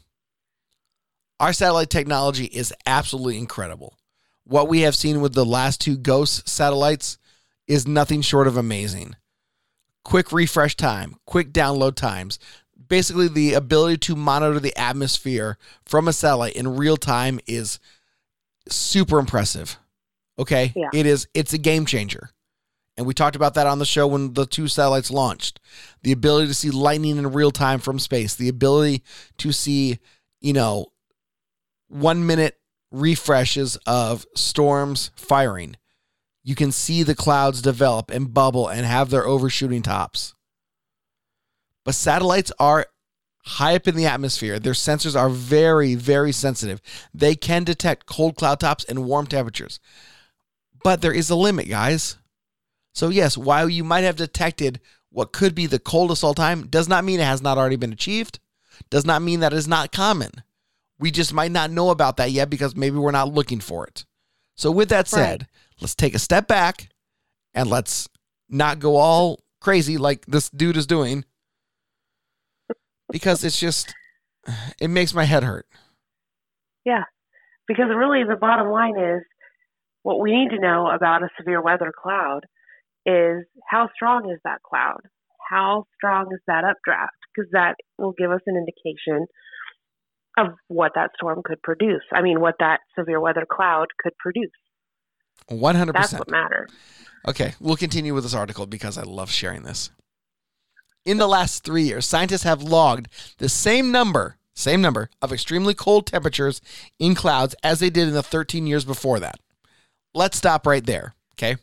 our 1.40 1.52
satellite 1.52 1.90
technology 1.90 2.46
is 2.46 2.74
absolutely 2.86 3.38
incredible. 3.38 3.96
What 4.44 4.68
we 4.68 4.80
have 4.80 4.96
seen 4.96 5.20
with 5.20 5.34
the 5.34 5.44
last 5.44 5.80
two 5.80 5.96
GOES 5.96 6.42
satellites 6.46 7.18
is 7.66 7.86
nothing 7.86 8.22
short 8.22 8.46
of 8.46 8.56
amazing. 8.56 9.14
Quick 10.04 10.32
refresh 10.32 10.74
time, 10.74 11.16
quick 11.26 11.52
download 11.52 11.94
times, 11.94 12.38
basically 12.88 13.28
the 13.28 13.54
ability 13.54 13.98
to 13.98 14.16
monitor 14.16 14.58
the 14.58 14.76
atmosphere 14.76 15.58
from 15.84 16.08
a 16.08 16.12
satellite 16.12 16.54
in 16.54 16.76
real 16.76 16.96
time 16.96 17.38
is 17.46 17.78
super 18.68 19.18
impressive. 19.18 19.78
Okay? 20.38 20.72
Yeah. 20.74 20.88
It 20.94 21.06
is 21.06 21.28
it's 21.34 21.52
a 21.52 21.58
game 21.58 21.86
changer. 21.86 22.30
And 22.96 23.06
we 23.06 23.14
talked 23.14 23.36
about 23.36 23.54
that 23.54 23.66
on 23.66 23.78
the 23.78 23.86
show 23.86 24.08
when 24.08 24.32
the 24.32 24.44
two 24.44 24.66
satellites 24.66 25.10
launched. 25.10 25.60
The 26.02 26.10
ability 26.10 26.48
to 26.48 26.54
see 26.54 26.70
lightning 26.70 27.16
in 27.16 27.32
real 27.32 27.52
time 27.52 27.78
from 27.78 28.00
space, 28.00 28.34
the 28.34 28.48
ability 28.48 29.04
to 29.38 29.52
see, 29.52 29.98
you 30.40 30.52
know, 30.52 30.88
1 31.88 32.26
minute 32.26 32.58
refreshes 32.90 33.76
of 33.86 34.26
storms 34.34 35.10
firing. 35.16 35.76
You 36.42 36.54
can 36.54 36.72
see 36.72 37.02
the 37.02 37.14
clouds 37.14 37.60
develop 37.60 38.10
and 38.10 38.32
bubble 38.32 38.68
and 38.68 38.86
have 38.86 39.10
their 39.10 39.26
overshooting 39.26 39.82
tops. 39.82 40.34
But 41.84 41.94
satellites 41.94 42.52
are 42.58 42.86
high 43.44 43.74
up 43.74 43.88
in 43.88 43.96
the 43.96 44.06
atmosphere. 44.06 44.58
Their 44.58 44.74
sensors 44.74 45.18
are 45.18 45.30
very, 45.30 45.94
very 45.94 46.32
sensitive. 46.32 46.80
They 47.12 47.34
can 47.34 47.64
detect 47.64 48.06
cold 48.06 48.36
cloud 48.36 48.60
tops 48.60 48.84
and 48.84 49.04
warm 49.04 49.26
temperatures. 49.26 49.80
But 50.84 51.00
there 51.00 51.12
is 51.12 51.30
a 51.30 51.36
limit, 51.36 51.68
guys. 51.68 52.16
So, 52.94 53.08
yes, 53.08 53.36
while 53.36 53.68
you 53.68 53.84
might 53.84 54.04
have 54.04 54.16
detected 54.16 54.80
what 55.10 55.32
could 55.32 55.54
be 55.54 55.66
the 55.66 55.78
coldest 55.78 56.22
all 56.22 56.34
time, 56.34 56.66
does 56.66 56.88
not 56.88 57.04
mean 57.04 57.20
it 57.20 57.24
has 57.24 57.42
not 57.42 57.58
already 57.58 57.76
been 57.76 57.92
achieved, 57.92 58.38
does 58.90 59.04
not 59.04 59.22
mean 59.22 59.40
that 59.40 59.52
it 59.52 59.56
is 59.56 59.68
not 59.68 59.92
common. 59.92 60.30
We 60.98 61.10
just 61.10 61.32
might 61.32 61.52
not 61.52 61.70
know 61.70 61.90
about 61.90 62.16
that 62.16 62.32
yet 62.32 62.50
because 62.50 62.74
maybe 62.74 62.96
we're 62.96 63.10
not 63.10 63.32
looking 63.32 63.60
for 63.60 63.86
it. 63.86 64.04
So, 64.56 64.70
with 64.70 64.88
that 64.88 65.06
said, 65.06 65.46
let's 65.80 65.94
take 65.94 66.14
a 66.14 66.18
step 66.18 66.48
back 66.48 66.88
and 67.54 67.70
let's 67.70 68.08
not 68.48 68.80
go 68.80 68.96
all 68.96 69.40
crazy 69.60 69.98
like 69.98 70.26
this 70.26 70.50
dude 70.50 70.76
is 70.76 70.86
doing 70.86 71.24
because 73.10 73.44
it's 73.44 73.58
just, 73.58 73.94
it 74.80 74.88
makes 74.88 75.14
my 75.14 75.24
head 75.24 75.44
hurt. 75.44 75.66
Yeah, 76.84 77.04
because 77.66 77.86
really 77.94 78.24
the 78.24 78.36
bottom 78.36 78.70
line 78.70 78.98
is 78.98 79.22
what 80.02 80.20
we 80.20 80.32
need 80.32 80.50
to 80.50 80.60
know 80.60 80.88
about 80.88 81.22
a 81.22 81.28
severe 81.38 81.62
weather 81.62 81.92
cloud 81.96 82.40
is 83.06 83.44
how 83.68 83.88
strong 83.94 84.30
is 84.30 84.40
that 84.44 84.62
cloud? 84.62 85.00
How 85.48 85.84
strong 85.96 86.28
is 86.32 86.40
that 86.46 86.64
updraft? 86.64 87.16
Because 87.34 87.50
that 87.52 87.76
will 87.98 88.14
give 88.18 88.30
us 88.30 88.40
an 88.46 88.56
indication 88.56 89.26
of 90.38 90.54
what 90.68 90.92
that 90.94 91.10
storm 91.16 91.42
could 91.44 91.60
produce. 91.62 92.02
I 92.12 92.22
mean, 92.22 92.40
what 92.40 92.54
that 92.60 92.80
severe 92.98 93.20
weather 93.20 93.46
cloud 93.50 93.88
could 94.02 94.16
produce. 94.18 94.50
100%. 95.50 95.92
That's 95.92 96.12
what 96.12 96.30
matters. 96.30 96.70
Okay, 97.26 97.54
we'll 97.60 97.76
continue 97.76 98.14
with 98.14 98.24
this 98.24 98.34
article 98.34 98.66
because 98.66 98.96
I 98.96 99.02
love 99.02 99.30
sharing 99.30 99.62
this. 99.62 99.90
In 101.04 101.18
the 101.18 101.26
last 101.26 101.64
three 101.64 101.82
years, 101.82 102.06
scientists 102.06 102.42
have 102.42 102.62
logged 102.62 103.08
the 103.38 103.48
same 103.48 103.90
number, 103.90 104.36
same 104.54 104.80
number 104.80 105.10
of 105.22 105.32
extremely 105.32 105.74
cold 105.74 106.06
temperatures 106.06 106.60
in 106.98 107.14
clouds 107.14 107.54
as 107.62 107.80
they 107.80 107.90
did 107.90 108.08
in 108.08 108.14
the 108.14 108.22
13 108.22 108.66
years 108.66 108.84
before 108.84 109.18
that. 109.20 109.40
Let's 110.14 110.36
stop 110.36 110.66
right 110.66 110.84
there, 110.84 111.14
okay? 111.34 111.56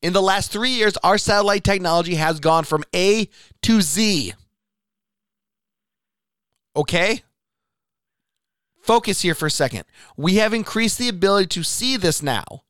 In 0.00 0.12
the 0.12 0.22
last 0.22 0.50
three 0.50 0.70
years, 0.70 0.96
our 1.02 1.18
satellite 1.18 1.64
technology 1.64 2.16
has 2.16 2.40
gone 2.40 2.64
from 2.64 2.84
A 2.94 3.28
to 3.62 3.80
Z. 3.80 4.34
Okay? 6.74 7.22
Focus 8.82 9.22
here 9.22 9.34
for 9.34 9.46
a 9.46 9.50
second. 9.50 9.84
We 10.16 10.34
have 10.34 10.52
increased 10.52 10.98
the 10.98 11.08
ability 11.08 11.46
to 11.48 11.62
see 11.62 11.96
this 11.96 12.22
now 12.22 12.64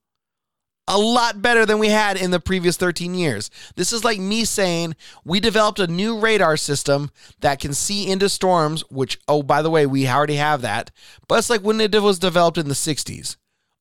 a 0.88 0.98
lot 0.98 1.40
better 1.40 1.64
than 1.64 1.78
we 1.78 1.88
had 1.88 2.16
in 2.16 2.32
the 2.32 2.40
previous 2.40 2.76
13 2.76 3.14
years. 3.14 3.50
This 3.76 3.92
is 3.92 4.04
like 4.04 4.18
me 4.18 4.44
saying 4.44 4.96
we 5.24 5.40
developed 5.40 5.78
a 5.78 5.86
new 5.86 6.18
radar 6.18 6.56
system 6.56 7.10
that 7.40 7.60
can 7.60 7.72
see 7.72 8.10
into 8.10 8.28
storms, 8.28 8.82
which, 8.90 9.18
oh, 9.28 9.42
by 9.42 9.62
the 9.62 9.70
way, 9.70 9.86
we 9.86 10.08
already 10.08 10.36
have 10.36 10.60
that. 10.62 10.90
But 11.28 11.38
it's 11.38 11.50
like 11.50 11.62
when 11.62 11.80
it 11.80 11.94
was 11.94 12.18
developed 12.18 12.58
in 12.58 12.68
the 12.68 12.74
60s. 12.74 13.36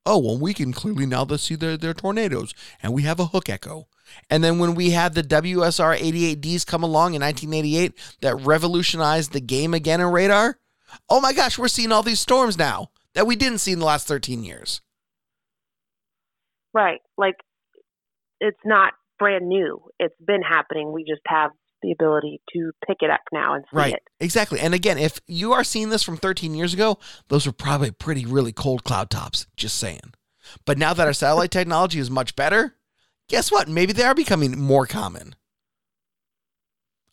Oh, 0.06 0.20
well, 0.20 0.38
we 0.38 0.54
can 0.54 0.74
clearly 0.74 1.06
now 1.06 1.26
see 1.38 1.56
their, 1.56 1.78
their 1.78 1.94
tornadoes, 1.94 2.54
and 2.82 2.94
we 2.94 3.04
have 3.04 3.20
a 3.20 3.28
hook 3.28 3.50
echo. 3.50 3.88
And 4.30 4.44
then 4.44 4.58
when 4.58 4.74
we 4.74 4.92
had 4.92 5.14
the 5.14 5.24
WSR 5.24 5.98
88Ds 5.98 6.66
come 6.66 6.84
along 6.84 7.14
in 7.14 7.22
1988 7.22 7.94
that 8.22 8.36
revolutionized 8.36 9.32
the 9.32 9.40
game 9.40 9.74
again 9.74 10.02
in 10.02 10.08
radar, 10.08 10.58
oh 11.10 11.22
my 11.22 11.34
gosh, 11.34 11.58
we're 11.58 11.68
seeing 11.68 11.92
all 11.92 12.04
these 12.04 12.20
storms 12.20 12.58
now 12.58 12.90
that 13.14 13.28
we 13.28 13.36
didn't 13.36 13.60
see 13.60 13.72
in 13.72 13.80
the 13.80 13.86
last 13.86 14.08
13 14.08 14.44
years. 14.44 14.82
Right. 16.74 17.02
Like 17.18 17.36
it's 18.40 18.60
not 18.66 18.94
brand 19.20 19.48
new. 19.48 19.82
It's 20.00 20.16
been 20.26 20.42
happening. 20.42 20.92
We 20.92 21.04
just 21.04 21.22
have 21.28 21.52
the 21.84 21.92
ability 21.92 22.42
to 22.54 22.72
pick 22.88 22.98
it 23.02 23.10
up 23.10 23.22
now 23.32 23.56
and 23.56 23.64
see 23.72 23.78
Right. 23.78 23.94
it. 23.94 24.04
Exactly. 24.20 24.60
And 24.60 24.74
again, 24.74 24.98
if 24.98 25.20
you 25.28 25.52
are 25.54 25.64
seeing 25.64 25.90
this 25.90 26.04
from 26.04 26.18
13 26.18 26.54
years 26.54 26.74
ago, 26.74 27.00
those 27.28 27.46
were 27.46 27.52
probably 27.52 27.92
pretty 27.92 28.26
really 28.26 28.52
cold 28.52 28.84
cloud 28.84 29.10
tops, 29.10 29.48
just 29.58 29.78
saying. 29.78 30.14
But 30.66 30.78
now 30.78 30.94
that 30.94 31.08
our 31.08 31.14
satellite 31.14 31.52
technology 31.52 32.00
is 32.00 32.10
much 32.12 32.36
better, 32.36 32.76
guess 33.30 33.52
what? 33.52 33.68
Maybe 33.68 33.94
they 33.94 34.04
are 34.04 34.16
becoming 34.16 34.60
more 34.60 34.86
common. 34.86 35.36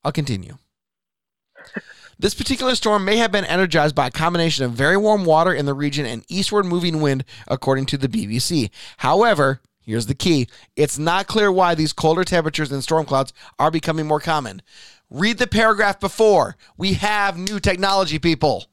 I'll 0.04 0.12
continue. 0.12 0.56
This 2.18 2.34
particular 2.34 2.74
storm 2.74 3.04
may 3.04 3.16
have 3.18 3.30
been 3.30 3.44
energized 3.44 3.94
by 3.94 4.08
a 4.08 4.10
combination 4.10 4.64
of 4.64 4.72
very 4.72 4.96
warm 4.96 5.24
water 5.24 5.52
in 5.52 5.66
the 5.66 5.74
region 5.74 6.04
and 6.04 6.24
eastward 6.28 6.66
moving 6.66 7.00
wind, 7.00 7.24
according 7.46 7.86
to 7.86 7.96
the 7.96 8.08
BBC. 8.08 8.70
However, 8.98 9.60
Here's 9.88 10.04
the 10.04 10.14
key 10.14 10.48
it's 10.76 10.98
not 10.98 11.28
clear 11.28 11.50
why 11.50 11.74
these 11.74 11.94
colder 11.94 12.22
temperatures 12.22 12.70
and 12.70 12.82
storm 12.82 13.06
clouds 13.06 13.32
are 13.58 13.70
becoming 13.70 14.06
more 14.06 14.20
common. 14.20 14.60
Read 15.08 15.38
the 15.38 15.46
paragraph 15.46 15.98
before. 15.98 16.56
We 16.76 16.92
have 16.92 17.38
new 17.38 17.58
technology, 17.58 18.18
people. 18.18 18.66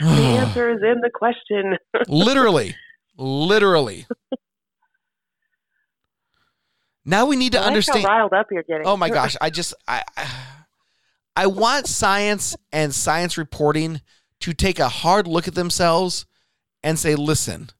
the 0.00 0.06
answer 0.08 0.68
is 0.72 0.82
in 0.82 1.00
the 1.00 1.10
question. 1.14 1.78
literally. 2.08 2.74
Literally. 3.16 4.08
Now 7.04 7.26
we 7.26 7.36
need 7.36 7.52
to 7.52 7.60
I 7.60 7.66
understand. 7.66 8.02
how 8.02 8.08
riled 8.08 8.32
up 8.32 8.48
you're 8.50 8.64
getting. 8.64 8.84
Oh 8.84 8.96
my 8.96 9.10
gosh, 9.10 9.36
I 9.40 9.50
just 9.50 9.74
I 9.86 10.02
I 10.16 10.26
want 11.46 11.86
science 11.86 12.56
and 12.72 12.94
science 12.94 13.38
reporting 13.38 14.00
to 14.40 14.52
take 14.52 14.78
a 14.78 14.88
hard 14.88 15.26
look 15.26 15.46
at 15.48 15.54
themselves 15.54 16.26
and 16.82 16.98
say, 16.98 17.14
"Listen, 17.14 17.70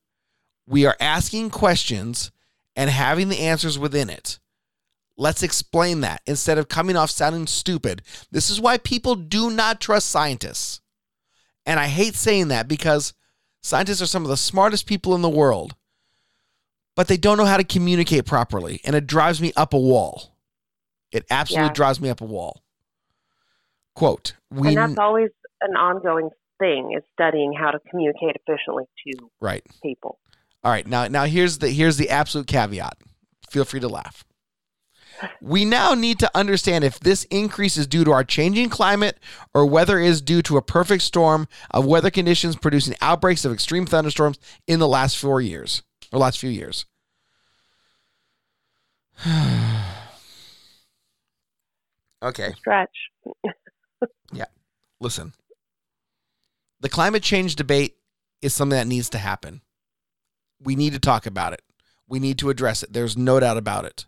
we 0.66 0.86
are 0.86 0.96
asking 1.00 1.50
questions 1.50 2.30
and 2.76 2.90
having 2.90 3.28
the 3.28 3.40
answers 3.40 3.78
within 3.78 4.08
it. 4.08 4.38
Let's 5.16 5.42
explain 5.42 6.00
that 6.00 6.22
instead 6.26 6.56
of 6.58 6.68
coming 6.68 6.96
off 6.96 7.10
sounding 7.10 7.46
stupid. 7.46 8.02
This 8.30 8.48
is 8.48 8.60
why 8.60 8.78
people 8.78 9.14
do 9.16 9.50
not 9.50 9.80
trust 9.80 10.08
scientists. 10.08 10.80
And 11.66 11.78
I 11.78 11.88
hate 11.88 12.14
saying 12.14 12.48
that 12.48 12.68
because 12.68 13.12
scientists 13.60 14.00
are 14.00 14.06
some 14.06 14.22
of 14.22 14.30
the 14.30 14.36
smartest 14.36 14.86
people 14.86 15.14
in 15.14 15.20
the 15.22 15.28
world, 15.28 15.74
but 16.96 17.08
they 17.08 17.16
don't 17.18 17.36
know 17.36 17.44
how 17.44 17.58
to 17.58 17.64
communicate 17.64 18.24
properly. 18.24 18.80
And 18.84 18.96
it 18.96 19.06
drives 19.06 19.40
me 19.40 19.52
up 19.56 19.74
a 19.74 19.78
wall. 19.78 20.36
It 21.12 21.26
absolutely 21.30 21.68
Yeah. 21.68 21.74
drives 21.74 22.00
me 22.00 22.08
up 22.08 22.20
a 22.20 22.24
wall. 22.24 22.62
Quote, 24.00 24.32
we 24.50 24.68
and 24.68 24.78
that's 24.78 24.98
always 24.98 25.28
an 25.60 25.76
ongoing 25.76 26.30
thing 26.58 26.94
is 26.96 27.04
studying 27.12 27.52
how 27.52 27.70
to 27.70 27.78
communicate 27.90 28.34
efficiently 28.34 28.84
to 29.04 29.28
right. 29.42 29.62
people. 29.82 30.18
All 30.64 30.72
right, 30.72 30.86
now 30.86 31.06
now 31.08 31.26
here's 31.26 31.58
the 31.58 31.68
here's 31.68 31.98
the 31.98 32.08
absolute 32.08 32.46
caveat. 32.46 32.96
Feel 33.50 33.66
free 33.66 33.80
to 33.80 33.88
laugh. 33.88 34.24
We 35.42 35.66
now 35.66 35.92
need 35.92 36.18
to 36.20 36.30
understand 36.34 36.82
if 36.82 36.98
this 36.98 37.24
increase 37.24 37.76
is 37.76 37.86
due 37.86 38.04
to 38.04 38.12
our 38.12 38.24
changing 38.24 38.70
climate 38.70 39.18
or 39.52 39.66
whether 39.66 39.98
it 39.98 40.06
is 40.06 40.22
due 40.22 40.40
to 40.44 40.56
a 40.56 40.62
perfect 40.62 41.02
storm 41.02 41.46
of 41.70 41.84
weather 41.84 42.10
conditions 42.10 42.56
producing 42.56 42.94
outbreaks 43.02 43.44
of 43.44 43.52
extreme 43.52 43.84
thunderstorms 43.84 44.38
in 44.66 44.78
the 44.78 44.88
last 44.88 45.18
four 45.18 45.42
years 45.42 45.82
or 46.10 46.18
last 46.18 46.38
few 46.38 46.48
years. 46.48 46.86
okay. 52.22 52.54
Stretch. 52.56 52.96
listen, 55.00 55.32
the 56.80 56.88
climate 56.88 57.22
change 57.22 57.56
debate 57.56 57.96
is 58.42 58.54
something 58.54 58.76
that 58.76 58.86
needs 58.86 59.10
to 59.10 59.18
happen. 59.18 59.62
We 60.62 60.76
need 60.76 60.92
to 60.92 60.98
talk 60.98 61.26
about 61.26 61.52
it. 61.52 61.62
We 62.08 62.18
need 62.18 62.38
to 62.38 62.50
address 62.50 62.82
it. 62.82 62.92
There's 62.92 63.16
no 63.16 63.40
doubt 63.40 63.56
about 63.56 63.84
it. 63.84 64.06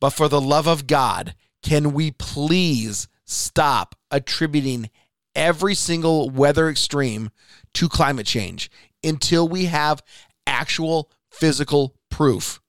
But 0.00 0.10
for 0.10 0.28
the 0.28 0.40
love 0.40 0.66
of 0.66 0.86
God, 0.86 1.34
can 1.62 1.92
we 1.92 2.10
please 2.10 3.08
stop 3.24 3.94
attributing 4.10 4.90
every 5.34 5.74
single 5.74 6.30
weather 6.30 6.68
extreme 6.68 7.30
to 7.74 7.88
climate 7.88 8.26
change 8.26 8.70
until 9.04 9.48
we 9.48 9.66
have 9.66 10.02
actual 10.46 11.10
physical 11.30 11.94
proof? 12.10 12.60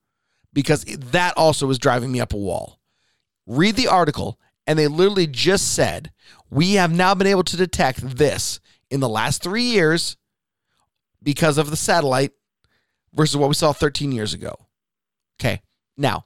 Because 0.51 0.83
that 0.85 1.33
also 1.35 1.69
is 1.69 1.79
driving 1.79 2.11
me 2.11 2.21
up 2.21 2.33
a 2.33 2.37
wall. 2.37 2.79
Read 3.47 3.75
the 3.75 3.87
article, 3.87 4.39
and 4.65 4.77
they 4.77 4.87
literally 4.87 5.27
just 5.27 5.73
said, 5.73 6.11
We 6.49 6.73
have 6.73 6.93
now 6.93 7.15
been 7.15 7.27
able 7.27 7.43
to 7.43 7.57
detect 7.57 8.17
this 8.17 8.59
in 8.89 8.99
the 8.99 9.09
last 9.09 9.43
three 9.43 9.63
years 9.63 10.17
because 11.21 11.57
of 11.57 11.69
the 11.69 11.75
satellite 11.75 12.31
versus 13.13 13.37
what 13.37 13.49
we 13.49 13.55
saw 13.55 13.73
13 13.73 14.11
years 14.11 14.33
ago. 14.33 14.67
Okay. 15.39 15.61
Now, 15.97 16.25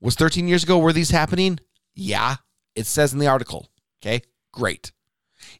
was 0.00 0.14
13 0.14 0.48
years 0.48 0.64
ago 0.64 0.78
were 0.78 0.92
these 0.92 1.10
happening? 1.10 1.58
Yeah, 1.94 2.36
it 2.74 2.86
says 2.86 3.12
in 3.12 3.18
the 3.18 3.26
article. 3.26 3.68
Okay. 4.00 4.22
Great. 4.52 4.92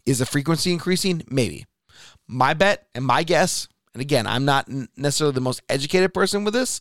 Is 0.05 0.19
the 0.19 0.27
frequency 0.27 0.73
increasing? 0.73 1.23
Maybe. 1.29 1.67
My 2.29 2.55
bet 2.55 2.87
and 2.95 3.05
my 3.05 3.23
guess, 3.23 3.69
and 3.95 4.01
again, 4.01 4.27
I'm 4.27 4.45
not 4.45 4.69
necessarily 4.97 5.35
the 5.35 5.41
most 5.41 5.63
educated 5.69 6.13
person 6.13 6.45
with 6.45 6.55
this, 6.55 6.81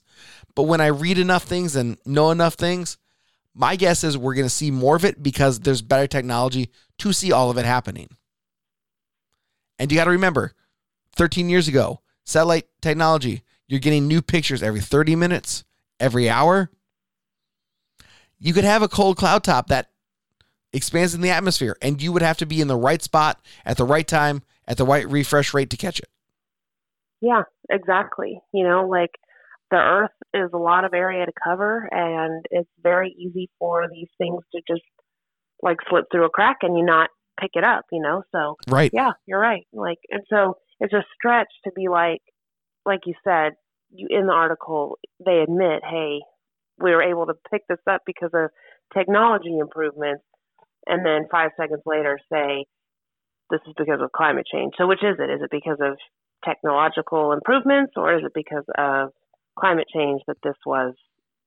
but 0.56 0.64
when 0.64 0.82
I 0.82 0.88
read 0.88 1.18
enough 1.18 1.44
things 1.44 1.76
and 1.76 1.98
know 2.06 2.32
enough 2.32 2.56
things, 2.56 2.98
my 3.56 3.78
guess 3.78 4.04
is 4.04 4.18
we're 4.18 4.36
going 4.36 4.46
to 4.46 4.50
see 4.50 4.70
more 4.70 4.98
of 4.98 5.06
it 5.06 5.24
because 5.24 5.62
there's 5.62 5.82
better 5.82 6.08
technology 6.08 6.70
to 7.00 7.14
see 7.14 7.32
all 7.32 7.50
of 7.50 7.58
it 7.58 7.66
happening. 7.66 8.10
And 9.80 9.92
you 9.92 9.98
got 9.98 10.06
to 10.06 10.12
remember, 10.12 10.54
13 11.16 11.50
years 11.50 11.68
ago, 11.68 12.02
satellite 12.26 12.68
technology, 12.82 13.44
you're 13.68 13.80
getting 13.80 14.08
new 14.08 14.22
pictures 14.22 14.62
every 14.62 14.82
30 14.82 15.16
minutes, 15.16 15.64
every 16.00 16.30
hour. 16.30 16.70
You 18.38 18.54
could 18.54 18.66
have 18.66 18.82
a 18.82 18.90
cold 18.90 19.18
cloud 19.18 19.44
top 19.44 19.68
that 19.70 19.90
expands 20.74 21.16
in 21.16 21.22
the 21.22 21.30
atmosphere, 21.30 21.78
and 21.82 22.02
you 22.02 22.12
would 22.12 22.22
have 22.22 22.38
to 22.38 22.46
be 22.46 22.60
in 22.60 22.68
the 22.68 22.76
right 22.76 23.02
spot 23.02 23.44
at 23.66 23.78
the 23.78 23.86
right 23.86 24.08
time 24.08 24.44
at 24.68 24.78
the 24.78 24.86
right 24.86 25.08
refresh 25.10 25.54
rate 25.54 25.70
to 25.70 25.78
catch 25.78 26.00
it. 26.00 26.10
Yeah, 27.22 27.44
exactly. 27.70 28.42
You 28.54 28.68
know, 28.68 28.88
like 28.88 29.12
the 29.72 29.78
Earth 29.78 30.12
is 30.36 30.50
a 30.54 30.58
lot 30.58 30.86
of 30.86 30.94
area 30.94 31.26
to 31.26 31.32
cover, 31.44 31.88
and 31.92 32.46
it's 32.52 32.70
very 32.82 33.16
easy 33.18 33.50
for 33.60 33.88
these 33.92 34.10
things 34.18 34.42
to 34.54 34.62
just 34.68 34.84
like 35.62 35.78
slip 35.90 36.06
through 36.12 36.26
a 36.26 36.30
crack 36.30 36.58
and 36.62 36.78
you 36.78 36.86
not 36.86 37.10
pick 37.40 37.52
it 37.54 37.64
up. 37.64 37.86
You 37.92 38.02
know, 38.02 38.24
so 38.32 38.58
Right. 38.68 38.92
yeah, 38.94 39.12
you're 39.26 39.40
right. 39.40 39.66
Like, 39.74 40.00
and 40.10 40.24
so 40.30 40.58
it's 40.80 40.94
a 40.94 41.04
stretch 41.16 41.48
to 41.64 41.72
be 41.76 41.88
like, 41.88 42.22
like 42.86 43.02
you 43.06 43.14
said, 43.24 43.54
you 43.92 44.08
in 44.10 44.28
the 44.28 44.34
article 44.34 44.98
they 45.26 45.40
admit, 45.40 45.82
hey, 45.90 46.20
we 46.78 46.92
were 46.92 47.04
able 47.04 47.26
to 47.28 47.34
pick 47.52 47.62
this 47.70 47.80
up 47.90 48.02
because 48.06 48.32
of 48.34 48.50
technology 48.96 49.58
improvements, 49.58 50.24
and 50.86 51.06
then 51.06 51.28
five 51.32 51.52
seconds 51.58 51.82
later 51.86 52.20
say 52.32 52.66
this 53.50 53.62
is 53.68 53.74
because 53.78 54.02
of 54.02 54.12
climate 54.12 54.46
change. 54.52 54.74
So 54.78 54.88
which 54.88 55.04
is 55.04 55.18
it? 55.20 55.30
Is 55.30 55.42
it 55.42 55.52
because 55.52 55.78
of 55.82 55.98
technological 56.44 57.32
improvements, 57.32 57.94
or 57.96 58.16
is 58.16 58.24
it 58.26 58.32
because 58.34 58.66
of 58.78 59.10
climate 59.58 59.88
change 59.94 60.22
that 60.28 60.38
this 60.44 60.56
was 60.66 60.94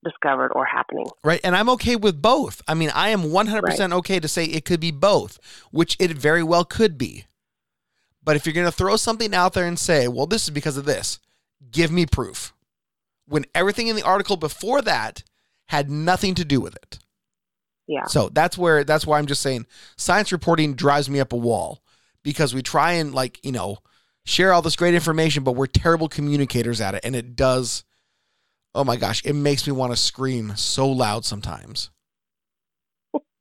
discovered 0.03 0.51
or 0.53 0.65
happening? 0.65 1.07
Right. 1.23 1.41
And 1.43 1.55
I'm 1.55 1.69
okay 1.69 1.95
with 1.95 2.21
both. 2.21 2.61
I 2.67 2.73
mean, 2.73 2.91
I 2.93 3.09
am 3.09 3.23
100% 3.23 3.93
okay 3.93 4.19
to 4.19 4.27
say 4.27 4.45
it 4.45 4.65
could 4.65 4.79
be 4.79 4.91
both, 4.91 5.39
which 5.71 5.95
it 5.99 6.11
very 6.11 6.43
well 6.43 6.65
could 6.65 6.97
be. 6.97 7.25
But 8.23 8.35
if 8.35 8.45
you're 8.45 8.53
going 8.53 8.67
to 8.67 8.71
throw 8.71 8.95
something 8.95 9.33
out 9.33 9.53
there 9.53 9.65
and 9.65 9.79
say, 9.79 10.07
well, 10.07 10.27
this 10.27 10.43
is 10.43 10.49
because 10.49 10.77
of 10.77 10.85
this, 10.85 11.19
give 11.71 11.91
me 11.91 12.05
proof. 12.05 12.53
When 13.27 13.45
everything 13.55 13.87
in 13.87 13.95
the 13.95 14.03
article 14.03 14.37
before 14.37 14.81
that 14.81 15.23
had 15.67 15.89
nothing 15.89 16.35
to 16.35 16.45
do 16.45 16.59
with 16.59 16.75
it. 16.75 16.99
Yeah. 17.87 18.05
So 18.05 18.29
that's 18.29 18.57
where 18.57 18.83
that's 18.83 19.05
why 19.07 19.17
I'm 19.17 19.25
just 19.25 19.41
saying 19.41 19.65
science 19.97 20.31
reporting 20.31 20.75
drives 20.75 21.09
me 21.09 21.19
up 21.19 21.33
a 21.33 21.37
wall 21.37 21.81
because 22.23 22.53
we 22.53 22.61
try 22.61 22.93
and 22.93 23.13
like, 23.15 23.43
you 23.43 23.51
know, 23.51 23.79
share 24.25 24.53
all 24.53 24.61
this 24.61 24.75
great 24.75 24.93
information, 24.93 25.43
but 25.43 25.53
we're 25.53 25.65
terrible 25.65 26.07
communicators 26.07 26.81
at 26.81 26.93
it. 26.95 27.01
And 27.03 27.15
it 27.15 27.35
does, 27.35 27.83
oh 28.75 28.83
my 28.83 28.95
gosh, 28.95 29.23
it 29.25 29.33
makes 29.33 29.65
me 29.67 29.73
want 29.73 29.91
to 29.91 29.97
scream 29.97 30.53
so 30.55 30.87
loud 30.87 31.25
sometimes. 31.25 31.89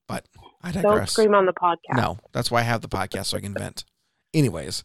But 0.07 0.27
I 0.63 0.73
digress. 0.73 0.83
Don't 0.83 1.09
scream 1.09 1.35
on 1.35 1.47
the 1.47 1.53
podcast. 1.53 1.97
No, 1.97 2.19
that's 2.33 2.51
why 2.51 2.61
I 2.61 2.65
have 2.65 2.81
the 2.81 2.89
podcast 2.89 3.27
so 3.27 3.37
I 3.37 3.41
can 3.41 3.55
vent. 3.55 3.85
Anyways, 4.35 4.83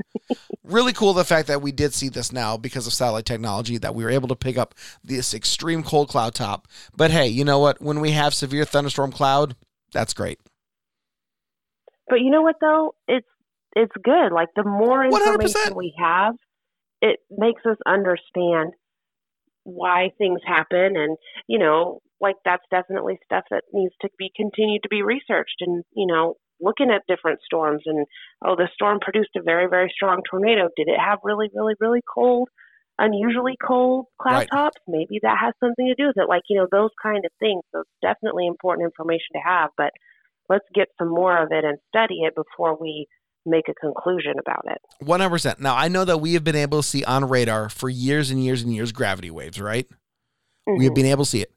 really 0.64 0.94
cool 0.94 1.14
the 1.14 1.26
fact 1.26 1.48
that 1.48 1.62
we 1.62 1.72
did 1.72 1.94
see 1.94 2.10
this 2.10 2.32
now 2.32 2.56
because 2.56 2.88
of 2.88 2.94
satellite 2.94 3.26
technology 3.26 3.78
that 3.78 3.94
we 3.94 4.04
were 4.04 4.10
able 4.10 4.30
to 4.30 4.36
pick 4.36 4.58
up 4.58 4.74
this 5.04 5.34
extreme 5.34 5.84
cold 5.84 6.08
cloud 6.10 6.34
top. 6.34 6.68
But 6.96 7.12
hey, 7.12 7.28
you 7.28 7.44
know 7.44 7.60
what? 7.60 7.82
When 7.82 8.00
we 8.00 8.12
have 8.12 8.34
severe 8.34 8.64
thunderstorm 8.64 9.12
cloud, 9.12 9.56
that's 9.92 10.14
great. 10.14 10.40
But 12.08 12.22
you 12.22 12.32
know 12.32 12.42
what 12.42 12.56
though? 12.62 12.96
It's 13.08 13.28
it's 13.76 13.94
good. 14.04 14.32
Like 14.32 14.50
the 14.56 14.64
more 14.64 15.04
100%. 15.06 15.34
information 15.34 15.76
we 15.76 15.94
have, 15.98 16.36
it 17.02 17.20
makes 17.30 17.66
us 17.66 17.78
understand 17.86 18.74
why 19.64 20.12
things 20.18 20.40
happen 20.46 20.96
and 20.98 21.18
you 21.48 21.60
know, 21.60 22.00
like 22.22 22.36
that's 22.46 22.64
definitely 22.72 23.20
stuff 23.26 23.44
that 23.52 23.64
needs 23.74 23.94
to 24.02 24.10
be 24.18 24.32
continued 24.36 24.84
to 24.84 24.90
be 24.90 25.02
researched 25.04 25.62
and, 25.62 25.84
you 25.96 26.08
know, 26.08 26.36
looking 26.62 26.90
at 26.92 27.02
different 27.08 27.40
storms 27.46 27.82
and 27.86 28.06
oh 28.46 28.56
the 28.56 28.70
storm 28.74 29.00
produced 29.02 29.32
a 29.38 29.42
very, 29.42 29.68
very 29.70 29.92
strong 29.94 30.22
tornado. 30.30 30.70
Did 30.76 30.88
it 30.88 31.00
have 31.00 31.20
really, 31.24 31.50
really, 31.54 31.74
really 31.80 32.02
cold 32.14 32.50
unusually 33.00 33.56
cold 33.66 34.06
cloud 34.22 34.44
Right. 34.44 34.50
tops? 34.52 34.80
Maybe 34.88 35.20
that 35.24 35.38
has 35.42 35.54
something 35.60 35.88
to 35.88 35.96
do 35.96 36.08
with 36.08 36.18
it. 36.18 36.30
Like, 36.30 36.44
you 36.50 36.58
know, 36.58 36.68
those 36.72 36.92
kind 37.02 37.26
of 37.26 37.32
things. 37.40 37.64
So 37.72 37.82
it's 37.82 37.90
definitely 38.02 38.48
important 38.48 38.86
information 38.86 39.34
to 39.34 39.40
have, 39.44 39.72
but 39.78 39.92
let's 40.50 40.66
get 40.76 40.88
some 41.00 41.10
more 41.10 41.42
of 41.42 41.50
it 41.52 41.66
and 41.66 41.78
study 41.90 42.22
it 42.24 42.36
before 42.36 42.78
we 42.80 43.08
make 43.46 43.68
a 43.70 43.74
conclusion 43.74 44.34
about 44.40 44.64
it. 44.68 44.78
One 45.06 45.20
hundred 45.20 45.32
percent. 45.32 45.60
Now 45.60 45.76
I 45.76 45.88
know 45.88 46.06
that 46.06 46.20
we 46.20 46.34
have 46.34 46.44
been 46.44 46.56
able 46.56 46.82
to 46.82 46.88
see 46.88 47.04
on 47.04 47.28
radar 47.28 47.70
for 47.70 47.90
years 47.90 48.30
and 48.32 48.44
years 48.44 48.62
and 48.62 48.74
years 48.74 48.92
gravity 48.92 49.30
waves, 49.32 49.60
right? 49.60 49.88
We 50.66 50.86
have 50.86 50.94
Mhm. 50.94 50.96
been 50.96 51.06
able 51.08 51.26
to 51.26 51.30
see 51.30 51.42
it. 51.42 51.52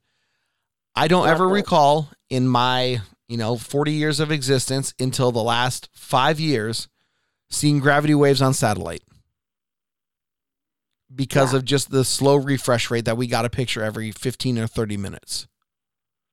I 0.95 1.09
don't 1.09 1.29
ever 1.29 1.47
recall 1.47 2.11
in 2.31 2.49
my, 2.49 3.03
you 3.29 3.37
know, 3.37 3.57
40 3.57 3.93
years 3.93 4.19
of 4.19 4.33
existence 4.33 4.95
until 4.99 5.31
the 5.31 5.43
last 5.43 5.89
five 5.93 6.41
years 6.41 6.89
seeing 7.51 7.79
gravity 7.79 8.15
waves 8.15 8.43
on 8.43 8.53
satellite. 8.55 9.03
because 11.15 11.53
Yeah. 11.53 11.59
of 11.59 11.65
just 11.65 11.91
the 11.91 12.05
slow 12.05 12.35
refresh 12.35 12.91
rate 12.91 13.05
that 13.05 13.17
we 13.17 13.29
got 13.29 13.45
a 13.45 13.49
picture 13.49 13.81
every 13.83 14.11
15 14.11 14.59
or 14.59 14.67
30 14.67 14.97
minutes. 14.97 15.47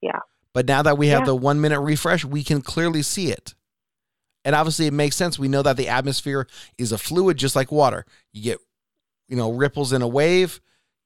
Yeah. 0.01 0.19
But 0.51 0.65
now 0.67 0.81
that 0.81 0.97
we 0.97 1.07
have 1.09 1.21
Yeah. 1.21 1.25
the 1.27 1.35
one 1.35 1.61
minute 1.61 1.79
refresh, 1.79 2.25
we 2.25 2.43
can 2.43 2.61
clearly 2.61 3.03
see 3.03 3.31
it. 3.31 3.53
And 4.45 4.55
obviously, 4.55 4.87
it 4.87 4.93
makes 4.93 5.15
sense. 5.15 5.39
We 5.39 5.47
know 5.47 5.61
that 5.61 5.77
the 5.77 5.87
atmosphere 5.87 6.47
is 6.77 6.91
a 6.91 6.97
fluid 6.97 7.37
just 7.37 7.55
like 7.55 7.71
water. 7.71 8.05
You 8.33 8.43
get, 8.43 8.59
you 9.29 9.37
know, 9.37 9.51
ripples 9.51 9.93
in 9.93 10.01
a 10.01 10.07
wave, 10.07 10.59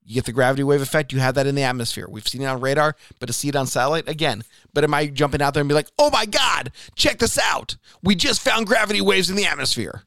you 0.03 0.15
get 0.15 0.25
the 0.25 0.31
gravity 0.31 0.63
wave 0.63 0.81
effect. 0.81 1.11
You 1.13 1.19
have 1.19 1.35
that 1.35 1.45
in 1.47 1.55
the 1.55 1.63
atmosphere. 1.63 2.07
We've 2.09 2.27
seen 2.27 2.41
it 2.41 2.45
on 2.45 2.61
radar, 2.61 2.95
but 3.19 3.25
to 3.27 3.33
see 3.33 3.49
it 3.49 3.55
on 3.55 3.67
satellite, 3.67 4.07
again, 4.07 4.43
but 4.73 4.83
am 4.83 4.93
I 4.93 5.07
jumping 5.07 5.41
out 5.41 5.53
there 5.53 5.61
and 5.61 5.67
be 5.67 5.75
like, 5.75 5.89
oh 5.99 6.09
my 6.09 6.25
God, 6.25 6.71
check 6.95 7.19
this 7.19 7.38
out? 7.38 7.75
We 8.01 8.15
just 8.15 8.41
found 8.41 8.67
gravity 8.67 9.01
waves 9.01 9.29
in 9.29 9.35
the 9.35 9.45
atmosphere. 9.45 10.03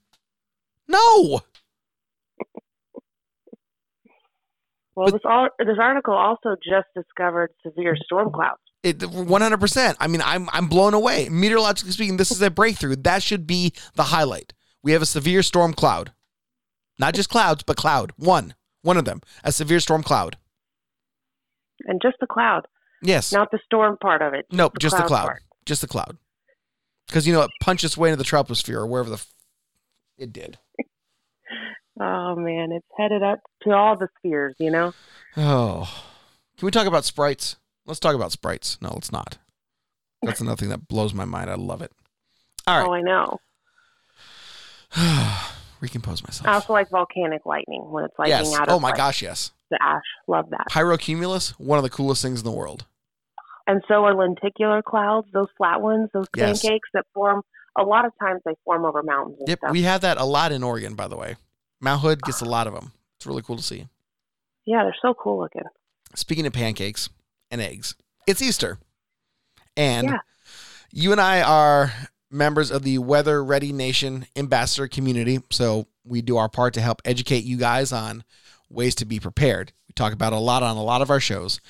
No. 0.88 1.42
Well, 4.96 5.10
But- 5.10 5.12
this 5.58 5.66
this 5.68 5.78
article 5.80 6.14
also 6.14 6.56
just 6.56 6.88
discovered 6.94 7.50
severe 7.62 7.96
storm 8.04 8.32
clouds. 8.32 8.60
It 8.82 8.98
100%. 8.98 9.96
I 10.00 10.06
mean, 10.06 10.22
I'm 10.24 10.48
I'm 10.52 10.66
blown 10.68 10.94
away. 10.94 11.28
Meteorologically 11.28 11.92
speaking, 11.92 12.16
this 12.16 12.30
is 12.30 12.40
a 12.40 12.50
breakthrough. 12.50 12.96
That 12.96 13.22
should 13.22 13.46
be 13.46 13.74
the 13.94 14.04
highlight. 14.04 14.52
We 14.82 14.92
have 14.92 15.02
a 15.02 15.06
severe 15.06 15.42
storm 15.42 15.74
cloud. 15.74 16.12
Not 16.98 17.14
just 17.14 17.28
clouds, 17.28 17.62
but 17.62 17.76
cloud. 17.76 18.12
One. 18.16 18.54
One 18.82 18.96
of 18.96 19.04
them. 19.04 19.20
A 19.44 19.52
severe 19.52 19.80
storm 19.80 20.02
cloud. 20.02 20.38
And 21.86 22.00
just 22.02 22.16
the 22.20 22.26
cloud, 22.26 22.66
Yes. 23.02 23.32
not 23.32 23.50
the 23.50 23.58
storm 23.64 23.96
part 24.02 24.20
of 24.22 24.34
it. 24.34 24.44
nope, 24.52 24.78
just 24.78 24.96
the 24.96 25.02
cloud. 25.02 25.26
part. 25.26 25.42
Just 25.66 25.80
the 25.80 25.86
cloud. 25.88 26.16
Cuz 27.10 27.26
you 27.26 27.32
know 27.32 27.40
it 27.42 27.50
punched 27.62 27.84
its 27.84 27.96
way 27.96 28.10
into 28.10 28.16
the 28.22 28.28
troposphere 28.28 28.76
or 28.76 28.86
wherever 28.86 29.08
the 29.10 29.16
f- 29.16 29.32
it 30.18 30.32
did. 30.32 30.58
Oh 32.02 32.34
man, 32.34 32.68
it's 32.72 32.86
headed 32.96 33.22
up 33.22 33.40
to 33.64 33.72
all 33.72 33.94
the 33.98 34.08
spheres, 34.18 34.54
you 34.58 34.70
know. 34.70 34.94
Oh. 35.36 36.02
Can 36.56 36.64
we 36.64 36.70
talk 36.70 36.86
about 36.86 37.04
sprites? 37.04 37.56
Let's 37.90 37.98
talk 37.98 38.14
about 38.14 38.30
sprites. 38.30 38.78
No, 38.80 38.90
let's 38.94 39.10
not. 39.10 39.38
That's 40.22 40.40
another 40.40 40.56
thing 40.56 40.68
that 40.68 40.86
blows 40.86 41.12
my 41.12 41.24
mind. 41.24 41.50
I 41.50 41.56
love 41.56 41.82
it. 41.82 41.90
All 42.68 42.78
right. 42.78 42.86
Oh, 42.88 42.92
I 42.92 43.00
know. 43.02 43.40
Recompose 45.80 46.22
myself. 46.22 46.46
I 46.46 46.54
also 46.54 46.72
like 46.72 46.88
volcanic 46.90 47.44
lightning 47.46 47.90
when 47.90 48.04
it's 48.04 48.14
lightning 48.18 48.50
yes. 48.50 48.54
out 48.54 48.68
oh 48.68 48.74
of 48.74 48.76
Oh 48.76 48.80
my 48.80 48.88
like, 48.90 48.96
gosh, 48.96 49.22
yes. 49.22 49.50
the 49.72 49.78
ash. 49.82 50.02
Love 50.28 50.50
that. 50.50 50.66
Pyrocumulus, 50.70 51.50
one 51.58 51.78
of 51.78 51.82
the 51.82 51.90
coolest 51.90 52.22
things 52.22 52.38
in 52.40 52.44
the 52.44 52.52
world. 52.52 52.84
And 53.66 53.82
so 53.88 54.04
are 54.04 54.14
lenticular 54.14 54.82
clouds, 54.82 55.26
those 55.32 55.48
flat 55.56 55.80
ones, 55.80 56.10
those 56.12 56.26
Yes. 56.36 56.62
pancakes 56.62 56.88
that 56.94 57.06
form. 57.12 57.42
A 57.78 57.82
lot 57.82 58.04
of 58.04 58.12
times 58.20 58.40
they 58.44 58.54
form 58.64 58.84
over 58.84 59.02
mountains 59.02 59.38
Yep, 59.46 59.58
stuff. 59.58 59.70
we 59.72 59.82
have 59.82 60.00
that 60.02 60.16
a 60.18 60.24
lot 60.24 60.52
in 60.52 60.62
Oregon, 60.62 60.94
by 60.94 61.08
the 61.08 61.16
way. 61.16 61.36
Mount 61.80 62.02
Hood 62.02 62.22
gets 62.22 62.40
a 62.40 62.44
lot 62.48 62.66
of 62.66 62.74
them. 62.74 62.92
It's 63.16 63.26
really 63.26 63.42
cool 63.42 63.56
to 63.56 63.62
see. 63.62 63.88
yeah, 64.64 64.84
they're 64.84 64.94
so 65.02 65.14
cool 65.14 65.38
looking. 65.40 65.62
Speaking 66.14 66.46
of 66.46 66.52
pancakes 66.52 67.08
and 67.50 67.60
eggs, 67.60 67.94
it's 68.26 68.42
Easter. 68.42 68.78
And 69.76 70.08
Yeah. 70.08 70.18
you 70.92 71.12
and 71.12 71.20
I 71.20 71.42
are 71.42 71.92
members 72.30 72.70
of 72.70 72.82
the 72.82 72.98
Weather 72.98 73.42
Ready 73.42 73.72
Nation 73.72 74.26
ambassador 74.36 74.86
community. 74.88 75.40
So 75.50 75.86
we 76.04 76.22
do 76.22 76.36
our 76.36 76.48
part 76.48 76.74
to 76.74 76.80
help 76.80 77.02
educate 77.04 77.44
you 77.44 77.56
guys 77.56 77.92
on 77.92 78.24
ways 78.68 78.94
to 78.96 79.04
be 79.04 79.18
prepared. 79.18 79.72
We 79.88 79.92
talk 79.94 80.12
about 80.12 80.32
a 80.32 80.38
lot 80.38 80.62
on 80.62 80.76
a 80.76 80.82
lot 80.82 81.02
of 81.02 81.10
our 81.10 81.18
shows. 81.20 81.60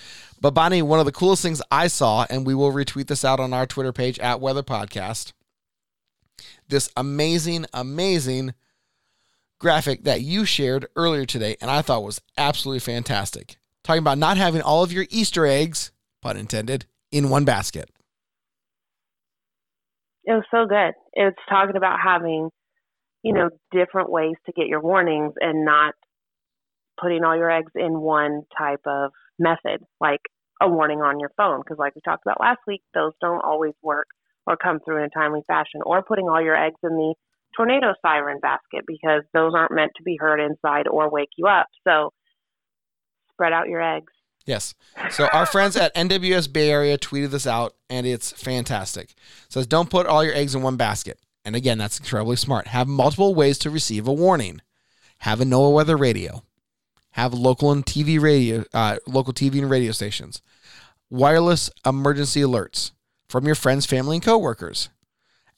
But 0.41 0.51
Bonnie, 0.53 0.83
one 0.83 0.99
of 1.01 1.07
the 1.07 1.13
coolest 1.13 1.43
things 1.43 1.63
I 1.71 1.87
saw, 1.87 2.27
and 2.29 2.47
we 2.47 2.55
will 2.55 2.73
retweet 2.73 3.07
this 3.07 3.25
out 3.25 3.41
on 3.41 3.53
our 3.53 3.67
Twitter 3.67 3.93
page 3.93 4.19
at 4.19 4.41
Weather 4.41 4.63
Podcast, 4.63 5.33
this 6.69 6.91
amazing, 6.97 7.67
amazing 7.73 8.55
graphic 9.59 10.05
that 10.05 10.23
you 10.23 10.45
shared 10.45 10.87
earlier 10.97 11.27
today, 11.27 11.57
and 11.61 11.71
I 11.71 11.83
thought 11.83 12.03
was 12.05 12.21
absolutely 12.39 12.81
fantastic. 12.81 13.57
Talking 13.85 14.01
about 14.01 14.19
not 14.19 14.37
having 14.37 14.63
all 14.63 14.83
of 14.83 14.93
your 14.93 15.07
Easter 15.11 15.47
eggs, 15.47 15.91
pun 16.23 16.37
intended, 16.37 16.87
in 17.11 17.31
one 17.31 17.45
basket. 17.45 17.91
It 20.25 20.33
was 20.33 20.45
so 20.51 20.67
good. 20.67 20.93
It's 21.15 21.39
talking 21.49 21.77
about 21.77 21.99
having, 22.03 22.51
you 23.23 23.33
know, 23.33 23.51
different 23.73 24.11
ways 24.11 24.35
to 24.47 24.53
get 24.53 24.67
your 24.67 24.81
warnings 24.81 25.33
and 25.41 25.65
not 25.65 25.95
putting 27.01 27.25
all 27.25 27.37
your 27.37 27.51
eggs 27.51 27.73
in 27.75 27.99
one 28.01 28.43
type 28.57 28.81
of 28.87 29.13
method, 29.39 29.81
like 30.01 30.21
a 30.61 30.69
warning 30.69 31.01
on 31.01 31.19
your 31.19 31.31
phone. 31.37 31.61
Because, 31.61 31.79
like 31.79 31.95
we 31.95 32.03
talked 32.05 32.23
about 32.25 32.41
last 32.41 32.61
week, 32.67 32.83
those 32.95 33.13
don't 33.21 33.45
always 33.45 33.73
work 33.83 34.07
or 34.47 34.57
come 34.57 34.79
through 34.85 34.99
in 34.99 35.05
a 35.05 35.19
timely 35.19 35.41
fashion. 35.47 35.81
Or 35.85 36.03
putting 36.03 36.29
all 36.29 36.43
your 36.43 36.57
eggs 36.57 36.79
in 36.83 36.91
the 36.91 37.15
tornado 37.57 37.95
siren 38.03 38.39
basket 38.41 38.85
because 38.87 39.23
those 39.33 39.53
aren't 39.55 39.75
meant 39.75 39.93
to 39.97 40.03
be 40.03 40.17
heard 40.21 40.39
inside 40.41 40.87
or 40.87 41.11
wake 41.11 41.31
you 41.37 41.47
up. 41.47 41.67
So, 41.87 42.11
spread 43.41 43.55
out 43.55 43.69
your 43.69 43.81
eggs. 43.81 44.13
Yes. 44.45 44.75
So 45.11 45.29
our 45.33 45.47
friends 45.47 45.75
at 45.77 45.95
NWS 45.95 46.53
Bay 46.53 46.71
Area 46.71 46.99
tweeted 46.99 47.31
this 47.31 47.47
out, 47.47 47.75
and 47.89 48.07
it's 48.07 48.33
fantastic. 48.33 49.13
It 49.13 49.53
says, 49.53 49.67
"Don't 49.67 49.89
put 49.89 50.07
all 50.07 50.23
your 50.23 50.35
eggs 50.35 50.55
in 50.55 50.61
one 50.61 50.77
basket." 50.77 51.19
And 51.43 51.57
again, 51.57 51.79
that's 51.79 51.99
incredibly 51.99 52.37
smart. 52.37 52.67
Have 52.67 52.87
multiple 52.87 53.35
ways 53.35 53.59
to 53.61 53.71
receive 53.71 54.07
a 54.07 54.13
warning. 54.13 54.61
Have 55.19 55.41
a 55.41 55.45
NOAA 55.45 55.73
weather 55.73 55.97
radio. 55.97 56.43
Have 57.13 57.33
local 57.33 57.73
and 57.73 57.85
TV 57.85 58.21
radio, 58.21 58.65
uh, 58.75 58.97
local 59.07 59.33
TV 59.33 59.59
and 59.59 59.71
radio 59.71 59.93
stations. 59.93 60.43
Wireless 61.09 61.71
emergency 61.87 62.41
alerts 62.43 62.93
from 63.29 63.47
your 63.47 63.55
friends, 63.55 63.87
family, 63.87 64.17
and 64.17 64.25
coworkers. 64.25 64.91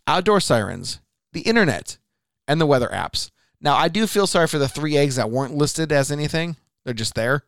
Outdoor 0.07 0.41
sirens, 0.41 1.01
the 1.33 1.41
internet, 1.41 1.99
and 2.47 2.61
the 2.61 2.66
weather 2.66 2.89
apps. 2.89 3.30
Now, 3.61 3.74
I 3.74 3.89
do 3.89 4.07
feel 4.07 4.28
sorry 4.28 4.47
for 4.47 4.59
the 4.59 4.68
three 4.68 4.97
eggs 4.97 5.16
that 5.16 5.30
weren't 5.30 5.57
listed 5.57 5.91
as 5.91 6.12
anything. 6.12 6.57
They're 6.85 6.95
just 6.95 7.14
there 7.14 7.45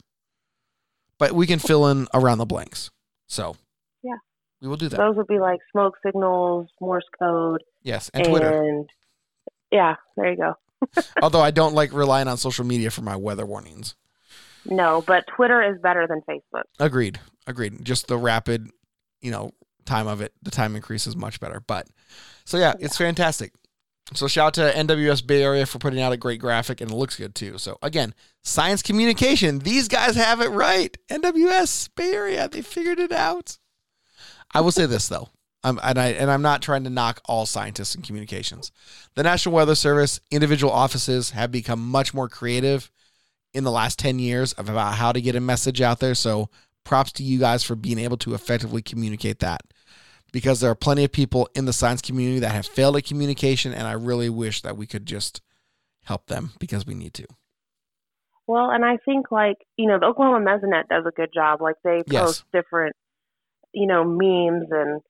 but 1.18 1.32
we 1.32 1.46
can 1.46 1.58
fill 1.58 1.86
in 1.88 2.06
around 2.14 2.38
the 2.38 2.46
blanks. 2.46 2.90
So, 3.26 3.56
Yeah. 4.02 4.16
we 4.60 4.68
will 4.68 4.76
do 4.76 4.88
that. 4.88 4.96
Those 4.96 5.16
would 5.16 5.26
be 5.26 5.38
like 5.38 5.60
smoke 5.72 5.94
signals, 6.04 6.68
Morse 6.80 7.04
code, 7.18 7.62
Yes, 7.82 8.10
and 8.14 8.24
Twitter. 8.24 8.82
yeah, 9.70 9.96
there 10.16 10.30
you 10.30 10.36
go. 10.36 10.54
Although 11.22 11.40
I 11.40 11.50
don't 11.50 11.74
like 11.74 11.92
relying 11.92 12.28
on 12.28 12.36
social 12.36 12.64
media 12.64 12.90
for 12.90 13.02
my 13.02 13.16
weather 13.16 13.46
warnings. 13.46 13.94
No, 14.66 15.02
but 15.06 15.24
Twitter 15.26 15.62
is 15.62 15.80
better 15.80 16.06
than 16.06 16.20
Facebook. 16.28 16.62
Agreed. 16.78 17.20
Agreed. 17.46 17.84
Just 17.84 18.06
the 18.08 18.16
rapid, 18.16 18.70
you 19.20 19.30
know, 19.30 19.52
time 19.84 20.06
of 20.06 20.20
it, 20.22 20.32
the 20.42 20.50
time 20.50 20.74
increase 20.76 21.06
is 21.06 21.14
much 21.16 21.38
better. 21.40 21.60
But 21.60 21.86
so 22.44 22.56
yeah, 22.56 22.74
it's 22.80 22.96
fantastic. 22.96 23.52
So 24.12 24.28
shout 24.28 24.58
out 24.58 24.72
to 24.72 24.78
NWS 24.78 25.26
Bay 25.26 25.42
Area 25.42 25.64
for 25.64 25.78
putting 25.78 26.00
out 26.00 26.12
a 26.12 26.16
great 26.18 26.38
graphic 26.38 26.80
and 26.80 26.90
it 26.90 26.94
looks 26.94 27.16
good 27.16 27.34
too. 27.34 27.56
So 27.56 27.78
again, 27.82 28.14
science 28.42 28.82
communication. 28.82 29.60
These 29.60 29.88
guys 29.88 30.14
have 30.14 30.40
it 30.42 30.48
right. 30.48 30.94
NWS 31.10 31.88
Bay 31.96 32.12
Area, 32.12 32.48
they 32.48 32.60
figured 32.60 32.98
it 32.98 33.12
out. 33.12 33.56
I 34.52 34.60
will 34.60 34.72
say 34.72 34.86
this 34.86 35.08
though. 35.08 35.30
I'm, 35.64 35.80
and 35.82 35.98
I 35.98 36.08
and 36.08 36.30
I'm 36.30 36.42
not 36.42 36.60
trying 36.60 36.84
to 36.84 36.90
knock 36.90 37.22
all 37.24 37.46
scientists 37.46 37.94
in 37.94 38.02
communications. 38.02 38.70
The 39.14 39.22
National 39.22 39.54
Weather 39.54 39.74
Service, 39.74 40.20
individual 40.30 40.72
offices 40.72 41.30
have 41.30 41.50
become 41.50 41.80
much 41.80 42.12
more 42.12 42.28
creative 42.28 42.90
in 43.54 43.64
the 43.64 43.70
last 43.70 43.98
10 43.98 44.18
years 44.18 44.54
about 44.58 44.94
how 44.96 45.12
to 45.12 45.22
get 45.22 45.36
a 45.36 45.40
message 45.40 45.80
out 45.80 46.00
there. 46.00 46.14
So 46.14 46.50
props 46.84 47.12
to 47.12 47.22
you 47.22 47.38
guys 47.38 47.64
for 47.64 47.74
being 47.74 47.98
able 47.98 48.18
to 48.18 48.34
effectively 48.34 48.82
communicate 48.82 49.38
that 49.38 49.62
because 50.34 50.58
there 50.58 50.70
are 50.70 50.74
plenty 50.74 51.04
of 51.04 51.12
people 51.12 51.48
in 51.54 51.64
the 51.64 51.72
science 51.72 52.02
community 52.02 52.40
that 52.40 52.50
have 52.50 52.66
failed 52.66 52.96
at 52.96 53.04
communication 53.04 53.72
and 53.72 53.86
I 53.86 53.92
really 53.92 54.28
wish 54.28 54.62
that 54.62 54.76
we 54.76 54.84
could 54.84 55.06
just 55.06 55.40
help 56.02 56.26
them 56.26 56.50
because 56.58 56.84
we 56.84 56.94
need 56.94 57.14
to. 57.14 57.26
Well, 58.48 58.70
and 58.70 58.84
I 58.84 58.98
think 59.04 59.30
like 59.30 59.56
you 59.78 59.86
know 59.86 59.98
the 60.00 60.06
Oklahoma 60.06 60.44
Mesonet 60.44 60.88
does 60.88 61.04
a 61.06 61.12
good 61.12 61.30
job. 61.32 61.62
Like 61.62 61.76
they 61.84 62.02
Yes. 62.06 62.20
post 62.20 62.44
different, 62.52 62.96
you 63.72 63.86
know, 63.86 64.04
memes 64.04 64.66
and 64.70 65.00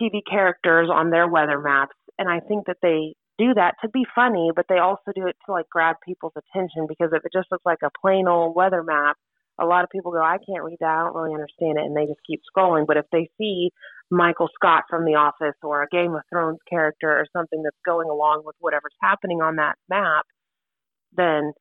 TV 0.00 0.22
characters 0.28 0.88
on 0.90 1.10
their 1.10 1.28
weather 1.28 1.60
maps, 1.60 1.94
and 2.18 2.28
I 2.28 2.40
think 2.40 2.66
that 2.66 2.78
they 2.82 3.14
do 3.38 3.54
that 3.54 3.74
to 3.82 3.88
be 3.90 4.04
funny, 4.14 4.50
but 4.56 4.66
they 4.68 4.78
also 4.78 5.12
do 5.14 5.26
it 5.26 5.36
to 5.46 5.52
like 5.52 5.68
grab 5.70 5.96
people's 6.04 6.32
attention 6.34 6.86
because 6.88 7.10
if 7.12 7.24
it 7.24 7.32
just 7.32 7.52
looks 7.52 7.64
like 7.64 7.82
a 7.84 7.90
plain 8.00 8.26
old 8.26 8.56
weather 8.56 8.82
map, 8.82 9.16
a 9.60 9.66
lot 9.66 9.84
of 9.84 9.90
people 9.90 10.12
go, 10.12 10.22
I 10.22 10.38
can't 10.38 10.64
read 10.64 10.78
that, 10.80 10.86
I 10.86 11.04
don't 11.04 11.14
really 11.14 11.34
understand 11.34 11.78
it, 11.78 11.84
and 11.84 11.96
they 11.96 12.06
just 12.06 12.20
keep 12.26 12.40
scrolling. 12.44 12.86
But 12.86 12.96
if 12.96 13.06
they 13.12 13.28
see 13.38 13.70
Michael 14.12 14.48
Scott 14.54 14.84
from 14.90 15.06
The 15.06 15.14
Office 15.14 15.56
or 15.62 15.82
a 15.82 15.88
Game 15.88 16.14
of 16.14 16.20
Thrones 16.30 16.58
character 16.68 17.10
or 17.10 17.26
something 17.34 17.62
that's 17.62 17.76
going 17.84 18.10
along 18.10 18.42
with 18.44 18.54
whatever's 18.60 18.94
happening 19.00 19.40
on 19.40 19.56
that 19.56 19.76
map, 19.88 20.26
then 21.16 21.52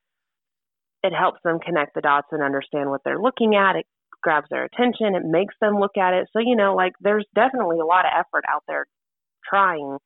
it 1.01 1.13
helps 1.13 1.39
them 1.45 1.59
connect 1.63 1.95
the 1.95 2.01
dots 2.01 2.27
and 2.31 2.43
understand 2.43 2.89
what 2.89 3.01
they're 3.05 3.21
looking 3.21 3.55
at. 3.55 3.77
It 3.77 3.85
grabs 4.21 4.47
their 4.51 4.65
attention. 4.65 5.15
It 5.15 5.23
makes 5.23 5.55
them 5.61 5.79
look 5.79 5.97
at 5.97 6.13
it. 6.13 6.27
So 6.33 6.39
you 6.39 6.57
know, 6.57 6.75
like 6.75 6.91
there's 6.99 7.25
definitely 7.33 7.79
a 7.79 7.85
lot 7.85 8.05
of 8.05 8.11
effort 8.13 8.43
out 8.49 8.63
there 8.67 8.85
trying, 9.49 9.97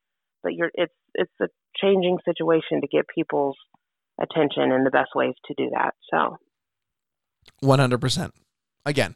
but 0.44 0.54
you're 0.54 0.72
it's 0.76 0.94
it's 1.16 1.34
a 1.42 1.48
changing 1.82 2.20
situation 2.26 2.82
to 2.82 2.88
get 2.88 3.06
people's 3.14 3.58
attention 4.22 4.72
and 4.72 4.86
the 4.86 4.92
best 4.92 5.10
ways 5.16 5.34
to 5.48 5.56
do 5.58 5.72
that. 5.74 5.96
So 6.14 6.38
100%. 7.64 8.32
Again, 8.86 9.16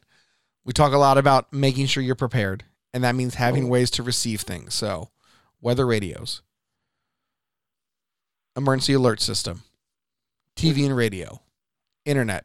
we 0.64 0.72
talk 0.72 0.92
a 0.92 0.98
lot 0.98 1.16
about 1.16 1.52
making 1.52 1.86
sure 1.86 2.02
you're 2.02 2.14
prepared, 2.14 2.64
and 2.92 3.04
that 3.04 3.14
means 3.14 3.34
having 3.34 3.64
oh. 3.64 3.68
ways 3.68 3.90
to 3.92 4.02
receive 4.02 4.40
things. 4.42 4.74
So, 4.74 5.10
weather 5.60 5.86
radios, 5.86 6.42
emergency 8.56 8.94
alert 8.94 9.20
system, 9.20 9.62
TV 10.56 10.84
and 10.84 10.96
radio, 10.96 11.40
internet. 12.04 12.44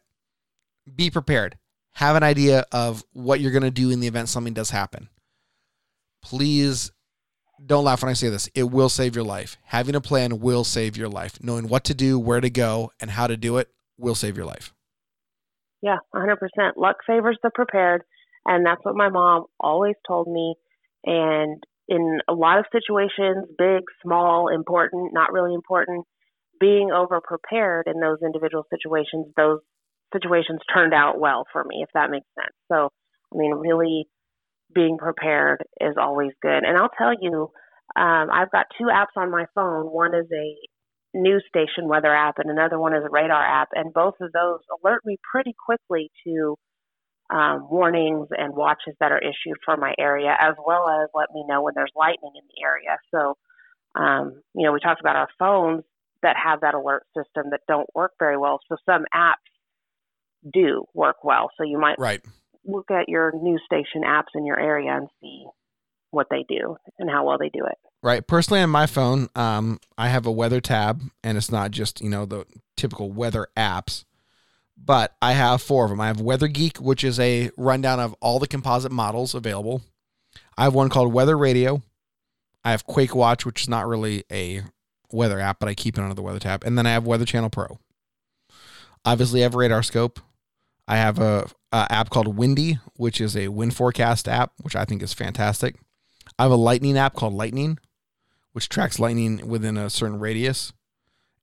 Be 0.93 1.09
prepared. 1.09 1.57
Have 1.93 2.15
an 2.15 2.23
idea 2.23 2.65
of 2.71 3.03
what 3.13 3.39
you're 3.39 3.51
going 3.51 3.63
to 3.63 3.71
do 3.71 3.89
in 3.89 3.99
the 3.99 4.07
event 4.07 4.29
something 4.29 4.53
does 4.53 4.69
happen. 4.69 5.09
Please 6.21 6.91
don't 7.65 7.85
laugh 7.85 8.03
when 8.03 8.09
I 8.09 8.13
say 8.13 8.29
this. 8.29 8.49
It 8.53 8.63
will 8.63 8.89
save 8.89 9.15
your 9.15 9.23
life. 9.23 9.57
Having 9.63 9.95
a 9.95 10.01
plan 10.01 10.39
will 10.39 10.63
save 10.63 10.97
your 10.97 11.07
life. 11.07 11.41
Knowing 11.41 11.67
what 11.67 11.83
to 11.85 11.93
do, 11.93 12.19
where 12.19 12.41
to 12.41 12.49
go, 12.49 12.91
and 12.99 13.11
how 13.11 13.27
to 13.27 13.37
do 13.37 13.57
it 13.57 13.69
will 13.97 14.15
save 14.15 14.35
your 14.35 14.45
life. 14.45 14.73
Yeah, 15.81 15.97
100%. 16.13 16.37
Luck 16.75 16.97
favors 17.07 17.37
the 17.43 17.49
prepared. 17.51 18.03
And 18.45 18.65
that's 18.65 18.83
what 18.83 18.95
my 18.95 19.09
mom 19.09 19.45
always 19.59 19.95
told 20.07 20.27
me. 20.27 20.55
And 21.05 21.63
in 21.87 22.19
a 22.27 22.33
lot 22.33 22.59
of 22.59 22.65
situations, 22.71 23.45
big, 23.57 23.83
small, 24.03 24.47
important, 24.47 25.13
not 25.13 25.33
really 25.33 25.53
important, 25.53 26.05
being 26.59 26.91
over 26.91 27.21
prepared 27.21 27.87
in 27.87 27.99
those 27.99 28.17
individual 28.23 28.65
situations, 28.69 29.27
those 29.35 29.59
situations 30.13 30.59
turned 30.73 30.93
out 30.93 31.19
well 31.19 31.45
for 31.51 31.63
me, 31.63 31.81
if 31.83 31.89
that 31.93 32.09
makes 32.09 32.27
sense. 32.39 32.55
So, 32.71 32.89
I 33.33 33.37
mean, 33.37 33.51
really 33.53 34.07
being 34.73 34.97
prepared 34.97 35.63
is 35.81 35.95
always 35.99 36.31
good. 36.41 36.63
And 36.63 36.77
I'll 36.77 36.89
tell 36.97 37.13
you, 37.19 37.49
um, 37.95 38.29
I've 38.31 38.51
got 38.51 38.65
two 38.77 38.87
apps 38.87 39.15
on 39.19 39.31
my 39.31 39.45
phone. 39.53 39.85
One 39.85 40.15
is 40.15 40.27
a 40.33 40.55
news 41.17 41.43
station 41.47 41.87
weather 41.87 42.13
app, 42.13 42.35
and 42.39 42.49
another 42.49 42.79
one 42.79 42.93
is 42.93 43.03
a 43.05 43.09
radar 43.09 43.43
app. 43.43 43.69
And 43.73 43.93
both 43.93 44.15
of 44.21 44.31
those 44.31 44.59
alert 44.83 45.01
me 45.05 45.17
pretty 45.31 45.53
quickly 45.65 46.11
to 46.25 46.55
um, 47.29 47.67
warnings 47.69 48.27
and 48.31 48.55
watches 48.55 48.93
that 48.99 49.11
are 49.11 49.19
issued 49.19 49.57
for 49.65 49.77
my 49.77 49.93
area, 49.97 50.35
as 50.39 50.55
well 50.65 50.87
as 50.89 51.09
let 51.13 51.29
me 51.33 51.43
know 51.47 51.63
when 51.63 51.73
there's 51.75 51.91
lightning 51.95 52.33
in 52.35 52.43
the 52.47 52.63
area. 52.63 52.97
So, 53.13 53.37
um, 53.99 54.41
you 54.53 54.65
know, 54.65 54.73
we 54.73 54.79
talked 54.79 55.01
about 55.01 55.15
our 55.15 55.29
phones 55.39 55.83
that 56.21 56.35
have 56.43 56.61
that 56.61 56.73
alert 56.73 57.03
system 57.15 57.51
that 57.51 57.61
don't 57.67 57.87
work 57.95 58.13
very 58.19 58.37
well. 58.37 58.59
So 58.69 58.77
some 58.85 59.05
apps 59.13 59.33
do 60.53 60.85
work 60.93 61.23
well. 61.23 61.49
So 61.57 61.63
you 61.63 61.79
might 61.79 61.97
Right. 61.97 62.21
look 62.63 62.89
at 62.91 63.09
your 63.09 63.31
news 63.35 63.61
station 63.65 64.03
apps 64.03 64.33
in 64.35 64.45
your 64.45 64.59
area 64.59 64.95
and 64.95 65.07
see 65.21 65.45
what 66.11 66.27
they 66.29 66.45
do 66.47 66.77
and 66.99 67.09
how 67.09 67.25
well 67.25 67.37
they 67.37 67.49
do 67.49 67.65
it. 67.65 67.77
Right. 68.01 68.25
Personally, 68.25 68.61
on 68.61 68.69
my 68.69 68.85
phone, 68.85 69.29
um, 69.35 69.79
I 69.97 70.09
have 70.09 70.25
a 70.25 70.31
weather 70.31 70.61
tab, 70.61 71.01
and 71.23 71.37
it's 71.37 71.51
not 71.51 71.71
just 71.71 72.01
you 72.01 72.09
know 72.09 72.25
the 72.25 72.45
typical 72.77 73.11
weather 73.11 73.47
apps, 73.57 74.05
but 74.77 75.15
I 75.21 75.33
have 75.33 75.61
four 75.61 75.85
of 75.85 75.89
them. 75.89 76.01
I 76.01 76.07
have 76.07 76.21
Weather 76.21 76.47
Geek, 76.47 76.77
which 76.77 77.03
is 77.03 77.19
a 77.19 77.51
rundown 77.57 77.99
of 77.99 78.13
all 78.21 78.39
the 78.39 78.47
composite 78.47 78.91
models 78.91 79.33
available. 79.33 79.81
I 80.57 80.63
have 80.63 80.73
one 80.73 80.89
called 80.89 81.13
Weather 81.13 81.37
Radio. 81.37 81.81
I 82.63 82.71
have 82.71 82.85
Quake 82.85 83.15
Watch, 83.15 83.45
which 83.45 83.63
is 83.63 83.69
not 83.69 83.87
really 83.87 84.23
a 84.31 84.63
weather 85.11 85.39
app, 85.39 85.59
but 85.59 85.69
I 85.69 85.75
keep 85.75 85.97
it 85.97 86.01
under 86.01 86.15
the 86.15 86.21
weather 86.21 86.39
tab, 86.39 86.63
and 86.63 86.77
then 86.77 86.85
I 86.85 86.91
have 86.91 87.05
Weather 87.05 87.25
Channel 87.25 87.49
Pro. 87.49 87.79
Obviously, 89.05 89.41
I 89.41 89.43
have 89.43 89.55
Radar 89.55 89.83
Scope. 89.83 90.19
I 90.87 90.97
have 90.97 91.19
a, 91.19 91.49
a 91.71 91.87
app 91.89 92.09
called 92.09 92.37
Windy, 92.37 92.79
which 92.95 93.21
is 93.21 93.35
a 93.35 93.49
wind 93.49 93.75
forecast 93.75 94.27
app, 94.27 94.53
which 94.61 94.75
I 94.75 94.85
think 94.85 95.01
is 95.03 95.13
fantastic. 95.13 95.75
I 96.37 96.43
have 96.43 96.51
a 96.51 96.55
lightning 96.55 96.97
app 96.97 97.13
called 97.13 97.33
Lightning, 97.33 97.77
which 98.51 98.69
tracks 98.69 98.99
lightning 98.99 99.47
within 99.47 99.77
a 99.77 99.89
certain 99.89 100.19
radius, 100.19 100.73